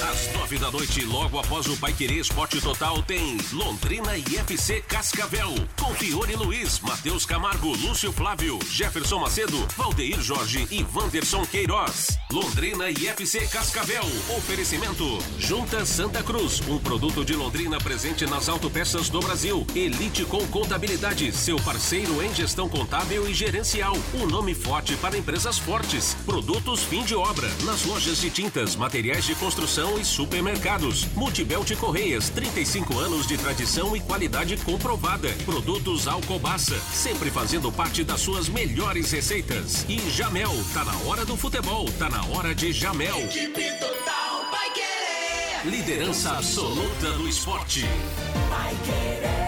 Às 0.00 0.32
nove 0.32 0.58
da 0.58 0.70
noite, 0.70 1.04
logo 1.04 1.38
após 1.38 1.66
o 1.66 1.76
Paiquerê 1.76 2.14
Esporte 2.14 2.58
Total, 2.60 3.02
tem 3.02 3.36
Londrina 3.52 4.16
e 4.16 4.36
FC 4.38 4.80
Cascavel. 4.80 5.52
Com 5.78 5.94
Fiore 5.94 6.34
Luiz, 6.36 6.80
Matheus 6.80 7.26
Camargo, 7.26 7.76
Lúcio 7.76 8.10
Flávio, 8.12 8.58
Jefferson 8.70 9.18
Macedo, 9.18 9.58
Valdeir 9.76 10.20
Jorge 10.22 10.66
e 10.70 10.86
Wanderson 10.94 11.44
Queiroz. 11.44 12.16
Londrina 12.32 12.88
e 12.90 13.08
FC 13.08 13.46
Cascavel. 13.48 14.04
Oferecimento. 14.36 15.18
Junta 15.38 15.84
Santa 15.84 16.22
Cruz, 16.22 16.60
um 16.68 16.78
produto 16.78 17.24
de 17.24 17.34
Londrina 17.34 17.78
presente 17.78 18.24
nas 18.24 18.48
autopeças 18.48 19.10
do 19.10 19.20
Brasil. 19.20 19.66
Elite 19.74 20.24
com 20.24 20.46
Contabilidade, 20.48 21.30
seu 21.32 21.56
parceiro 21.56 22.22
em 22.22 22.34
gestão 22.34 22.68
contábil 22.68 23.28
e 23.28 23.34
gerencial. 23.34 23.94
Um 24.14 24.26
nome 24.26 24.54
forte 24.54 24.96
para 24.96 25.18
empresas 25.18 25.58
fortes. 25.58 26.16
Produtos 26.24 26.82
fim 26.84 27.02
de 27.02 27.14
obra. 27.14 27.48
Nas 27.64 27.84
lojas 27.84 28.18
de 28.18 28.30
tintas, 28.30 28.77
materiais 28.78 29.24
de 29.24 29.34
construção 29.34 29.98
e 29.98 30.04
supermercados. 30.04 31.04
Multibelt 31.14 31.74
Correias, 31.76 32.28
35 32.30 32.98
anos 32.98 33.26
de 33.26 33.36
tradição 33.36 33.96
e 33.96 34.00
qualidade 34.00 34.56
comprovada. 34.58 35.28
Produtos 35.44 36.06
Alcobaça, 36.06 36.78
sempre 36.92 37.30
fazendo 37.30 37.70
parte 37.72 38.04
das 38.04 38.20
suas 38.20 38.48
melhores 38.48 39.10
receitas. 39.10 39.84
E 39.88 39.98
Jamel, 40.10 40.52
tá 40.72 40.84
na 40.84 40.96
hora 41.08 41.24
do 41.24 41.36
futebol, 41.36 41.86
tá 41.98 42.08
na 42.08 42.24
hora 42.26 42.54
de 42.54 42.72
Jamel. 42.72 43.18
Equipe 43.18 43.64
Total 43.78 44.50
vai 44.50 44.70
querer. 44.70 45.66
Liderança 45.66 46.30
absoluta 46.30 47.12
do 47.12 47.28
esporte. 47.28 47.84
Vai 48.48 48.74
querer. 48.84 49.47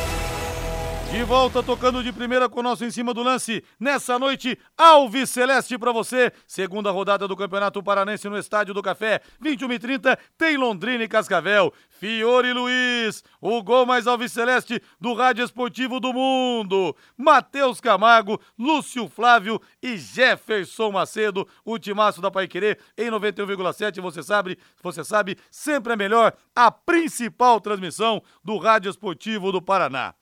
De 1.11 1.25
volta 1.25 1.61
tocando 1.61 2.01
de 2.01 2.13
primeira 2.13 2.47
com 2.47 2.61
o 2.61 2.63
nosso 2.63 2.85
em 2.85 2.89
cima 2.89 3.13
do 3.13 3.21
lance. 3.21 3.61
Nessa 3.77 4.17
noite, 4.17 4.57
Alves 4.77 5.29
Celeste 5.29 5.77
pra 5.77 5.91
você. 5.91 6.31
Segunda 6.47 6.89
rodada 6.89 7.27
do 7.27 7.35
Campeonato 7.35 7.83
Paranense 7.83 8.29
no 8.29 8.37
Estádio 8.37 8.73
do 8.73 8.81
Café. 8.81 9.19
21 9.41 9.73
e 9.73 9.79
30 9.79 10.17
tem 10.37 10.55
Londrina 10.55 11.03
e 11.03 11.09
Cascavel. 11.09 11.73
Fiore 11.89 12.53
Luiz, 12.53 13.25
o 13.41 13.61
gol 13.61 13.85
mais 13.85 14.07
Alves 14.07 14.31
Celeste 14.31 14.81
do 15.01 15.13
Rádio 15.13 15.43
Esportivo 15.43 15.99
do 15.99 16.13
Mundo. 16.13 16.95
Matheus 17.17 17.81
Camargo, 17.81 18.39
Lúcio 18.57 19.09
Flávio 19.09 19.61
e 19.83 19.97
Jefferson 19.97 20.91
Macedo. 20.91 21.45
O 21.65 21.77
timaço 21.77 22.21
da 22.21 22.31
Paiquerê 22.31 22.77
em 22.97 23.11
91,7. 23.11 23.99
Você 23.99 24.23
sabe, 24.23 24.57
você 24.81 25.03
sabe, 25.03 25.37
sempre 25.51 25.91
é 25.91 25.97
melhor 25.97 26.33
a 26.55 26.71
principal 26.71 27.59
transmissão 27.59 28.23
do 28.41 28.57
Rádio 28.57 28.89
Esportivo 28.89 29.51
do 29.51 29.61
Paraná. 29.61 30.15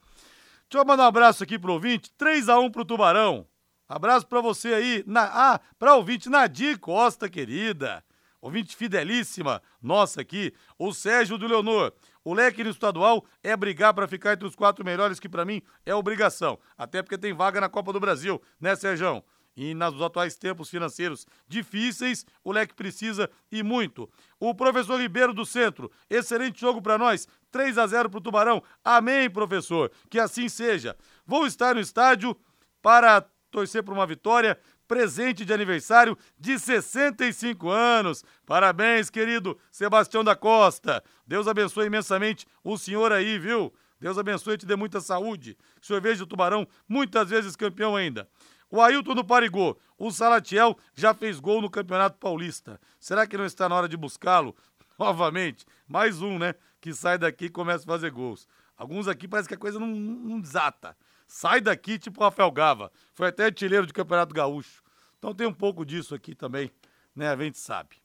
Deixa 0.72 0.84
eu 0.84 0.86
mandar 0.86 1.06
um 1.06 1.08
abraço 1.08 1.44
aqui 1.44 1.58
pro 1.58 1.74
ouvinte, 1.74 2.12
3x1 2.16 2.72
pro 2.72 2.86
Tubarão. 2.86 3.48
Abraço 3.88 4.28
pra 4.28 4.40
você 4.40 4.68
aí, 4.68 5.04
na, 5.08 5.24
ah, 5.24 5.60
pra 5.80 5.96
ouvinte 5.96 6.30
Nadir 6.30 6.78
Costa, 6.78 7.28
querida. 7.28 8.06
Ouvinte 8.40 8.76
fidelíssima, 8.76 9.64
nossa 9.82 10.22
aqui, 10.22 10.54
o 10.78 10.94
Sérgio 10.94 11.40
do 11.40 11.48
Leonor. 11.48 11.92
O 12.24 12.36
leque 12.36 12.64
no 12.64 12.70
estadual 12.70 13.26
é 13.44 13.58
brigar 13.58 13.96
pra 13.96 14.08
ficar 14.08 14.34
entre 14.34 14.48
os 14.48 14.56
quatro 14.56 14.86
melhores, 14.86 15.20
que 15.20 15.28
pra 15.28 15.44
mim 15.44 15.60
é 15.84 15.96
obrigação. 15.96 16.60
Até 16.78 17.02
porque 17.02 17.18
tem 17.18 17.34
vaga 17.34 17.60
na 17.60 17.68
Copa 17.68 17.92
do 17.92 18.00
Brasil, 18.00 18.40
né, 18.62 18.76
Sérgio? 18.76 19.24
E 19.58 19.74
nos 19.74 20.02
atuais 20.02 20.38
tempos 20.38 20.70
financeiros 20.70 21.26
difíceis, 21.48 22.26
o 22.44 22.52
leque 22.52 22.74
precisa 22.74 23.30
e 23.52 23.62
muito. 23.62 24.10
O 24.40 24.56
professor 24.56 25.02
Ribeiro 25.02 25.34
do 25.34 25.46
Centro, 25.46 25.92
excelente 26.10 26.62
jogo 26.62 26.82
para 26.82 26.98
nós, 26.98 27.28
3 27.52 27.78
a 27.78 27.88
0 27.88 28.10
pro 28.10 28.22
Tubarão. 28.22 28.64
Amém, 28.84 29.30
professor. 29.30 29.92
Que 30.10 30.20
assim 30.20 30.50
seja. 30.50 30.96
Vou 31.26 31.46
estar 31.46 31.76
no 31.76 31.82
estádio 31.82 32.36
para 32.82 33.26
torcer 33.52 33.84
por 33.84 33.94
uma 33.94 34.06
vitória. 34.08 34.60
presente 34.88 35.46
de 35.46 35.54
aniversário 35.54 36.18
de 36.40 36.58
65 36.58 37.70
anos. 37.70 38.24
Parabéns, 38.44 39.08
querido 39.12 39.56
Sebastião 39.72 40.24
da 40.24 40.36
Costa. 40.36 41.04
Deus 41.28 41.48
abençoe 41.48 41.86
imensamente 41.86 42.48
o 42.64 42.76
senhor 42.76 43.12
aí, 43.12 43.38
viu? 43.38 43.72
Deus 44.00 44.18
abençoe 44.18 44.56
e 44.56 44.58
te 44.58 44.66
dê 44.66 44.76
muita 44.76 45.00
saúde. 45.00 45.56
O 45.80 45.86
senhor 45.86 46.02
veja 46.02 46.24
o 46.24 46.28
Tubarão 46.28 46.68
muitas 46.88 47.30
vezes 47.30 47.56
campeão 47.56 47.96
ainda. 47.96 48.28
O 48.72 48.82
Ailton 48.82 49.14
do 49.14 49.24
Parigô, 49.26 49.78
o 49.98 50.12
Salatiel 50.12 50.78
já 50.96 51.14
fez 51.14 51.40
gol 51.40 51.62
no 51.62 51.70
Campeonato 51.70 52.18
Paulista. 52.18 52.80
Será 53.00 53.28
que 53.28 53.38
não 53.38 53.46
está 53.46 53.70
na 53.70 53.76
hora 53.76 53.90
de 53.90 53.98
buscá-lo 53.98 54.56
novamente? 55.00 55.66
Mais 55.88 56.22
um, 56.22 56.38
né? 56.38 56.54
Que 56.82 56.94
sai 56.94 57.18
daqui 57.18 57.46
e 57.46 57.50
começa 57.50 57.86
a 57.86 57.88
fazer 57.88 58.12
gols. 58.12 58.48
Alguns 58.78 59.08
aqui 59.08 59.28
parece 59.28 59.48
que 59.48 59.56
a 59.56 59.58
coisa 59.58 59.80
não, 59.80 59.88
não 59.88 60.40
desata. 60.40 60.96
Sai 61.28 61.62
daqui, 61.62 61.98
tipo 61.98 62.20
o 62.20 62.24
Rafael 62.24 62.52
Gava. 62.52 62.92
Foi 63.14 63.30
até 63.30 63.46
artilheiro 63.46 63.88
de 63.88 63.94
Campeonato 63.94 64.34
Gaúcho. 64.34 64.84
Então 65.18 65.34
tem 65.34 65.48
um 65.48 65.54
pouco 65.54 65.86
disso 65.86 66.14
aqui 66.14 66.36
também, 66.36 66.72
né? 67.16 67.30
A 67.30 67.36
gente 67.36 67.58
sabe. 67.58 67.98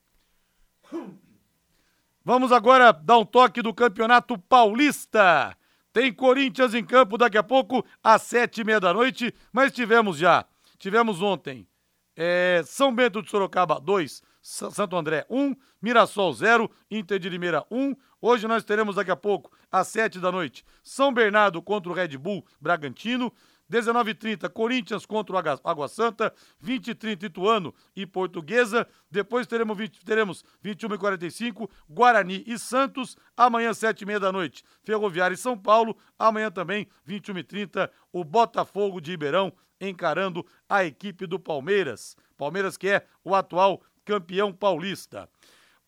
Vamos 2.24 2.52
agora 2.52 2.92
dar 2.92 3.18
um 3.18 3.24
toque 3.24 3.60
do 3.60 3.74
Campeonato 3.74 4.38
Paulista. 4.38 5.56
Tem 5.92 6.12
Corinthians 6.12 6.74
em 6.74 6.84
campo 6.84 7.16
daqui 7.16 7.38
a 7.38 7.42
pouco, 7.42 7.84
às 8.02 8.22
sete 8.22 8.62
e 8.62 8.64
meia 8.64 8.80
da 8.80 8.92
noite, 8.92 9.32
mas 9.52 9.72
tivemos 9.72 10.16
já, 10.16 10.44
tivemos 10.76 11.22
ontem, 11.22 11.68
é, 12.16 12.62
São 12.64 12.92
Bento 12.92 13.22
de 13.22 13.30
Sorocaba 13.30 13.78
2, 13.78 14.20
Santo 14.44 14.94
André 14.94 15.24
1, 15.30 15.40
um, 15.40 15.56
Mirassol 15.80 16.30
0, 16.34 16.70
Inter 16.90 17.18
de 17.18 17.30
Limeira 17.30 17.64
1. 17.70 17.82
Um. 17.82 17.96
Hoje 18.20 18.46
nós 18.46 18.62
teremos 18.62 18.96
daqui 18.96 19.10
a 19.10 19.16
pouco, 19.16 19.50
às 19.72 19.88
sete 19.88 20.20
da 20.20 20.30
noite, 20.30 20.66
São 20.82 21.14
Bernardo 21.14 21.62
contra 21.62 21.90
o 21.90 21.94
Red 21.94 22.18
Bull 22.18 22.44
Bragantino. 22.60 23.32
19h30, 23.72 24.50
Corinthians 24.50 25.06
contra 25.06 25.34
o 25.34 25.38
Água 25.38 25.88
Santa, 25.88 26.30
20h30, 26.62 27.22
Ituano 27.22 27.74
e 27.96 28.04
Portuguesa. 28.04 28.86
Depois 29.10 29.46
teremos, 29.46 29.78
20, 29.78 30.04
teremos 30.04 30.44
21h45, 30.62 31.70
Guarani 31.88 32.44
e 32.46 32.58
Santos. 32.58 33.16
Amanhã, 33.34 33.70
7h30 33.70 34.18
da 34.18 34.30
noite, 34.30 34.62
Ferroviária 34.82 35.34
e 35.34 35.38
São 35.38 35.56
Paulo. 35.56 35.96
Amanhã 36.18 36.50
também, 36.50 36.86
21h30, 37.08 37.88
o 38.12 38.22
Botafogo 38.22 39.00
de 39.00 39.12
Ribeirão 39.12 39.50
encarando 39.80 40.46
a 40.68 40.84
equipe 40.84 41.26
do 41.26 41.40
Palmeiras. 41.40 42.14
Palmeiras 42.36 42.76
que 42.76 42.88
é 42.88 43.06
o 43.24 43.34
atual 43.34 43.82
campeão 44.04 44.52
paulista. 44.52 45.28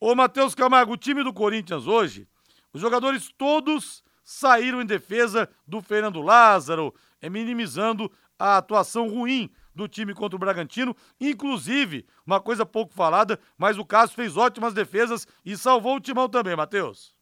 Ô 0.01 0.15
Matheus 0.15 0.55
Camargo, 0.55 0.93
o 0.93 0.97
time 0.97 1.25
do 1.25 1.33
Corinthians 1.33 1.87
hoje, 1.87 2.29
os 2.73 2.81
jogadores 2.81 3.33
todos 3.37 4.05
saíram 4.23 4.83
em 4.83 4.87
defesa 4.87 5.49
do 5.67 5.81
Fernando 5.81 6.21
Lázaro, 6.21 6.95
é 7.21 7.31
minimizando 7.31 8.11
a 8.39 8.59
atuação 8.59 9.09
ruim 9.09 9.51
do 9.75 9.89
time 9.89 10.13
contra 10.13 10.37
o 10.37 10.39
Bragantino. 10.39 10.95
Inclusive, 11.21 12.07
uma 12.27 12.41
coisa 12.41 12.67
pouco 12.67 12.93
falada, 12.93 13.39
mas 13.57 13.79
o 13.79 13.85
Cássio 13.85 14.17
fez 14.17 14.37
ótimas 14.37 14.75
defesas 14.75 15.27
e 15.45 15.57
salvou 15.57 15.97
o 15.97 16.01
timão 16.01 16.29
também, 16.29 16.57
Matheus. 16.57 17.16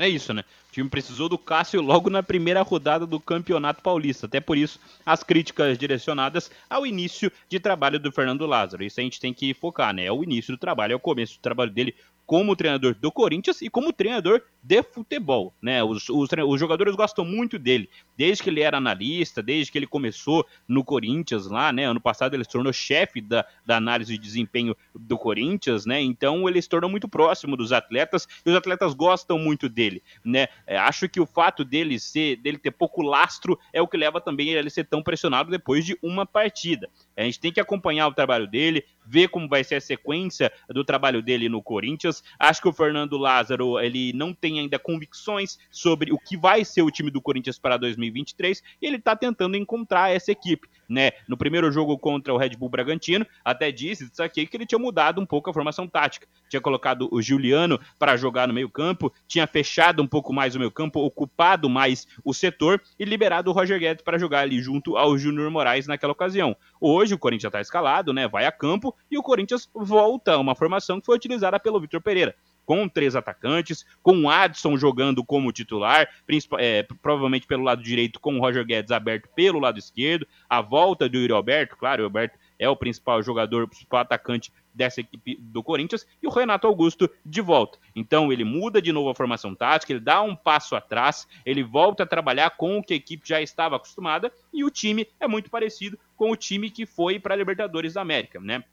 É 0.00 0.08
isso, 0.08 0.32
né? 0.32 0.42
O 0.70 0.72
time 0.72 0.88
precisou 0.88 1.28
do 1.28 1.36
Cássio 1.36 1.82
logo 1.82 2.08
na 2.08 2.22
primeira 2.22 2.62
rodada 2.62 3.06
do 3.06 3.20
Campeonato 3.20 3.82
Paulista. 3.82 4.24
Até 4.24 4.40
por 4.40 4.56
isso, 4.56 4.80
as 5.04 5.22
críticas 5.22 5.76
direcionadas 5.76 6.50
ao 6.70 6.86
início 6.86 7.30
de 7.50 7.60
trabalho 7.60 8.00
do 8.00 8.10
Fernando 8.10 8.46
Lázaro. 8.46 8.82
Isso 8.82 8.98
a 8.98 9.02
gente 9.02 9.20
tem 9.20 9.34
que 9.34 9.52
focar, 9.52 9.92
né? 9.92 10.06
É 10.06 10.12
o 10.12 10.24
início 10.24 10.54
do 10.54 10.58
trabalho, 10.58 10.94
é 10.94 10.96
o 10.96 11.00
começo 11.00 11.34
do 11.34 11.42
trabalho 11.42 11.70
dele 11.70 11.94
como 12.30 12.54
treinador 12.54 12.94
do 12.94 13.10
Corinthians 13.10 13.60
e 13.60 13.68
como 13.68 13.92
treinador 13.92 14.40
de 14.62 14.84
futebol, 14.84 15.52
né? 15.60 15.82
Os, 15.82 16.08
os, 16.08 16.28
os, 16.46 16.60
jogadores 16.60 16.94
gostam 16.94 17.24
muito 17.24 17.58
dele, 17.58 17.90
desde 18.16 18.44
que 18.44 18.50
ele 18.50 18.60
era 18.60 18.76
analista, 18.76 19.42
desde 19.42 19.72
que 19.72 19.76
ele 19.76 19.86
começou 19.86 20.46
no 20.68 20.84
Corinthians 20.84 21.48
lá, 21.48 21.72
né? 21.72 21.86
Ano 21.86 22.00
passado 22.00 22.34
ele 22.34 22.44
se 22.44 22.50
tornou 22.50 22.72
chefe 22.72 23.20
da, 23.20 23.44
da 23.66 23.78
análise 23.78 24.12
de 24.12 24.18
desempenho 24.18 24.76
do 24.94 25.18
Corinthians, 25.18 25.84
né? 25.84 26.00
Então 26.00 26.48
ele 26.48 26.62
se 26.62 26.68
tornou 26.68 26.88
muito 26.88 27.08
próximo 27.08 27.56
dos 27.56 27.72
atletas 27.72 28.28
e 28.46 28.50
os 28.50 28.54
atletas 28.54 28.94
gostam 28.94 29.36
muito 29.36 29.68
dele, 29.68 30.00
né? 30.24 30.46
É, 30.68 30.78
acho 30.78 31.08
que 31.08 31.18
o 31.18 31.26
fato 31.26 31.64
dele 31.64 31.98
ser, 31.98 32.36
dele 32.36 32.58
ter 32.58 32.70
pouco 32.70 33.02
lastro 33.02 33.58
é 33.72 33.82
o 33.82 33.88
que 33.88 33.96
leva 33.96 34.20
também 34.20 34.50
ele 34.50 34.68
a 34.68 34.70
ser 34.70 34.84
tão 34.84 35.02
pressionado 35.02 35.50
depois 35.50 35.84
de 35.84 35.98
uma 36.00 36.24
partida. 36.24 36.88
A 37.20 37.24
gente 37.24 37.40
tem 37.40 37.52
que 37.52 37.60
acompanhar 37.60 38.08
o 38.08 38.14
trabalho 38.14 38.46
dele, 38.46 38.84
ver 39.04 39.28
como 39.28 39.48
vai 39.48 39.64
ser 39.64 39.74
a 39.74 39.80
sequência 39.80 40.52
do 40.68 40.84
trabalho 40.84 41.20
dele 41.20 41.48
no 41.48 41.62
Corinthians. 41.62 42.22
Acho 42.38 42.62
que 42.62 42.68
o 42.68 42.72
Fernando 42.72 43.18
Lázaro, 43.18 43.78
ele 43.78 44.12
não 44.12 44.32
tem 44.32 44.60
ainda 44.60 44.78
convicções 44.78 45.58
sobre 45.70 46.12
o 46.12 46.18
que 46.18 46.36
vai 46.36 46.64
ser 46.64 46.82
o 46.82 46.90
time 46.90 47.10
do 47.10 47.20
Corinthians 47.20 47.58
para 47.58 47.76
2023 47.76 48.62
e 48.80 48.86
ele 48.86 48.96
está 48.96 49.16
tentando 49.16 49.56
encontrar 49.56 50.14
essa 50.14 50.30
equipe. 50.30 50.68
Né? 50.88 51.12
No 51.28 51.36
primeiro 51.36 51.70
jogo 51.70 51.96
contra 51.98 52.32
o 52.34 52.36
Red 52.36 52.50
Bull 52.50 52.68
Bragantino, 52.68 53.26
até 53.44 53.70
disse 53.70 54.04
isso 54.04 54.22
aqui 54.22 54.46
que 54.46 54.56
ele 54.56 54.66
tinha 54.66 54.78
mudado 54.78 55.20
um 55.20 55.26
pouco 55.26 55.50
a 55.50 55.52
formação 55.52 55.86
tática. 55.86 56.26
Tinha 56.48 56.60
colocado 56.60 57.08
o 57.12 57.22
Juliano 57.22 57.78
para 57.98 58.16
jogar 58.16 58.48
no 58.48 58.54
meio-campo, 58.54 59.12
tinha 59.28 59.46
fechado 59.46 60.02
um 60.02 60.06
pouco 60.06 60.32
mais 60.32 60.56
o 60.56 60.58
meio-campo, 60.58 60.98
ocupado 61.00 61.68
mais 61.68 62.08
o 62.24 62.34
setor 62.34 62.82
e 62.98 63.04
liberado 63.04 63.50
o 63.50 63.52
Roger 63.52 63.78
Guedes 63.78 64.02
para 64.02 64.18
jogar 64.18 64.40
ali 64.40 64.60
junto 64.60 64.96
ao 64.96 65.16
Júnior 65.16 65.48
Moraes 65.50 65.86
naquela 65.86 66.12
ocasião. 66.12 66.56
Hoje 66.80 67.09
o 67.14 67.18
Corinthians 67.18 67.42
já 67.42 67.48
está 67.48 67.60
escalado, 67.60 68.12
né? 68.12 68.28
Vai 68.28 68.46
a 68.46 68.52
campo 68.52 68.94
e 69.10 69.18
o 69.18 69.22
Corinthians 69.22 69.68
volta 69.74 70.32
a 70.32 70.38
uma 70.38 70.54
formação 70.54 71.00
que 71.00 71.06
foi 71.06 71.16
utilizada 71.16 71.58
pelo 71.58 71.80
Vitor 71.80 72.00
Pereira 72.00 72.34
com 72.70 72.88
três 72.88 73.16
atacantes, 73.16 73.84
com 74.00 74.22
o 74.22 74.30
Adson 74.30 74.76
jogando 74.76 75.24
como 75.24 75.50
titular, 75.50 76.08
é, 76.56 76.86
provavelmente 77.02 77.44
pelo 77.44 77.64
lado 77.64 77.82
direito, 77.82 78.20
com 78.20 78.36
o 78.36 78.40
Roger 78.40 78.64
Guedes 78.64 78.92
aberto 78.92 79.28
pelo 79.34 79.58
lado 79.58 79.76
esquerdo, 79.76 80.24
a 80.48 80.60
volta 80.60 81.08
do 81.08 81.18
Yuri 81.18 81.32
Alberto, 81.32 81.76
claro, 81.76 82.02
o 82.02 82.06
Alberto 82.06 82.38
é 82.60 82.68
o 82.68 82.76
principal 82.76 83.22
jogador, 83.24 83.64
o 83.64 83.68
principal 83.68 84.00
atacante 84.00 84.52
dessa 84.74 85.00
equipe 85.00 85.36
do 85.40 85.62
Corinthians, 85.62 86.06
e 86.22 86.26
o 86.26 86.30
Renato 86.30 86.66
Augusto 86.66 87.10
de 87.24 87.40
volta. 87.40 87.78
Então 87.94 88.32
ele 88.32 88.44
muda 88.44 88.80
de 88.80 88.92
novo 88.92 89.10
a 89.10 89.14
formação 89.14 89.54
tática, 89.54 89.92
ele 89.92 90.00
dá 90.00 90.22
um 90.22 90.34
passo 90.34 90.74
atrás, 90.76 91.26
ele 91.44 91.62
volta 91.62 92.02
a 92.02 92.06
trabalhar 92.06 92.50
com 92.50 92.78
o 92.78 92.82
que 92.82 92.94
a 92.94 92.96
equipe 92.96 93.28
já 93.28 93.40
estava 93.40 93.76
acostumada, 93.76 94.32
e 94.52 94.64
o 94.64 94.70
time 94.70 95.06
é 95.18 95.26
muito 95.26 95.50
parecido 95.50 95.98
com 96.16 96.30
o 96.30 96.36
time 96.36 96.70
que 96.70 96.86
foi 96.86 97.18
para 97.18 97.34
a 97.34 97.36
Libertadores 97.36 97.94
da 97.94 98.00
América, 98.00 98.40
né? 98.40 98.64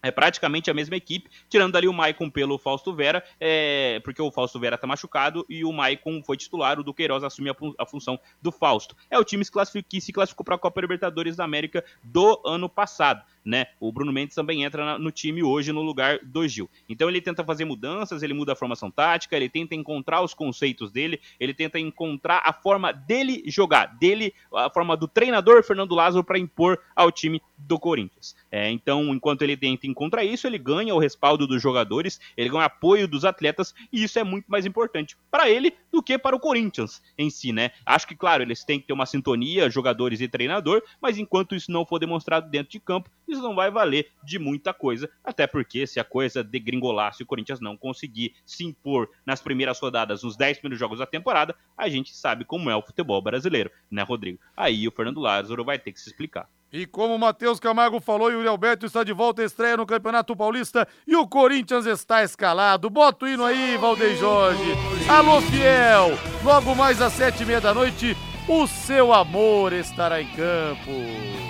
É 0.00 0.10
praticamente 0.12 0.70
a 0.70 0.74
mesma 0.74 0.96
equipe, 0.96 1.28
tirando 1.48 1.74
ali 1.76 1.88
o 1.88 1.92
Maicon 1.92 2.30
pelo 2.30 2.56
Fausto 2.56 2.94
Vera, 2.94 3.24
é, 3.40 4.00
porque 4.04 4.22
o 4.22 4.30
Fausto 4.30 4.58
Vera 4.60 4.78
tá 4.78 4.86
machucado 4.86 5.44
e 5.48 5.64
o 5.64 5.72
Maicon 5.72 6.22
foi 6.22 6.36
titular, 6.36 6.78
o 6.78 6.84
Duqueiroz 6.84 7.24
assume 7.24 7.50
a, 7.50 7.56
a 7.78 7.84
função 7.84 8.18
do 8.40 8.52
Fausto. 8.52 8.94
É 9.10 9.18
o 9.18 9.24
time 9.24 9.44
que 9.88 10.00
se 10.00 10.12
classificou 10.12 10.44
para 10.44 10.54
a 10.54 10.58
Copa 10.58 10.80
Libertadores 10.80 11.36
da 11.36 11.44
América 11.44 11.84
do 12.02 12.40
ano 12.44 12.68
passado 12.68 13.24
né? 13.44 13.66
O 13.80 13.92
Bruno 13.92 14.12
Mendes 14.12 14.34
também 14.34 14.64
entra 14.64 14.98
no 14.98 15.10
time 15.10 15.42
hoje 15.42 15.72
no 15.72 15.82
lugar 15.82 16.18
do 16.22 16.46
Gil. 16.46 16.68
Então 16.88 17.08
ele 17.08 17.20
tenta 17.20 17.44
fazer 17.44 17.64
mudanças, 17.64 18.22
ele 18.22 18.34
muda 18.34 18.52
a 18.52 18.56
formação 18.56 18.90
tática, 18.90 19.36
ele 19.36 19.48
tenta 19.48 19.74
encontrar 19.74 20.22
os 20.22 20.34
conceitos 20.34 20.90
dele, 20.90 21.20
ele 21.38 21.54
tenta 21.54 21.78
encontrar 21.78 22.42
a 22.44 22.52
forma 22.52 22.92
dele 22.92 23.42
jogar, 23.46 23.86
dele, 23.98 24.34
a 24.54 24.70
forma 24.70 24.96
do 24.96 25.08
treinador 25.08 25.62
Fernando 25.62 25.94
Lázaro 25.94 26.24
para 26.24 26.38
impor 26.38 26.78
ao 26.94 27.10
time 27.10 27.40
do 27.56 27.78
Corinthians. 27.78 28.36
É, 28.50 28.70
então, 28.70 29.14
enquanto 29.14 29.42
ele 29.42 29.56
tenta 29.56 29.86
encontrar 29.86 30.24
isso, 30.24 30.46
ele 30.46 30.58
ganha 30.58 30.94
o 30.94 30.98
respaldo 30.98 31.46
dos 31.46 31.60
jogadores, 31.60 32.20
ele 32.36 32.48
ganha 32.48 32.62
o 32.62 32.66
apoio 32.66 33.08
dos 33.08 33.24
atletas, 33.24 33.74
e 33.92 34.04
isso 34.04 34.18
é 34.18 34.24
muito 34.24 34.46
mais 34.46 34.64
importante 34.64 35.16
para 35.30 35.50
ele 35.50 35.74
do 35.90 36.02
que 36.02 36.16
para 36.16 36.36
o 36.36 36.40
Corinthians 36.40 37.02
em 37.16 37.28
si, 37.30 37.52
né? 37.52 37.70
Acho 37.84 38.06
que, 38.06 38.14
claro, 38.14 38.42
eles 38.42 38.64
têm 38.64 38.80
que 38.80 38.86
ter 38.86 38.92
uma 38.92 39.06
sintonia, 39.06 39.70
jogadores 39.70 40.20
e 40.20 40.28
treinador, 40.28 40.82
mas 41.00 41.18
enquanto 41.18 41.54
isso 41.54 41.70
não 41.70 41.84
for 41.84 41.98
demonstrado 41.98 42.48
dentro 42.48 42.70
de 42.70 42.80
campo, 42.80 43.10
isso 43.28 43.42
não 43.42 43.54
vai 43.54 43.70
valer 43.70 44.10
de 44.24 44.38
muita 44.38 44.72
coisa, 44.72 45.10
até 45.22 45.46
porque 45.46 45.86
se 45.86 46.00
a 46.00 46.04
coisa 46.04 46.42
degringolar, 46.42 47.14
se 47.14 47.22
o 47.22 47.26
Corinthians 47.26 47.60
não 47.60 47.76
conseguir 47.76 48.34
se 48.44 48.64
impor 48.64 49.08
nas 49.24 49.40
primeiras 49.40 49.78
rodadas, 49.80 50.22
nos 50.22 50.36
10 50.36 50.58
primeiros 50.58 50.78
jogos 50.78 50.98
da 50.98 51.06
temporada, 51.06 51.54
a 51.76 51.88
gente 51.88 52.14
sabe 52.16 52.44
como 52.44 52.70
é 52.70 52.76
o 52.76 52.82
futebol 52.82 53.20
brasileiro, 53.22 53.70
né, 53.90 54.02
Rodrigo? 54.02 54.38
Aí 54.56 54.86
o 54.86 54.92
Fernando 54.92 55.20
Lázaro 55.20 55.64
vai 55.64 55.78
ter 55.78 55.92
que 55.92 56.00
se 56.00 56.08
explicar. 56.08 56.48
E 56.70 56.84
como 56.84 57.14
o 57.14 57.18
Matheus 57.18 57.58
Camargo 57.58 57.98
falou, 57.98 58.30
e 58.30 58.36
o 58.36 58.48
Alberto 58.48 58.84
está 58.84 59.02
de 59.02 59.12
volta, 59.12 59.42
estreia 59.42 59.76
no 59.76 59.86
Campeonato 59.86 60.36
Paulista 60.36 60.86
e 61.06 61.16
o 61.16 61.26
Corinthians 61.26 61.86
está 61.86 62.22
escalado. 62.22 62.90
Bota 62.90 63.24
o 63.24 63.28
hino 63.28 63.44
aí, 63.44 63.78
Valdeir 63.78 64.16
Jorge. 64.18 64.74
Alô, 65.08 65.40
fiel! 65.40 66.10
Logo 66.44 66.74
mais 66.74 67.00
às 67.00 67.14
sete 67.14 67.42
e 67.42 67.46
meia 67.46 67.60
da 67.60 67.72
noite, 67.72 68.14
o 68.46 68.66
seu 68.66 69.14
amor 69.14 69.72
estará 69.72 70.20
em 70.20 70.28
campo. 70.28 71.47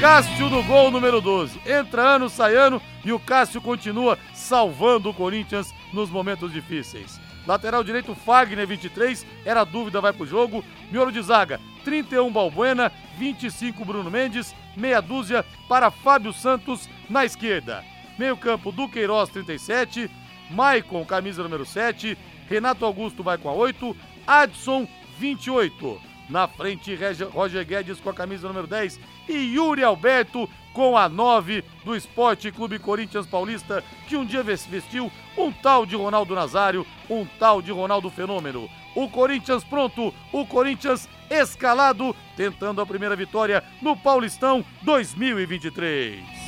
Cássio 0.00 0.48
no 0.48 0.62
gol 0.62 0.92
número 0.92 1.20
12. 1.20 1.60
Entra 1.66 2.14
ano, 2.14 2.28
sai 2.28 2.54
ano 2.54 2.80
e 3.04 3.12
o 3.12 3.18
Cássio 3.18 3.60
continua 3.60 4.16
salvando 4.32 5.10
o 5.10 5.14
Corinthians 5.14 5.74
nos 5.92 6.08
momentos 6.08 6.52
difíceis. 6.52 7.20
Lateral 7.44 7.82
direito 7.82 8.14
Fagner 8.14 8.64
23, 8.64 9.26
era 9.44 9.64
dúvida, 9.64 10.00
vai 10.00 10.12
pro 10.12 10.24
jogo. 10.24 10.64
Miolo 10.92 11.10
de 11.10 11.20
zaga 11.20 11.60
31 11.84 12.30
Balbuena, 12.30 12.92
25 13.18 13.84
Bruno 13.84 14.08
Mendes, 14.08 14.54
meia 14.76 15.00
dúzia 15.00 15.44
para 15.68 15.90
Fábio 15.90 16.32
Santos 16.32 16.88
na 17.10 17.24
esquerda. 17.24 17.84
Meio-campo 18.16 18.70
Duqueiroz 18.70 19.30
37, 19.30 20.08
Maicon 20.48 21.04
camisa 21.04 21.42
número 21.42 21.66
7, 21.66 22.16
Renato 22.48 22.84
Augusto 22.84 23.24
vai 23.24 23.36
com 23.36 23.48
a 23.48 23.52
8, 23.52 23.96
Adson 24.28 24.86
28. 25.18 26.07
Na 26.28 26.46
frente, 26.46 26.96
Roger 27.32 27.66
Guedes 27.66 28.00
com 28.00 28.10
a 28.10 28.14
camisa 28.14 28.46
número 28.48 28.66
10 28.66 29.00
e 29.28 29.54
Yuri 29.54 29.82
Alberto 29.82 30.48
com 30.74 30.96
a 30.96 31.08
9 31.08 31.64
do 31.84 31.96
Esporte 31.96 32.52
Clube 32.52 32.78
Corinthians 32.78 33.26
Paulista, 33.26 33.82
que 34.06 34.16
um 34.16 34.24
dia 34.24 34.42
vestiu 34.42 35.10
um 35.36 35.50
tal 35.50 35.86
de 35.86 35.96
Ronaldo 35.96 36.34
Nazário, 36.34 36.86
um 37.08 37.26
tal 37.38 37.62
de 37.62 37.72
Ronaldo 37.72 38.10
Fenômeno. 38.10 38.68
O 38.94 39.08
Corinthians 39.08 39.64
pronto, 39.64 40.14
o 40.32 40.46
Corinthians 40.46 41.08
escalado, 41.30 42.14
tentando 42.36 42.80
a 42.80 42.86
primeira 42.86 43.16
vitória 43.16 43.64
no 43.80 43.96
Paulistão 43.96 44.64
2023. 44.82 46.38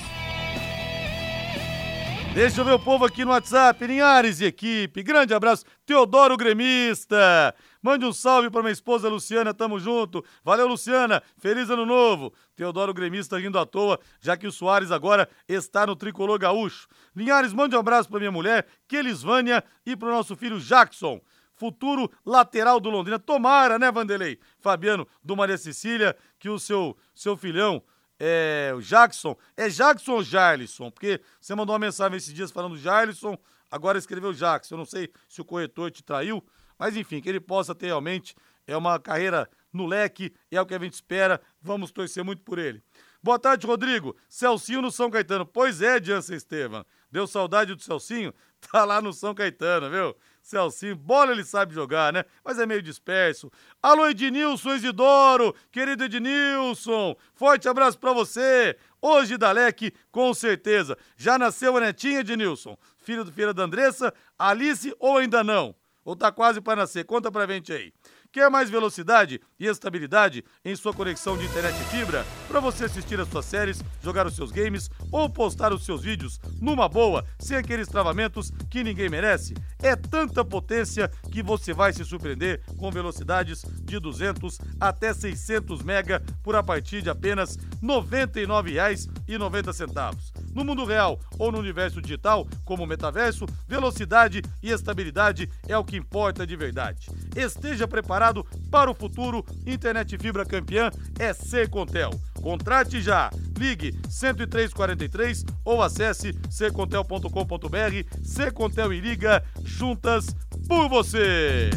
Deixa 2.34 2.60
eu 2.60 2.64
ver 2.64 2.74
o 2.74 2.78
povo 2.78 3.04
aqui 3.04 3.24
no 3.24 3.32
WhatsApp. 3.32 3.84
Linhares 3.84 4.40
e 4.40 4.44
equipe. 4.44 5.02
Grande 5.02 5.34
abraço. 5.34 5.64
Teodoro 5.84 6.36
Gremista. 6.36 7.52
Mande 7.82 8.04
um 8.04 8.12
salve 8.12 8.50
para 8.50 8.62
minha 8.62 8.72
esposa 8.72 9.08
Luciana. 9.08 9.54
Tamo 9.54 9.78
junto. 9.78 10.24
Valeu, 10.44 10.66
Luciana. 10.66 11.22
Feliz 11.38 11.70
ano 11.70 11.86
novo. 11.86 12.32
Teodoro 12.54 12.92
Gremista 12.92 13.38
rindo 13.38 13.58
à 13.58 13.64
toa, 13.64 13.98
já 14.20 14.36
que 14.36 14.46
o 14.46 14.52
Soares 14.52 14.90
agora 14.90 15.28
está 15.48 15.86
no 15.86 15.96
tricolor 15.96 16.38
gaúcho. 16.38 16.88
Linhares, 17.14 17.52
mande 17.52 17.74
um 17.74 17.78
abraço 17.80 18.08
para 18.08 18.18
minha 18.18 18.32
mulher, 18.32 18.66
Kelisvânia, 18.86 19.64
e 19.84 19.96
para 19.96 20.08
o 20.08 20.12
nosso 20.12 20.36
filho 20.36 20.60
Jackson 20.60 21.20
futuro 21.60 22.10
lateral 22.24 22.80
do 22.80 22.88
Londrina. 22.88 23.18
Tomara, 23.18 23.78
né, 23.78 23.92
Vanderlei? 23.92 24.38
Fabiano, 24.58 25.06
do 25.22 25.36
Maria 25.36 25.58
Cecília, 25.58 26.16
que 26.38 26.48
o 26.48 26.58
seu, 26.58 26.96
seu 27.14 27.36
filhão 27.36 27.82
é, 28.20 28.72
o 28.76 28.80
Jackson. 28.80 29.36
É 29.56 29.68
Jackson 29.68 30.12
ou 30.12 30.22
Jarlisson? 30.22 30.90
Porque 30.90 31.20
você 31.40 31.54
mandou 31.54 31.74
uma 31.74 31.78
mensagem 31.78 32.16
esses 32.16 32.32
dias 32.32 32.50
falando 32.50 32.76
Jarlisson, 32.76 33.38
agora 33.70 33.98
escreveu 33.98 34.32
Jackson. 34.32 34.74
Eu 34.74 34.78
não 34.78 34.84
sei 34.84 35.10
se 35.26 35.40
o 35.40 35.44
corretor 35.44 35.90
te 35.90 36.02
traiu, 36.02 36.44
mas 36.80 36.96
enfim, 36.96 37.20
que 37.20 37.28
ele 37.28 37.38
possa 37.38 37.74
ter 37.74 37.86
realmente 37.86 38.34
é 38.66 38.74
uma 38.74 38.98
carreira 38.98 39.46
no 39.70 39.84
leque, 39.84 40.32
é 40.50 40.58
o 40.58 40.64
que 40.64 40.74
a 40.74 40.78
gente 40.78 40.94
espera. 40.94 41.38
Vamos 41.60 41.90
torcer 41.92 42.24
muito 42.24 42.42
por 42.42 42.58
ele. 42.58 42.82
Boa 43.22 43.38
tarde, 43.38 43.66
Rodrigo. 43.66 44.16
Celcinho 44.30 44.80
no 44.80 44.90
São 44.90 45.10
Caetano. 45.10 45.44
Pois 45.44 45.82
é, 45.82 46.02
Jansen 46.02 46.36
Estevam. 46.36 46.82
Deu 47.12 47.26
saudade 47.26 47.74
do 47.74 47.82
Celcinho? 47.82 48.32
Tá 48.70 48.84
lá 48.84 49.00
no 49.00 49.10
São 49.10 49.34
Caetano, 49.34 49.88
viu? 49.88 50.14
Celcinho, 50.42 50.94
bola 50.94 51.32
ele 51.32 51.44
sabe 51.44 51.74
jogar, 51.74 52.12
né? 52.12 52.26
Mas 52.44 52.58
é 52.58 52.66
meio 52.66 52.82
disperso. 52.82 53.50
Alô, 53.82 54.06
Ednilson 54.06 54.74
Isidoro, 54.74 55.54
querido 55.72 56.04
Ednilson, 56.04 57.16
forte 57.34 57.70
abraço 57.70 57.98
para 57.98 58.12
você. 58.12 58.76
Hoje, 59.00 59.38
Dalek, 59.38 59.94
com 60.12 60.34
certeza. 60.34 60.98
Já 61.16 61.38
nasceu 61.38 61.74
a 61.74 61.80
netinha, 61.80 62.20
Ednilson? 62.20 62.76
Filho 62.98 63.24
do 63.24 63.32
filho 63.32 63.54
da 63.54 63.62
Andressa, 63.62 64.12
Alice 64.38 64.94
ou 64.98 65.16
ainda 65.16 65.42
não? 65.42 65.74
Ou 66.04 66.16
tá 66.16 66.32
quase 66.32 66.60
para 66.60 66.82
nascer? 66.82 67.04
Conta 67.04 67.30
pra 67.30 67.46
gente 67.46 67.72
aí. 67.72 67.92
Quer 68.32 68.48
mais 68.48 68.70
velocidade 68.70 69.40
e 69.58 69.66
estabilidade 69.66 70.44
em 70.64 70.76
sua 70.76 70.94
conexão 70.94 71.36
de 71.36 71.44
internet 71.44 71.74
e 71.74 71.84
fibra 71.84 72.24
para 72.46 72.60
você 72.60 72.84
assistir 72.84 73.18
as 73.18 73.28
suas 73.28 73.44
séries, 73.44 73.82
jogar 74.02 74.24
os 74.24 74.36
seus 74.36 74.52
games 74.52 74.88
ou 75.10 75.28
postar 75.28 75.72
os 75.72 75.84
seus 75.84 76.02
vídeos 76.02 76.38
numa 76.60 76.88
boa, 76.88 77.26
sem 77.40 77.56
aqueles 77.56 77.88
travamentos 77.88 78.52
que 78.70 78.84
ninguém 78.84 79.08
merece? 79.08 79.54
É 79.82 79.96
tanta 79.96 80.44
potência 80.44 81.10
que 81.32 81.42
você 81.42 81.72
vai 81.72 81.92
se 81.92 82.04
surpreender 82.04 82.62
com 82.78 82.88
velocidades 82.90 83.64
de 83.82 83.98
200 83.98 84.60
até 84.78 85.12
600 85.12 85.82
mega 85.82 86.22
por 86.42 86.54
a 86.54 86.62
partir 86.62 87.02
de 87.02 87.10
apenas 87.10 87.56
R$ 87.56 87.62
99,90. 87.82 90.39
No 90.54 90.64
mundo 90.64 90.84
real 90.84 91.18
ou 91.38 91.52
no 91.52 91.58
universo 91.58 92.00
digital, 92.00 92.46
como 92.64 92.84
o 92.84 92.86
metaverso, 92.86 93.46
velocidade 93.68 94.42
e 94.62 94.70
estabilidade 94.70 95.48
é 95.68 95.76
o 95.76 95.84
que 95.84 95.96
importa 95.96 96.46
de 96.46 96.56
verdade. 96.56 97.08
Esteja 97.34 97.86
preparado 97.86 98.44
para 98.70 98.90
o 98.90 98.94
futuro. 98.94 99.44
Internet 99.66 100.16
fibra 100.18 100.44
campeã 100.44 100.90
é 101.18 101.32
Secontel. 101.32 102.10
Contrate 102.40 103.00
já. 103.00 103.30
Ligue 103.58 103.92
10343 104.08 105.44
ou 105.64 105.82
acesse 105.82 106.34
secontel.com.br. 106.50 108.24
Secontel 108.24 108.92
e 108.92 109.00
liga 109.00 109.44
juntas 109.64 110.34
por 110.66 110.88
você. 110.88 111.70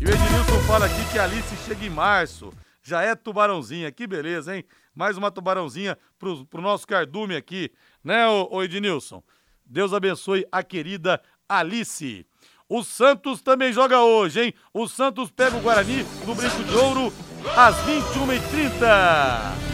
E 0.00 0.04
o 0.04 0.08
Ednilson 0.08 0.58
fala 0.66 0.86
aqui 0.86 1.12
que 1.12 1.18
a 1.18 1.24
Alice 1.24 1.56
chega 1.64 1.84
em 1.84 1.90
março. 1.90 2.52
Já 2.82 3.02
é 3.02 3.14
tubarãozinha, 3.14 3.92
que 3.92 4.06
beleza, 4.08 4.56
hein? 4.56 4.64
Mais 4.92 5.16
uma 5.16 5.30
tubarãozinha 5.30 5.96
pro, 6.18 6.44
pro 6.46 6.60
nosso 6.60 6.86
cardume 6.86 7.36
aqui, 7.36 7.70
né, 8.04 8.26
ô 8.28 8.62
Ednilson? 8.62 9.22
Deus 9.64 9.92
abençoe 9.92 10.46
a 10.50 10.62
querida 10.62 11.20
Alice. 11.48 12.26
O 12.68 12.82
Santos 12.82 13.42
também 13.42 13.72
joga 13.72 14.00
hoje, 14.00 14.40
hein? 14.40 14.54
O 14.72 14.88
Santos 14.88 15.30
pega 15.30 15.56
o 15.56 15.60
Guarani 15.60 16.06
no 16.26 16.34
Brinco 16.34 16.64
de 16.64 16.74
Ouro 16.74 17.12
às 17.56 17.76
21h30. 17.86 19.72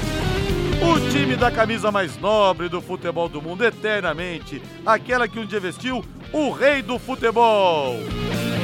O 0.81 1.11
time 1.11 1.37
da 1.37 1.51
camisa 1.51 1.91
mais 1.91 2.16
nobre 2.16 2.68
do 2.68 2.81
futebol 2.81 3.29
do 3.29 3.43
mundo, 3.43 3.64
eternamente. 3.64 4.62
Aquela 4.87 5.26
que 5.29 5.39
um 5.39 5.47
dia 5.47 5.59
vestiu 5.61 6.05
o 6.33 6.51
rei 6.51 6.83
do 6.83 6.99
futebol. 6.99 7.95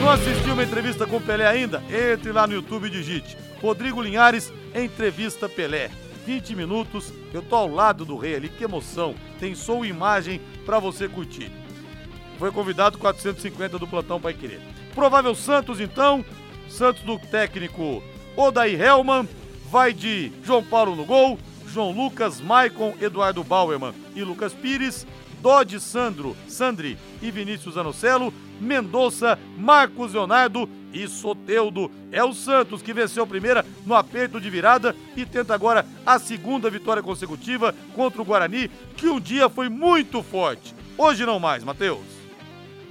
Não 0.01 0.11
assistiu 0.11 0.53
uma 0.53 0.65
entrevista 0.65 1.07
com 1.07 1.21
Pelé 1.21 1.47
ainda? 1.47 1.83
Entre 1.89 2.31
lá 2.31 2.47
no 2.47 2.55
YouTube 2.55 2.87
e 2.87 2.91
digite. 2.91 3.37
Rodrigo 3.61 4.03
Linhares, 4.03 4.53
entrevista 4.75 5.49
Pelé. 5.49 5.91
20 6.25 6.57
minutos, 6.57 7.13
eu 7.33 7.43
tô 7.43 7.57
ao 7.57 7.69
lado 7.69 8.05
do 8.05 8.17
rei 8.17 8.37
ali, 8.37 8.49
que 8.49 8.65
emoção. 8.65 9.15
Tem 9.39 9.55
som 9.55 9.85
e 9.85 9.89
imagem 9.89 10.41
para 10.65 10.79
você 10.79 11.09
curtir. 11.09 11.51
Foi 12.39 12.51
convidado 12.51 12.99
450 12.99 13.79
do 13.79 13.87
plantão 13.87 14.21
Pai 14.21 14.35
Querer. 14.35 14.61
Provável 14.95 15.35
Santos, 15.35 15.81
então. 15.81 16.25
Santos 16.69 17.03
do 17.03 17.19
técnico 17.19 18.03
Odair 18.37 18.81
Helman. 18.81 19.29
Vai 19.71 19.93
de 19.93 20.33
João 20.43 20.63
Paulo 20.63 20.97
no 20.97 21.05
gol. 21.05 21.39
João 21.67 21.91
Lucas, 21.91 22.41
Maicon, 22.41 22.95
Eduardo 23.01 23.43
Bauerman 23.43 23.93
e 24.15 24.23
Lucas 24.23 24.53
Pires. 24.53 25.07
Dodge 25.45 25.79
Sandro, 25.79 26.35
Sandri 26.49 26.97
e 27.21 27.31
Vinícius 27.31 27.77
Anocelo. 27.77 28.33
Mendonça, 28.59 29.39
Marcos 29.59 30.15
Leonardo 30.15 30.67
e 30.91 31.07
Soteudo. 31.07 31.91
É 32.11 32.25
o 32.25 32.33
Santos 32.33 32.81
que 32.81 32.95
venceu 32.95 33.25
a 33.25 33.27
primeira 33.27 33.67
no 33.85 33.95
aperto 33.95 34.41
de 34.41 34.49
virada 34.49 34.97
e 35.15 35.27
tenta 35.27 35.55
agora 35.55 35.85
a 36.07 36.19
segunda 36.19 36.71
vitória 36.71 37.03
consecutiva 37.03 37.75
contra 37.95 38.23
o 38.23 38.25
Guarani, 38.25 38.71
que 38.97 39.07
um 39.07 39.21
dia 39.21 39.51
foi 39.51 39.69
muito 39.69 40.23
forte. 40.23 40.75
Hoje 40.97 41.27
não 41.27 41.39
mais, 41.39 41.63
Matheus. 41.63 42.14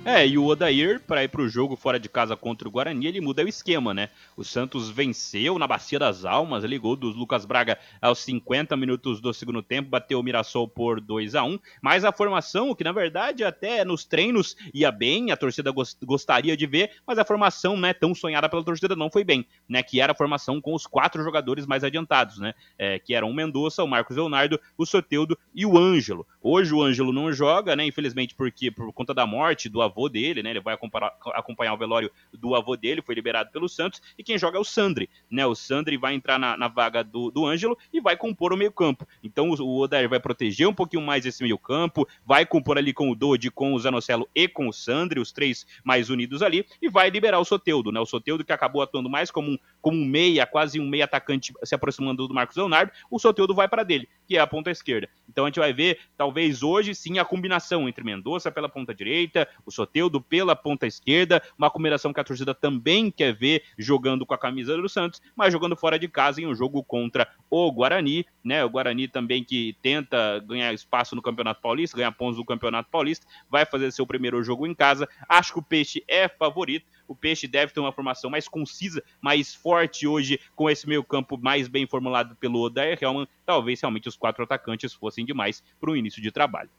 É, 0.05 0.27
e 0.27 0.37
o 0.37 0.45
Odair, 0.45 0.99
para 0.99 1.23
ir 1.23 1.29
pro 1.29 1.47
jogo 1.47 1.77
fora 1.77 1.97
de 1.97 2.09
casa 2.09 2.35
contra 2.35 2.67
o 2.67 2.71
Guarani, 2.71 3.07
ele 3.07 3.21
muda 3.21 3.41
o 3.41 3.47
esquema, 3.47 3.93
né? 3.93 4.09
O 4.35 4.43
Santos 4.43 4.89
venceu 4.89 5.57
na 5.57 5.65
Bacia 5.65 5.97
das 5.97 6.25
Almas, 6.25 6.65
ele 6.65 6.77
gol 6.77 6.97
dos 6.97 7.15
Lucas 7.15 7.45
Braga 7.45 7.79
aos 8.01 8.19
50 8.19 8.75
minutos 8.75 9.21
do 9.21 9.33
segundo 9.33 9.63
tempo, 9.63 9.89
bateu 9.89 10.19
o 10.19 10.23
Mirassol 10.23 10.67
por 10.67 10.99
2 10.99 11.35
a 11.35 11.45
1 11.45 11.57
mas 11.81 12.03
a 12.03 12.11
formação, 12.11 12.75
que 12.75 12.83
na 12.83 12.91
verdade 12.91 13.45
até 13.45 13.85
nos 13.85 14.03
treinos 14.03 14.57
ia 14.73 14.91
bem, 14.91 15.31
a 15.31 15.37
torcida 15.37 15.71
gostaria 16.03 16.57
de 16.57 16.65
ver, 16.67 16.91
mas 17.07 17.17
a 17.17 17.23
formação, 17.23 17.77
né, 17.77 17.93
tão 17.93 18.13
sonhada 18.13 18.49
pela 18.49 18.63
torcida 18.63 18.97
não 18.97 19.09
foi 19.09 19.23
bem, 19.23 19.47
né? 19.69 19.81
Que 19.81 20.01
era 20.01 20.11
a 20.11 20.15
formação 20.15 20.59
com 20.59 20.73
os 20.73 20.85
quatro 20.85 21.23
jogadores 21.23 21.65
mais 21.65 21.81
adiantados, 21.81 22.39
né? 22.39 22.53
É, 22.77 22.99
que 22.99 23.15
eram 23.15 23.29
o 23.29 23.33
Mendonça, 23.33 23.81
o 23.81 23.87
Marcos 23.87 24.17
Leonardo, 24.17 24.59
o 24.77 24.85
Soteudo 24.85 25.37
e 25.55 25.65
o 25.65 25.77
Ângelo. 25.77 26.27
Hoje 26.41 26.73
o 26.73 26.83
Ângelo 26.83 27.13
não 27.13 27.31
joga, 27.31 27.73
né? 27.73 27.85
Infelizmente, 27.85 28.35
porque 28.35 28.69
por 28.69 28.91
conta 28.91 29.13
da 29.13 29.25
morte 29.25 29.69
do 29.69 29.81
avô 29.81 29.92
dele, 30.09 30.43
né? 30.43 30.51
Ele 30.51 30.59
vai 30.59 30.73
acompanhar, 30.73 31.13
acompanhar 31.33 31.73
o 31.73 31.77
velório 31.77 32.11
do 32.31 32.55
avô 32.55 32.75
dele, 32.75 33.01
foi 33.01 33.15
liberado 33.15 33.51
pelo 33.51 33.69
Santos, 33.69 34.01
e 34.17 34.23
quem 34.23 34.37
joga 34.37 34.57
é 34.57 34.61
o 34.61 34.63
Sandri, 34.63 35.09
né? 35.29 35.45
O 35.45 35.55
Sandri 35.55 35.97
vai 35.97 36.13
entrar 36.13 36.37
na, 36.37 36.57
na 36.57 36.67
vaga 36.67 37.03
do, 37.03 37.31
do 37.31 37.45
Ângelo 37.45 37.77
e 37.91 38.01
vai 38.01 38.17
compor 38.17 38.53
o 38.53 38.57
meio-campo. 38.57 39.07
Então 39.23 39.49
o, 39.49 39.61
o 39.61 39.79
Odair 39.81 40.09
vai 40.09 40.19
proteger 40.19 40.67
um 40.67 40.73
pouquinho 40.73 41.01
mais 41.01 41.25
esse 41.25 41.43
meio-campo, 41.43 42.07
vai 42.25 42.45
compor 42.45 42.77
ali 42.77 42.93
com 42.93 43.09
o 43.09 43.15
Dodi, 43.15 43.49
com 43.49 43.73
o 43.73 43.79
Zanocelo 43.79 44.27
e 44.35 44.47
com 44.47 44.67
o 44.67 44.73
Sandri, 44.73 45.19
os 45.19 45.31
três 45.31 45.65
mais 45.83 46.09
unidos 46.09 46.41
ali, 46.41 46.65
e 46.81 46.89
vai 46.89 47.09
liberar 47.09 47.39
o 47.39 47.45
Soteudo, 47.45 47.91
né? 47.91 47.99
O 47.99 48.05
Soteudo 48.05 48.43
que 48.43 48.53
acabou 48.53 48.81
atuando 48.81 49.09
mais 49.09 49.31
como 49.31 49.51
um, 49.51 49.57
como 49.81 49.97
um 49.97 50.05
meia, 50.05 50.45
quase 50.45 50.79
um 50.79 50.87
meia 50.87 51.05
atacante 51.05 51.53
se 51.63 51.75
aproximando 51.75 52.27
do 52.27 52.33
Marcos 52.33 52.57
Leonardo, 52.57 52.91
o 53.09 53.19
Soteudo 53.19 53.53
vai 53.53 53.67
para 53.67 53.83
dele, 53.83 54.07
que 54.27 54.37
é 54.37 54.39
a 54.39 54.47
ponta 54.47 54.71
esquerda. 54.71 55.09
Então 55.27 55.45
a 55.45 55.47
gente 55.47 55.59
vai 55.59 55.73
ver, 55.73 55.99
talvez 56.17 56.63
hoje 56.63 56.93
sim, 56.93 57.17
a 57.17 57.25
combinação 57.25 57.87
entre 57.87 58.03
Mendonça 58.03 58.51
pela 58.51 58.69
ponta 58.69 58.93
direita, 58.93 59.47
o 59.65 59.71
Soteudo 59.71 60.21
pela 60.21 60.55
ponta 60.55 60.85
esquerda, 60.85 61.41
uma 61.57 61.69
combinação 61.69 62.13
que 62.13 62.19
a 62.19 62.23
torcida 62.23 62.53
também 62.53 63.09
quer 63.09 63.33
ver 63.33 63.63
jogando 63.77 64.25
com 64.25 64.33
a 64.33 64.37
camisa 64.37 64.75
do 64.75 64.87
Santos, 64.87 65.21
mas 65.35 65.51
jogando 65.51 65.75
fora 65.75 65.97
de 65.97 66.07
casa 66.07 66.41
em 66.41 66.47
um 66.47 66.55
jogo 66.55 66.83
contra 66.83 67.27
o 67.49 67.71
Guarani, 67.71 68.25
né? 68.43 68.63
O 68.63 68.69
Guarani 68.69 69.07
também 69.07 69.43
que 69.43 69.75
tenta 69.81 70.39
ganhar 70.39 70.73
espaço 70.73 71.15
no 71.15 71.21
Campeonato 71.21 71.61
Paulista, 71.61 71.97
ganhar 71.97 72.11
pontos 72.11 72.37
no 72.37 72.45
Campeonato 72.45 72.89
Paulista, 72.89 73.25
vai 73.49 73.65
fazer 73.65 73.91
seu 73.91 74.05
primeiro 74.05 74.43
jogo 74.43 74.67
em 74.67 74.73
casa. 74.73 75.07
Acho 75.27 75.53
que 75.53 75.59
o 75.59 75.63
Peixe 75.63 76.03
é 76.07 76.27
favorito. 76.27 76.85
O 77.13 77.15
Peixe 77.15 77.47
deve 77.47 77.71
ter 77.71 77.79
uma 77.79 77.91
formação 77.91 78.27
mais 78.27 78.47
concisa, 78.47 79.03
mais 79.21 79.53
forte 79.53 80.07
hoje, 80.07 80.39
com 80.55 80.67
esse 80.67 80.89
meio-campo 80.89 81.37
mais 81.37 81.67
bem 81.67 81.85
formulado 81.85 82.35
pelo 82.37 82.59
Odair 82.59 82.97
Helman. 82.99 83.27
Talvez 83.45 83.79
realmente 83.79 84.09
os 84.09 84.17
quatro 84.17 84.43
atacantes 84.43 84.95
fossem 84.95 85.23
demais 85.23 85.63
para 85.79 85.91
o 85.91 85.95
início 85.95 86.19
de 86.19 86.31
trabalho. 86.31 86.71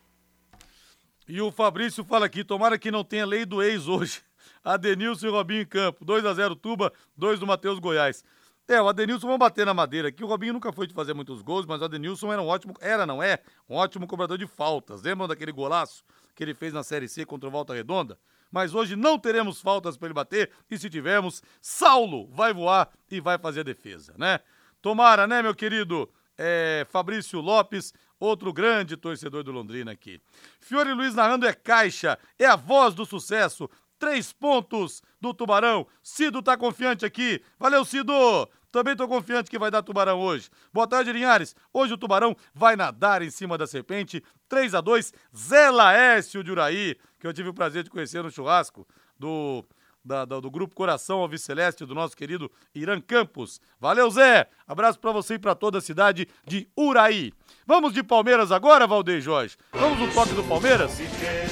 E 1.29 1.41
o 1.41 1.53
Fabrício 1.53 2.03
fala 2.03 2.27
aqui: 2.27 2.43
tomara 2.43 2.77
que 2.77 2.91
não 2.91 3.05
tenha 3.05 3.25
lei 3.25 3.47
do 3.47 3.63
ex 3.63 3.87
hoje. 3.87 4.23
Adenilson 4.65 5.29
e 5.29 5.31
Robinho 5.31 5.63
em 5.63 5.67
campo. 5.67 6.05
2 6.05 6.27
a 6.27 6.35
0 6.35 6.57
Tuba, 6.57 6.93
2 7.17 7.39
do 7.39 7.47
Matheus 7.47 7.79
Goiás. 7.79 8.25
É, 8.67 8.83
o 8.83 8.89
Adenilson, 8.89 9.29
vamos 9.29 9.39
bater 9.39 9.65
na 9.65 9.73
madeira 9.73 10.09
aqui. 10.09 10.25
O 10.25 10.27
Robinho 10.27 10.55
nunca 10.55 10.73
foi 10.73 10.89
de 10.89 10.95
fazer 10.95 11.15
muitos 11.15 11.43
gols, 11.43 11.65
mas 11.65 11.81
o 11.81 11.85
Adenilson 11.85 12.33
era 12.33 12.43
um 12.43 12.49
ótimo, 12.49 12.75
era, 12.81 13.07
não 13.07 13.23
é? 13.23 13.39
Um 13.71 13.77
ótimo 13.77 14.05
cobrador 14.05 14.37
de 14.37 14.49
faltas. 14.49 15.01
Lembram 15.03 15.29
daquele 15.29 15.53
golaço 15.53 16.03
que 16.35 16.43
ele 16.43 16.55
fez 16.55 16.73
na 16.73 16.83
Série 16.83 17.07
C 17.07 17.25
contra 17.25 17.49
o 17.49 17.53
Volta 17.53 17.73
Redonda? 17.73 18.19
Mas 18.55 18.73
hoje 18.73 18.95
não 18.95 19.19
teremos 19.19 19.61
faltas 19.61 19.97
para 19.97 20.07
ele 20.07 20.15
bater, 20.15 20.49
e 20.71 20.79
se 20.79 20.89
tivermos, 20.89 21.43
Saulo 21.61 22.29
vai 22.29 22.55
voar 22.55 22.89
e 23.11 23.19
vai 23.19 23.37
fazer 23.37 23.61
a 23.61 23.65
defesa, 23.65 24.15
né? 24.17 24.39
Tomara, 24.81 25.27
né, 25.27 25.43
meu 25.43 25.57
querido 25.57 26.09
é, 26.39 26.87
Fabrício 26.89 27.41
Lopes, 27.41 27.93
outro 28.17 28.53
grande 28.53 28.97
torcedor 28.97 29.43
do 29.43 29.51
Londrina 29.51 29.91
aqui. 29.91 30.23
Fiore 30.61 30.93
Luiz 30.93 31.17
narrando 31.17 31.49
é 31.49 31.53
caixa, 31.53 32.17
é 32.39 32.47
a 32.47 32.55
voz 32.55 32.95
do 32.95 33.05
sucesso. 33.05 33.69
Três 33.99 34.33
pontos 34.33 35.03
do 35.21 35.35
Tubarão. 35.35 35.85
Cido 36.01 36.41
tá 36.41 36.57
confiante 36.57 37.05
aqui. 37.05 37.43
Valeu, 37.59 37.85
Cido! 37.85 38.49
Também 38.75 38.97
tô 38.97 39.07
confiante 39.07 39.49
que 39.49 39.57
vai 39.57 39.71
dar 39.71 39.85
Tubarão 39.85 40.19
hoje. 40.19 40.51
Boa 40.73 40.89
tarde, 40.89 41.13
Linhares. 41.13 41.55
Hoje 41.73 41.95
o 41.95 41.97
Tubarão 41.97 42.35
vai 42.53 42.75
nadar 42.75 43.23
em 43.23 43.31
cima 43.31 43.57
da 43.57 43.69
serpente. 43.69 44.21
3 44.49 44.75
a 44.75 44.81
2 44.81 45.13
Zé 45.33 45.71
Laércio 45.71 46.43
de 46.43 46.51
Uraí, 46.51 46.97
que 47.21 47.25
eu 47.29 47.33
tive 47.33 47.51
o 47.51 47.55
prazer 47.55 47.85
de 47.85 47.91
conhecer 47.91 48.21
no 48.25 48.33
churrasco 48.33 48.85
do 49.17 49.65
da, 50.05 50.25
da, 50.25 50.41
do 50.41 50.51
Grupo 50.51 50.75
Coração 50.75 51.21
Alves 51.21 51.43
Celeste, 51.43 51.87
do 51.87 51.95
nosso 51.95 52.17
querido 52.17 52.51
Irã 52.75 53.01
Campos. 53.01 53.61
Valeu, 53.79 54.11
Zé! 54.11 54.49
Abraço 54.67 54.99
para 54.99 55.13
você 55.13 55.35
e 55.35 55.39
para 55.39 55.55
toda 55.55 55.79
a 55.79 55.81
cidade 55.81 56.27
de 56.45 56.69
Uraí. 56.77 57.33
Vamos 57.65 57.93
de 57.93 58.03
Palmeiras 58.03 58.51
agora, 58.51 58.89
Valdeir 58.89 59.21
Jorge? 59.21 59.57
Vamos 59.73 60.01
no 60.01 60.13
toque 60.13 60.35
do 60.35 60.43
Palmeiras? 60.43 60.99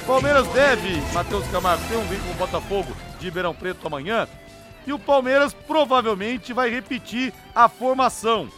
Palmeiras 0.04 0.48
deve, 0.48 1.00
Matheus 1.14 1.46
Camargo, 1.52 1.86
tem 1.88 1.96
um 1.96 2.08
vínculo 2.08 2.30
com 2.30 2.34
o 2.34 2.46
Botafogo 2.46 2.96
de 3.20 3.26
Ribeirão 3.26 3.54
Preto 3.54 3.86
amanhã. 3.86 4.26
E 4.86 4.92
o 4.92 4.98
Palmeiras 4.98 5.52
provavelmente 5.52 6.52
vai 6.52 6.70
repetir 6.70 7.32
a 7.54 7.68
formação 7.68 8.48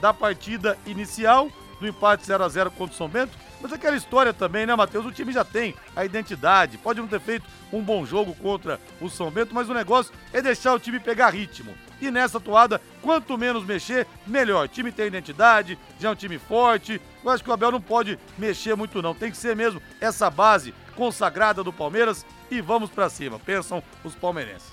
da 0.00 0.12
partida 0.12 0.78
inicial, 0.86 1.48
do 1.80 1.86
empate 1.86 2.26
0 2.26 2.44
a 2.44 2.48
0 2.48 2.70
contra 2.70 2.94
o 2.94 2.96
São 2.96 3.08
Bento, 3.08 3.36
mas 3.62 3.72
aquela 3.72 3.96
história 3.96 4.32
também, 4.32 4.66
né, 4.66 4.74
Matheus? 4.74 5.06
O 5.06 5.12
time 5.12 5.32
já 5.32 5.44
tem 5.44 5.74
a 5.94 6.04
identidade, 6.04 6.76
pode 6.76 7.00
não 7.00 7.06
ter 7.06 7.20
feito 7.20 7.46
um 7.72 7.80
bom 7.80 8.04
jogo 8.04 8.34
contra 8.34 8.80
o 9.00 9.08
São 9.08 9.30
Bento, 9.30 9.54
mas 9.54 9.68
o 9.68 9.74
negócio 9.74 10.12
é 10.32 10.42
deixar 10.42 10.74
o 10.74 10.80
time 10.80 10.98
pegar 10.98 11.30
ritmo. 11.30 11.72
E 12.00 12.10
nessa 12.10 12.40
toada, 12.40 12.80
quanto 13.00 13.38
menos 13.38 13.64
mexer, 13.64 14.08
melhor. 14.26 14.64
O 14.64 14.68
time 14.68 14.90
tem 14.90 15.06
identidade, 15.06 15.78
já 16.00 16.08
é 16.08 16.12
um 16.12 16.16
time 16.16 16.36
forte. 16.36 17.00
Eu 17.22 17.30
acho 17.30 17.44
que 17.44 17.50
o 17.50 17.52
Abel 17.52 17.70
não 17.70 17.80
pode 17.80 18.18
mexer 18.36 18.74
muito, 18.74 19.00
não. 19.00 19.14
Tem 19.14 19.30
que 19.30 19.36
ser 19.36 19.54
mesmo 19.54 19.80
essa 20.00 20.28
base 20.28 20.74
consagrada 20.96 21.62
do 21.62 21.72
Palmeiras 21.72 22.26
e 22.50 22.60
vamos 22.60 22.90
para 22.90 23.08
cima. 23.08 23.38
Pensam 23.38 23.80
os 24.02 24.16
palmeirenses. 24.16 24.71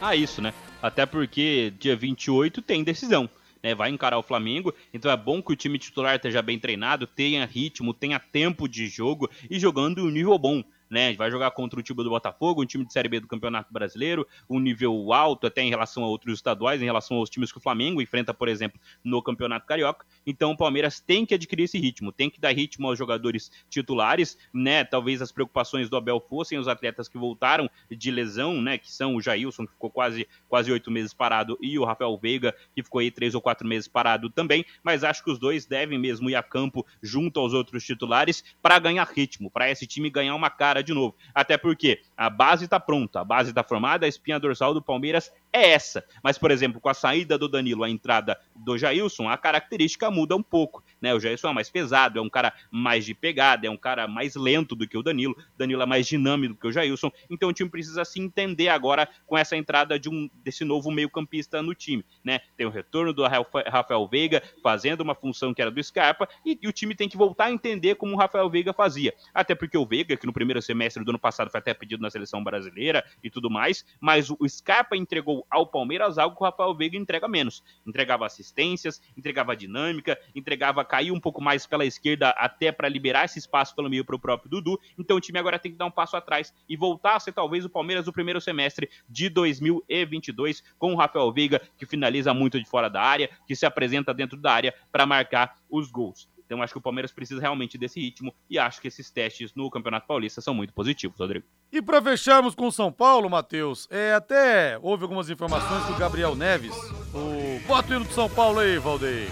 Ah, 0.00 0.14
isso, 0.14 0.42
né? 0.42 0.52
Até 0.82 1.06
porque 1.06 1.72
dia 1.78 1.96
28 1.96 2.62
tem 2.62 2.84
decisão 2.84 3.28
né, 3.66 3.74
vai 3.74 3.90
encarar 3.90 4.18
o 4.18 4.22
Flamengo. 4.22 4.72
Então 4.94 5.10
é 5.10 5.16
bom 5.16 5.42
que 5.42 5.52
o 5.52 5.56
time 5.56 5.78
titular 5.78 6.14
esteja 6.14 6.40
bem 6.40 6.58
treinado, 6.58 7.06
tenha 7.06 7.44
ritmo, 7.44 7.92
tenha 7.92 8.20
tempo 8.20 8.68
de 8.68 8.86
jogo 8.86 9.28
e 9.50 9.58
jogando 9.58 10.00
em 10.00 10.04
um 10.04 10.10
nível 10.10 10.38
bom 10.38 10.62
né? 10.90 11.14
Vai 11.14 11.30
jogar 11.30 11.50
contra 11.50 11.78
o 11.78 11.82
time 11.82 12.02
do 12.02 12.10
Botafogo, 12.10 12.62
um 12.62 12.66
time 12.66 12.84
de 12.84 12.92
Série 12.92 13.08
B 13.08 13.20
do 13.20 13.26
Campeonato 13.26 13.72
Brasileiro, 13.72 14.26
um 14.48 14.58
nível 14.58 15.12
alto 15.12 15.46
até 15.46 15.62
em 15.62 15.70
relação 15.70 16.04
a 16.04 16.08
outros 16.08 16.34
estaduais, 16.34 16.80
em 16.82 16.84
relação 16.84 17.16
aos 17.16 17.30
times 17.30 17.52
que 17.52 17.58
o 17.58 17.60
Flamengo 17.60 18.00
enfrenta, 18.00 18.32
por 18.32 18.48
exemplo, 18.48 18.80
no 19.02 19.22
Campeonato 19.22 19.66
Carioca. 19.66 20.06
Então 20.26 20.52
o 20.52 20.56
Palmeiras 20.56 21.00
tem 21.00 21.24
que 21.24 21.34
adquirir 21.34 21.64
esse 21.64 21.78
ritmo, 21.78 22.12
tem 22.12 22.30
que 22.30 22.40
dar 22.40 22.54
ritmo 22.54 22.88
aos 22.88 22.98
jogadores 22.98 23.50
titulares, 23.68 24.38
né? 24.52 24.84
Talvez 24.84 25.20
as 25.22 25.32
preocupações 25.32 25.88
do 25.88 25.96
Abel 25.96 26.24
fossem 26.28 26.58
os 26.58 26.68
atletas 26.68 27.08
que 27.08 27.18
voltaram 27.18 27.68
de 27.90 28.10
lesão, 28.10 28.60
né? 28.60 28.78
Que 28.78 28.90
são 28.90 29.16
o 29.16 29.20
Jailson, 29.20 29.66
que 29.66 29.72
ficou 29.72 29.90
quase 29.90 30.26
quase 30.48 30.70
oito 30.70 30.90
meses 30.90 31.12
parado, 31.12 31.58
e 31.60 31.78
o 31.78 31.84
Rafael 31.84 32.16
Veiga, 32.16 32.54
que 32.74 32.82
ficou 32.82 33.00
aí 33.00 33.10
três 33.10 33.34
ou 33.34 33.40
quatro 33.40 33.66
meses 33.66 33.88
parado 33.88 34.30
também. 34.30 34.64
Mas 34.82 35.04
acho 35.04 35.22
que 35.22 35.30
os 35.30 35.38
dois 35.38 35.66
devem 35.66 35.98
mesmo 35.98 36.30
ir 36.30 36.34
a 36.34 36.42
campo 36.42 36.86
junto 37.02 37.40
aos 37.40 37.52
outros 37.52 37.84
titulares 37.84 38.44
para 38.62 38.78
ganhar 38.78 39.04
ritmo, 39.04 39.50
para 39.50 39.70
esse 39.70 39.86
time 39.86 40.10
ganhar 40.10 40.34
uma 40.34 40.50
cara 40.50 40.75
cara 40.76 40.82
de 40.82 40.92
novo. 40.92 41.14
Até 41.34 41.56
porque 41.56 42.00
a 42.16 42.28
base 42.28 42.64
está 42.64 42.78
pronta, 42.78 43.20
a 43.20 43.24
base 43.24 43.50
está 43.50 43.62
formada, 43.62 44.06
a 44.06 44.08
espinha 44.08 44.38
dorsal 44.38 44.74
do 44.74 44.82
Palmeiras 44.82 45.32
é 45.56 45.70
essa. 45.70 46.04
Mas, 46.22 46.38
por 46.38 46.50
exemplo, 46.50 46.80
com 46.80 46.88
a 46.88 46.94
saída 46.94 47.38
do 47.38 47.48
Danilo, 47.48 47.84
a 47.84 47.90
entrada 47.90 48.38
do 48.54 48.76
Jailson, 48.76 49.28
a 49.28 49.36
característica 49.36 50.10
muda 50.10 50.36
um 50.36 50.42
pouco. 50.42 50.84
Né? 51.00 51.14
O 51.14 51.20
Jailson 51.20 51.48
é 51.48 51.52
mais 51.52 51.70
pesado, 51.70 52.18
é 52.18 52.22
um 52.22 52.28
cara 52.28 52.52
mais 52.70 53.04
de 53.04 53.14
pegada, 53.14 53.66
é 53.66 53.70
um 53.70 53.76
cara 53.76 54.06
mais 54.06 54.36
lento 54.36 54.74
do 54.74 54.86
que 54.86 54.96
o 54.96 55.02
Danilo. 55.02 55.36
Danilo 55.56 55.82
é 55.82 55.86
mais 55.86 56.06
dinâmico 56.06 56.54
do 56.54 56.60
que 56.60 56.66
o 56.66 56.72
Jailson. 56.72 57.10
Então 57.30 57.48
o 57.48 57.52
time 57.52 57.70
precisa 57.70 58.04
se 58.04 58.20
entender 58.20 58.68
agora 58.68 59.08
com 59.26 59.36
essa 59.36 59.56
entrada 59.56 59.98
de 59.98 60.08
um 60.08 60.28
desse 60.44 60.64
novo 60.64 60.90
meio-campista 60.90 61.62
no 61.62 61.74
time. 61.74 62.04
Né? 62.22 62.40
Tem 62.56 62.66
o 62.66 62.70
retorno 62.70 63.12
do 63.12 63.22
Rafael 63.26 64.06
Veiga 64.06 64.42
fazendo 64.62 65.00
uma 65.00 65.14
função 65.14 65.54
que 65.54 65.62
era 65.62 65.70
do 65.70 65.82
Scarpa, 65.82 66.28
e, 66.44 66.58
e 66.60 66.68
o 66.68 66.72
time 66.72 66.94
tem 66.94 67.08
que 67.08 67.16
voltar 67.16 67.46
a 67.46 67.52
entender 67.52 67.94
como 67.94 68.14
o 68.14 68.18
Rafael 68.18 68.48
Veiga 68.50 68.72
fazia. 68.72 69.14
Até 69.32 69.54
porque 69.54 69.76
o 69.76 69.86
Veiga, 69.86 70.16
que 70.16 70.26
no 70.26 70.32
primeiro 70.32 70.60
semestre 70.60 71.04
do 71.04 71.10
ano 71.10 71.18
passado 71.18 71.50
foi 71.50 71.58
até 71.58 71.72
pedido 71.72 72.02
na 72.02 72.10
seleção 72.10 72.42
brasileira 72.42 73.04
e 73.22 73.30
tudo 73.30 73.50
mais, 73.50 73.84
mas 74.00 74.30
o 74.30 74.48
Scarpa 74.48 74.96
entregou 74.96 75.45
ao 75.50 75.66
Palmeiras 75.66 76.18
algo 76.18 76.36
que 76.36 76.42
o 76.42 76.44
Rafael 76.44 76.74
Veiga 76.74 76.96
entrega 76.96 77.28
menos. 77.28 77.62
Entregava 77.86 78.26
assistências, 78.26 79.00
entregava 79.16 79.56
dinâmica, 79.56 80.18
entregava 80.34 80.84
cair 80.84 81.10
um 81.10 81.20
pouco 81.20 81.42
mais 81.42 81.66
pela 81.66 81.84
esquerda 81.84 82.30
até 82.30 82.72
para 82.72 82.88
liberar 82.88 83.24
esse 83.24 83.38
espaço 83.38 83.74
pelo 83.74 83.90
meio 83.90 84.04
para 84.04 84.16
o 84.16 84.20
próprio 84.20 84.50
Dudu. 84.50 84.78
Então 84.98 85.16
o 85.16 85.20
time 85.20 85.38
agora 85.38 85.58
tem 85.58 85.72
que 85.72 85.78
dar 85.78 85.86
um 85.86 85.90
passo 85.90 86.16
atrás 86.16 86.52
e 86.68 86.76
voltar 86.76 87.16
a 87.16 87.20
ser 87.20 87.32
talvez 87.32 87.64
o 87.64 87.70
Palmeiras 87.70 88.04
do 88.04 88.12
primeiro 88.12 88.40
semestre 88.40 88.88
de 89.08 89.28
2022 89.28 90.62
com 90.78 90.92
o 90.92 90.96
Rafael 90.96 91.32
Veiga 91.32 91.60
que 91.78 91.86
finaliza 91.86 92.32
muito 92.32 92.58
de 92.58 92.68
fora 92.68 92.88
da 92.88 93.02
área, 93.02 93.30
que 93.46 93.56
se 93.56 93.66
apresenta 93.66 94.12
dentro 94.12 94.38
da 94.38 94.52
área 94.52 94.74
para 94.90 95.06
marcar 95.06 95.56
os 95.70 95.90
gols. 95.90 96.28
Então 96.46 96.62
acho 96.62 96.72
que 96.72 96.78
o 96.78 96.82
Palmeiras 96.82 97.12
precisa 97.12 97.40
realmente 97.40 97.76
desse 97.76 98.00
ritmo 98.00 98.32
e 98.48 98.58
acho 98.58 98.80
que 98.80 98.88
esses 98.88 99.10
testes 99.10 99.52
no 99.54 99.68
Campeonato 99.68 100.06
Paulista 100.06 100.40
são 100.40 100.54
muito 100.54 100.72
positivos, 100.72 101.18
Rodrigo. 101.18 101.44
E 101.72 101.82
para 101.82 102.00
fecharmos 102.00 102.54
com 102.54 102.68
o 102.68 102.72
São 102.72 102.90
Paulo, 102.90 103.28
Matheus, 103.28 103.88
é, 103.90 104.14
até 104.14 104.78
houve 104.80 105.02
algumas 105.02 105.28
informações 105.28 105.84
que 105.84 105.92
o 105.92 105.96
Gabriel 105.96 106.34
Neves, 106.34 106.74
o... 107.12 107.66
Bota 107.66 107.92
o 107.92 107.96
hino 107.96 108.04
do 108.04 108.12
São 108.12 108.30
Paulo 108.30 108.60
aí, 108.60 108.78
Valdeir. 108.78 109.28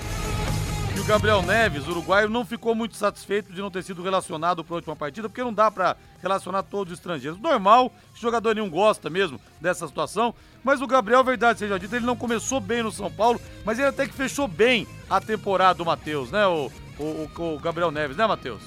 E 0.96 1.00
o 1.00 1.04
Gabriel 1.04 1.42
Neves, 1.42 1.88
uruguaio, 1.88 2.28
não 2.28 2.44
ficou 2.44 2.74
muito 2.74 2.96
satisfeito 2.96 3.52
de 3.52 3.60
não 3.60 3.70
ter 3.70 3.82
sido 3.82 4.02
relacionado 4.02 4.62
para 4.62 4.74
a 4.74 4.76
última 4.76 4.94
partida, 4.94 5.28
porque 5.28 5.42
não 5.42 5.52
dá 5.52 5.68
para 5.70 5.96
relacionar 6.22 6.62
todos 6.62 6.92
os 6.92 6.98
estrangeiros. 6.98 7.38
Normal, 7.40 7.92
jogador 8.14 8.54
nenhum 8.54 8.70
gosta 8.70 9.10
mesmo 9.10 9.40
dessa 9.60 9.86
situação, 9.88 10.34
mas 10.62 10.80
o 10.80 10.86
Gabriel, 10.86 11.24
verdade 11.24 11.58
seja 11.58 11.78
dita, 11.78 11.96
ele 11.96 12.06
não 12.06 12.16
começou 12.16 12.60
bem 12.60 12.82
no 12.82 12.92
São 12.92 13.10
Paulo, 13.10 13.40
mas 13.64 13.78
ele 13.78 13.88
até 13.88 14.06
que 14.06 14.14
fechou 14.14 14.46
bem 14.46 14.86
a 15.10 15.20
temporada 15.20 15.78
do 15.78 15.84
Matheus, 15.84 16.30
né, 16.30 16.46
o, 16.46 16.70
o, 16.98 17.28
o, 17.36 17.58
Gabriel 17.58 17.90
Neves, 17.90 18.16
né, 18.16 18.26
Matheus? 18.26 18.62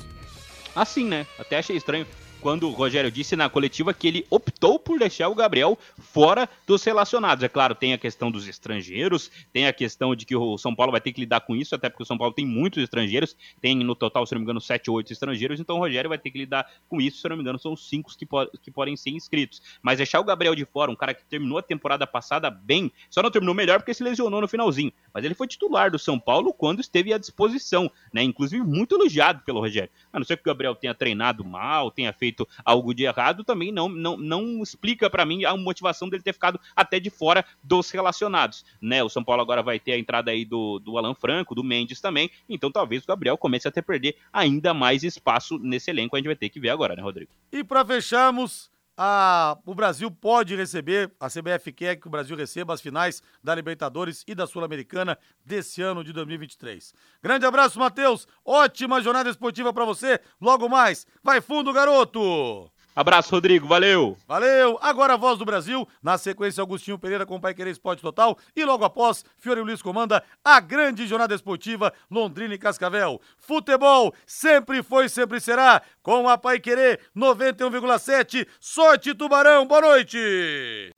Assim, 0.75 1.05
né? 1.05 1.25
Até 1.39 1.57
achei 1.57 1.75
estranho 1.75 2.05
quando 2.47 2.69
o 2.69 2.71
Rogério 2.71 3.11
disse 3.11 3.35
na 3.35 3.49
coletiva 3.49 3.93
que 3.93 4.07
ele 4.07 4.25
optou 4.29 4.79
por 4.79 4.97
deixar 4.97 5.27
o 5.27 5.35
Gabriel 5.35 5.77
fora 5.99 6.47
dos 6.65 6.81
relacionados. 6.81 7.43
É 7.43 7.49
claro, 7.49 7.75
tem 7.75 7.91
a 7.91 7.97
questão 7.97 8.31
dos 8.31 8.47
estrangeiros, 8.47 9.29
tem 9.51 9.67
a 9.67 9.73
questão 9.73 10.15
de 10.15 10.25
que 10.25 10.33
o 10.33 10.57
São 10.57 10.73
Paulo 10.73 10.93
vai 10.93 11.01
ter 11.01 11.11
que 11.11 11.19
lidar 11.19 11.41
com 11.41 11.53
isso, 11.57 11.75
até 11.75 11.89
porque 11.89 12.03
o 12.03 12.05
São 12.05 12.17
Paulo 12.17 12.33
tem 12.33 12.45
muitos 12.45 12.81
estrangeiros, 12.81 13.35
tem 13.59 13.75
no 13.75 13.93
total, 13.93 14.25
se 14.25 14.33
não 14.33 14.39
me 14.39 14.45
engano, 14.45 14.61
7 14.61 14.89
ou 14.89 14.95
8 14.95 15.11
estrangeiros, 15.11 15.59
então 15.59 15.75
o 15.75 15.79
Rogério 15.79 16.07
vai 16.07 16.17
ter 16.17 16.31
que 16.31 16.37
lidar 16.37 16.71
com 16.87 17.01
isso, 17.01 17.19
se 17.19 17.27
não 17.27 17.35
me 17.35 17.41
engano, 17.41 17.59
são 17.59 17.73
os 17.73 17.89
5 17.89 18.17
que, 18.17 18.25
po 18.25 18.47
que 18.63 18.71
podem 18.71 18.95
ser 18.95 19.09
inscritos. 19.09 19.61
Mas 19.81 19.97
deixar 19.97 20.21
o 20.21 20.23
Gabriel 20.23 20.55
de 20.55 20.63
fora, 20.63 20.89
um 20.89 20.95
cara 20.95 21.13
que 21.13 21.25
terminou 21.25 21.57
a 21.57 21.61
temporada 21.61 22.07
passada 22.07 22.49
bem, 22.49 22.89
só 23.09 23.21
não 23.21 23.29
terminou 23.29 23.53
melhor 23.53 23.79
porque 23.79 23.93
se 23.93 24.03
lesionou 24.03 24.39
no 24.39 24.47
finalzinho, 24.47 24.93
mas 25.13 25.25
ele 25.25 25.33
foi 25.33 25.47
titular 25.47 25.91
do 25.91 25.99
São 25.99 26.17
Paulo 26.17 26.53
quando 26.53 26.79
esteve 26.79 27.11
à 27.11 27.17
disposição, 27.17 27.91
né? 28.13 28.23
Inclusive 28.23 28.63
muito 28.63 28.95
elogiado 28.95 29.43
pelo 29.43 29.59
Rogério. 29.59 29.91
A 30.13 30.17
não 30.17 30.25
ser 30.25 30.37
que 30.37 30.43
o 30.43 30.45
Gabriel 30.45 30.75
tenha 30.75 30.95
treinado 30.95 31.43
mal, 31.43 31.91
tenha 31.91 32.13
feito 32.13 32.36
feito 32.37 32.47
algo 32.63 32.93
de 32.93 33.03
errado, 33.03 33.43
também 33.43 33.71
não, 33.71 33.89
não, 33.89 34.17
não 34.17 34.61
explica 34.61 35.09
para 35.09 35.25
mim 35.25 35.45
a 35.45 35.55
motivação 35.57 36.09
dele 36.09 36.21
ter 36.21 36.33
ficado 36.33 36.59
até 36.75 36.99
de 36.99 37.09
fora 37.09 37.43
dos 37.63 37.89
relacionados. 37.89 38.63
Né? 38.81 39.03
O 39.03 39.09
São 39.09 39.23
Paulo 39.23 39.41
agora 39.41 39.63
vai 39.63 39.79
ter 39.79 39.93
a 39.93 39.97
entrada 39.97 40.29
aí 40.29 40.45
do, 40.45 40.79
do 40.79 40.97
Alan 40.97 41.15
Franco, 41.15 41.55
do 41.55 41.63
Mendes 41.63 41.99
também, 41.99 42.29
então 42.47 42.71
talvez 42.71 43.03
o 43.03 43.07
Gabriel 43.07 43.37
comece 43.37 43.67
a 43.67 43.71
ter 43.71 43.81
perder 43.81 44.17
ainda 44.31 44.73
mais 44.73 45.03
espaço 45.03 45.57
nesse 45.57 45.89
elenco, 45.89 46.15
a 46.15 46.19
gente 46.19 46.27
vai 46.27 46.35
ter 46.35 46.49
que 46.49 46.59
ver 46.59 46.69
agora, 46.69 46.95
né, 46.95 47.01
Rodrigo? 47.01 47.31
E 47.51 47.63
para 47.63 47.85
fecharmos, 47.85 48.69
a, 48.97 49.57
o 49.65 49.75
Brasil 49.75 50.09
pode 50.09 50.55
receber, 50.55 51.11
a 51.19 51.27
CBF 51.29 51.71
quer 51.71 51.95
que 51.97 52.07
o 52.07 52.09
Brasil 52.09 52.35
receba 52.35 52.73
as 52.73 52.81
finais 52.81 53.21
da 53.43 53.53
Libertadores 53.53 54.23
e 54.27 54.33
da 54.33 54.47
Sul-Americana 54.47 55.17
desse 55.45 55.81
ano 55.83 56.03
de 56.03 56.11
2023. 56.11 56.93
Grande 57.21 57.45
abraço, 57.45 57.77
Matheus. 57.77 58.27
Ótima 58.43 59.01
jornada 59.01 59.29
esportiva 59.29 59.71
para 59.71 59.85
você. 59.85 60.19
Logo 60.41 60.67
mais, 60.67 61.05
vai 61.23 61.39
fundo, 61.39 61.71
garoto! 61.71 62.71
Abraço, 62.97 63.29
Rodrigo. 63.29 63.67
Valeu. 63.67 64.17
Valeu. 64.27 64.79
Agora 64.81 65.13
a 65.13 65.17
voz 65.17 65.37
do 65.37 65.45
Brasil. 65.45 65.87
Na 66.01 66.17
sequência, 66.17 66.61
Augustinho 66.61 66.97
Pereira 66.97 67.27
com 67.27 67.35
o 67.35 67.39
Pai 67.39 67.53
Querer 67.53 67.69
Esporte 67.69 68.01
Total. 68.01 68.35
E 68.55 68.65
logo 68.65 68.83
após, 68.83 69.23
Fiore 69.37 69.61
Luiz 69.61 69.83
comanda 69.83 70.23
a 70.43 70.59
grande 70.59 71.05
jornada 71.05 71.35
esportiva 71.35 71.93
Londrina 72.09 72.55
e 72.55 72.57
Cascavel. 72.57 73.21
Futebol 73.37 74.11
sempre 74.25 74.81
foi, 74.81 75.07
sempre 75.09 75.39
será. 75.39 75.79
Com 76.01 76.27
a 76.27 76.39
Pai 76.39 76.59
Querer 76.59 76.99
91,7. 77.15 78.47
Sorte 78.59 79.13
Tubarão. 79.13 79.67
Boa 79.67 79.81
noite. 79.81 80.89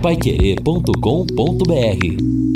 paiquerê.com.br 0.00 2.51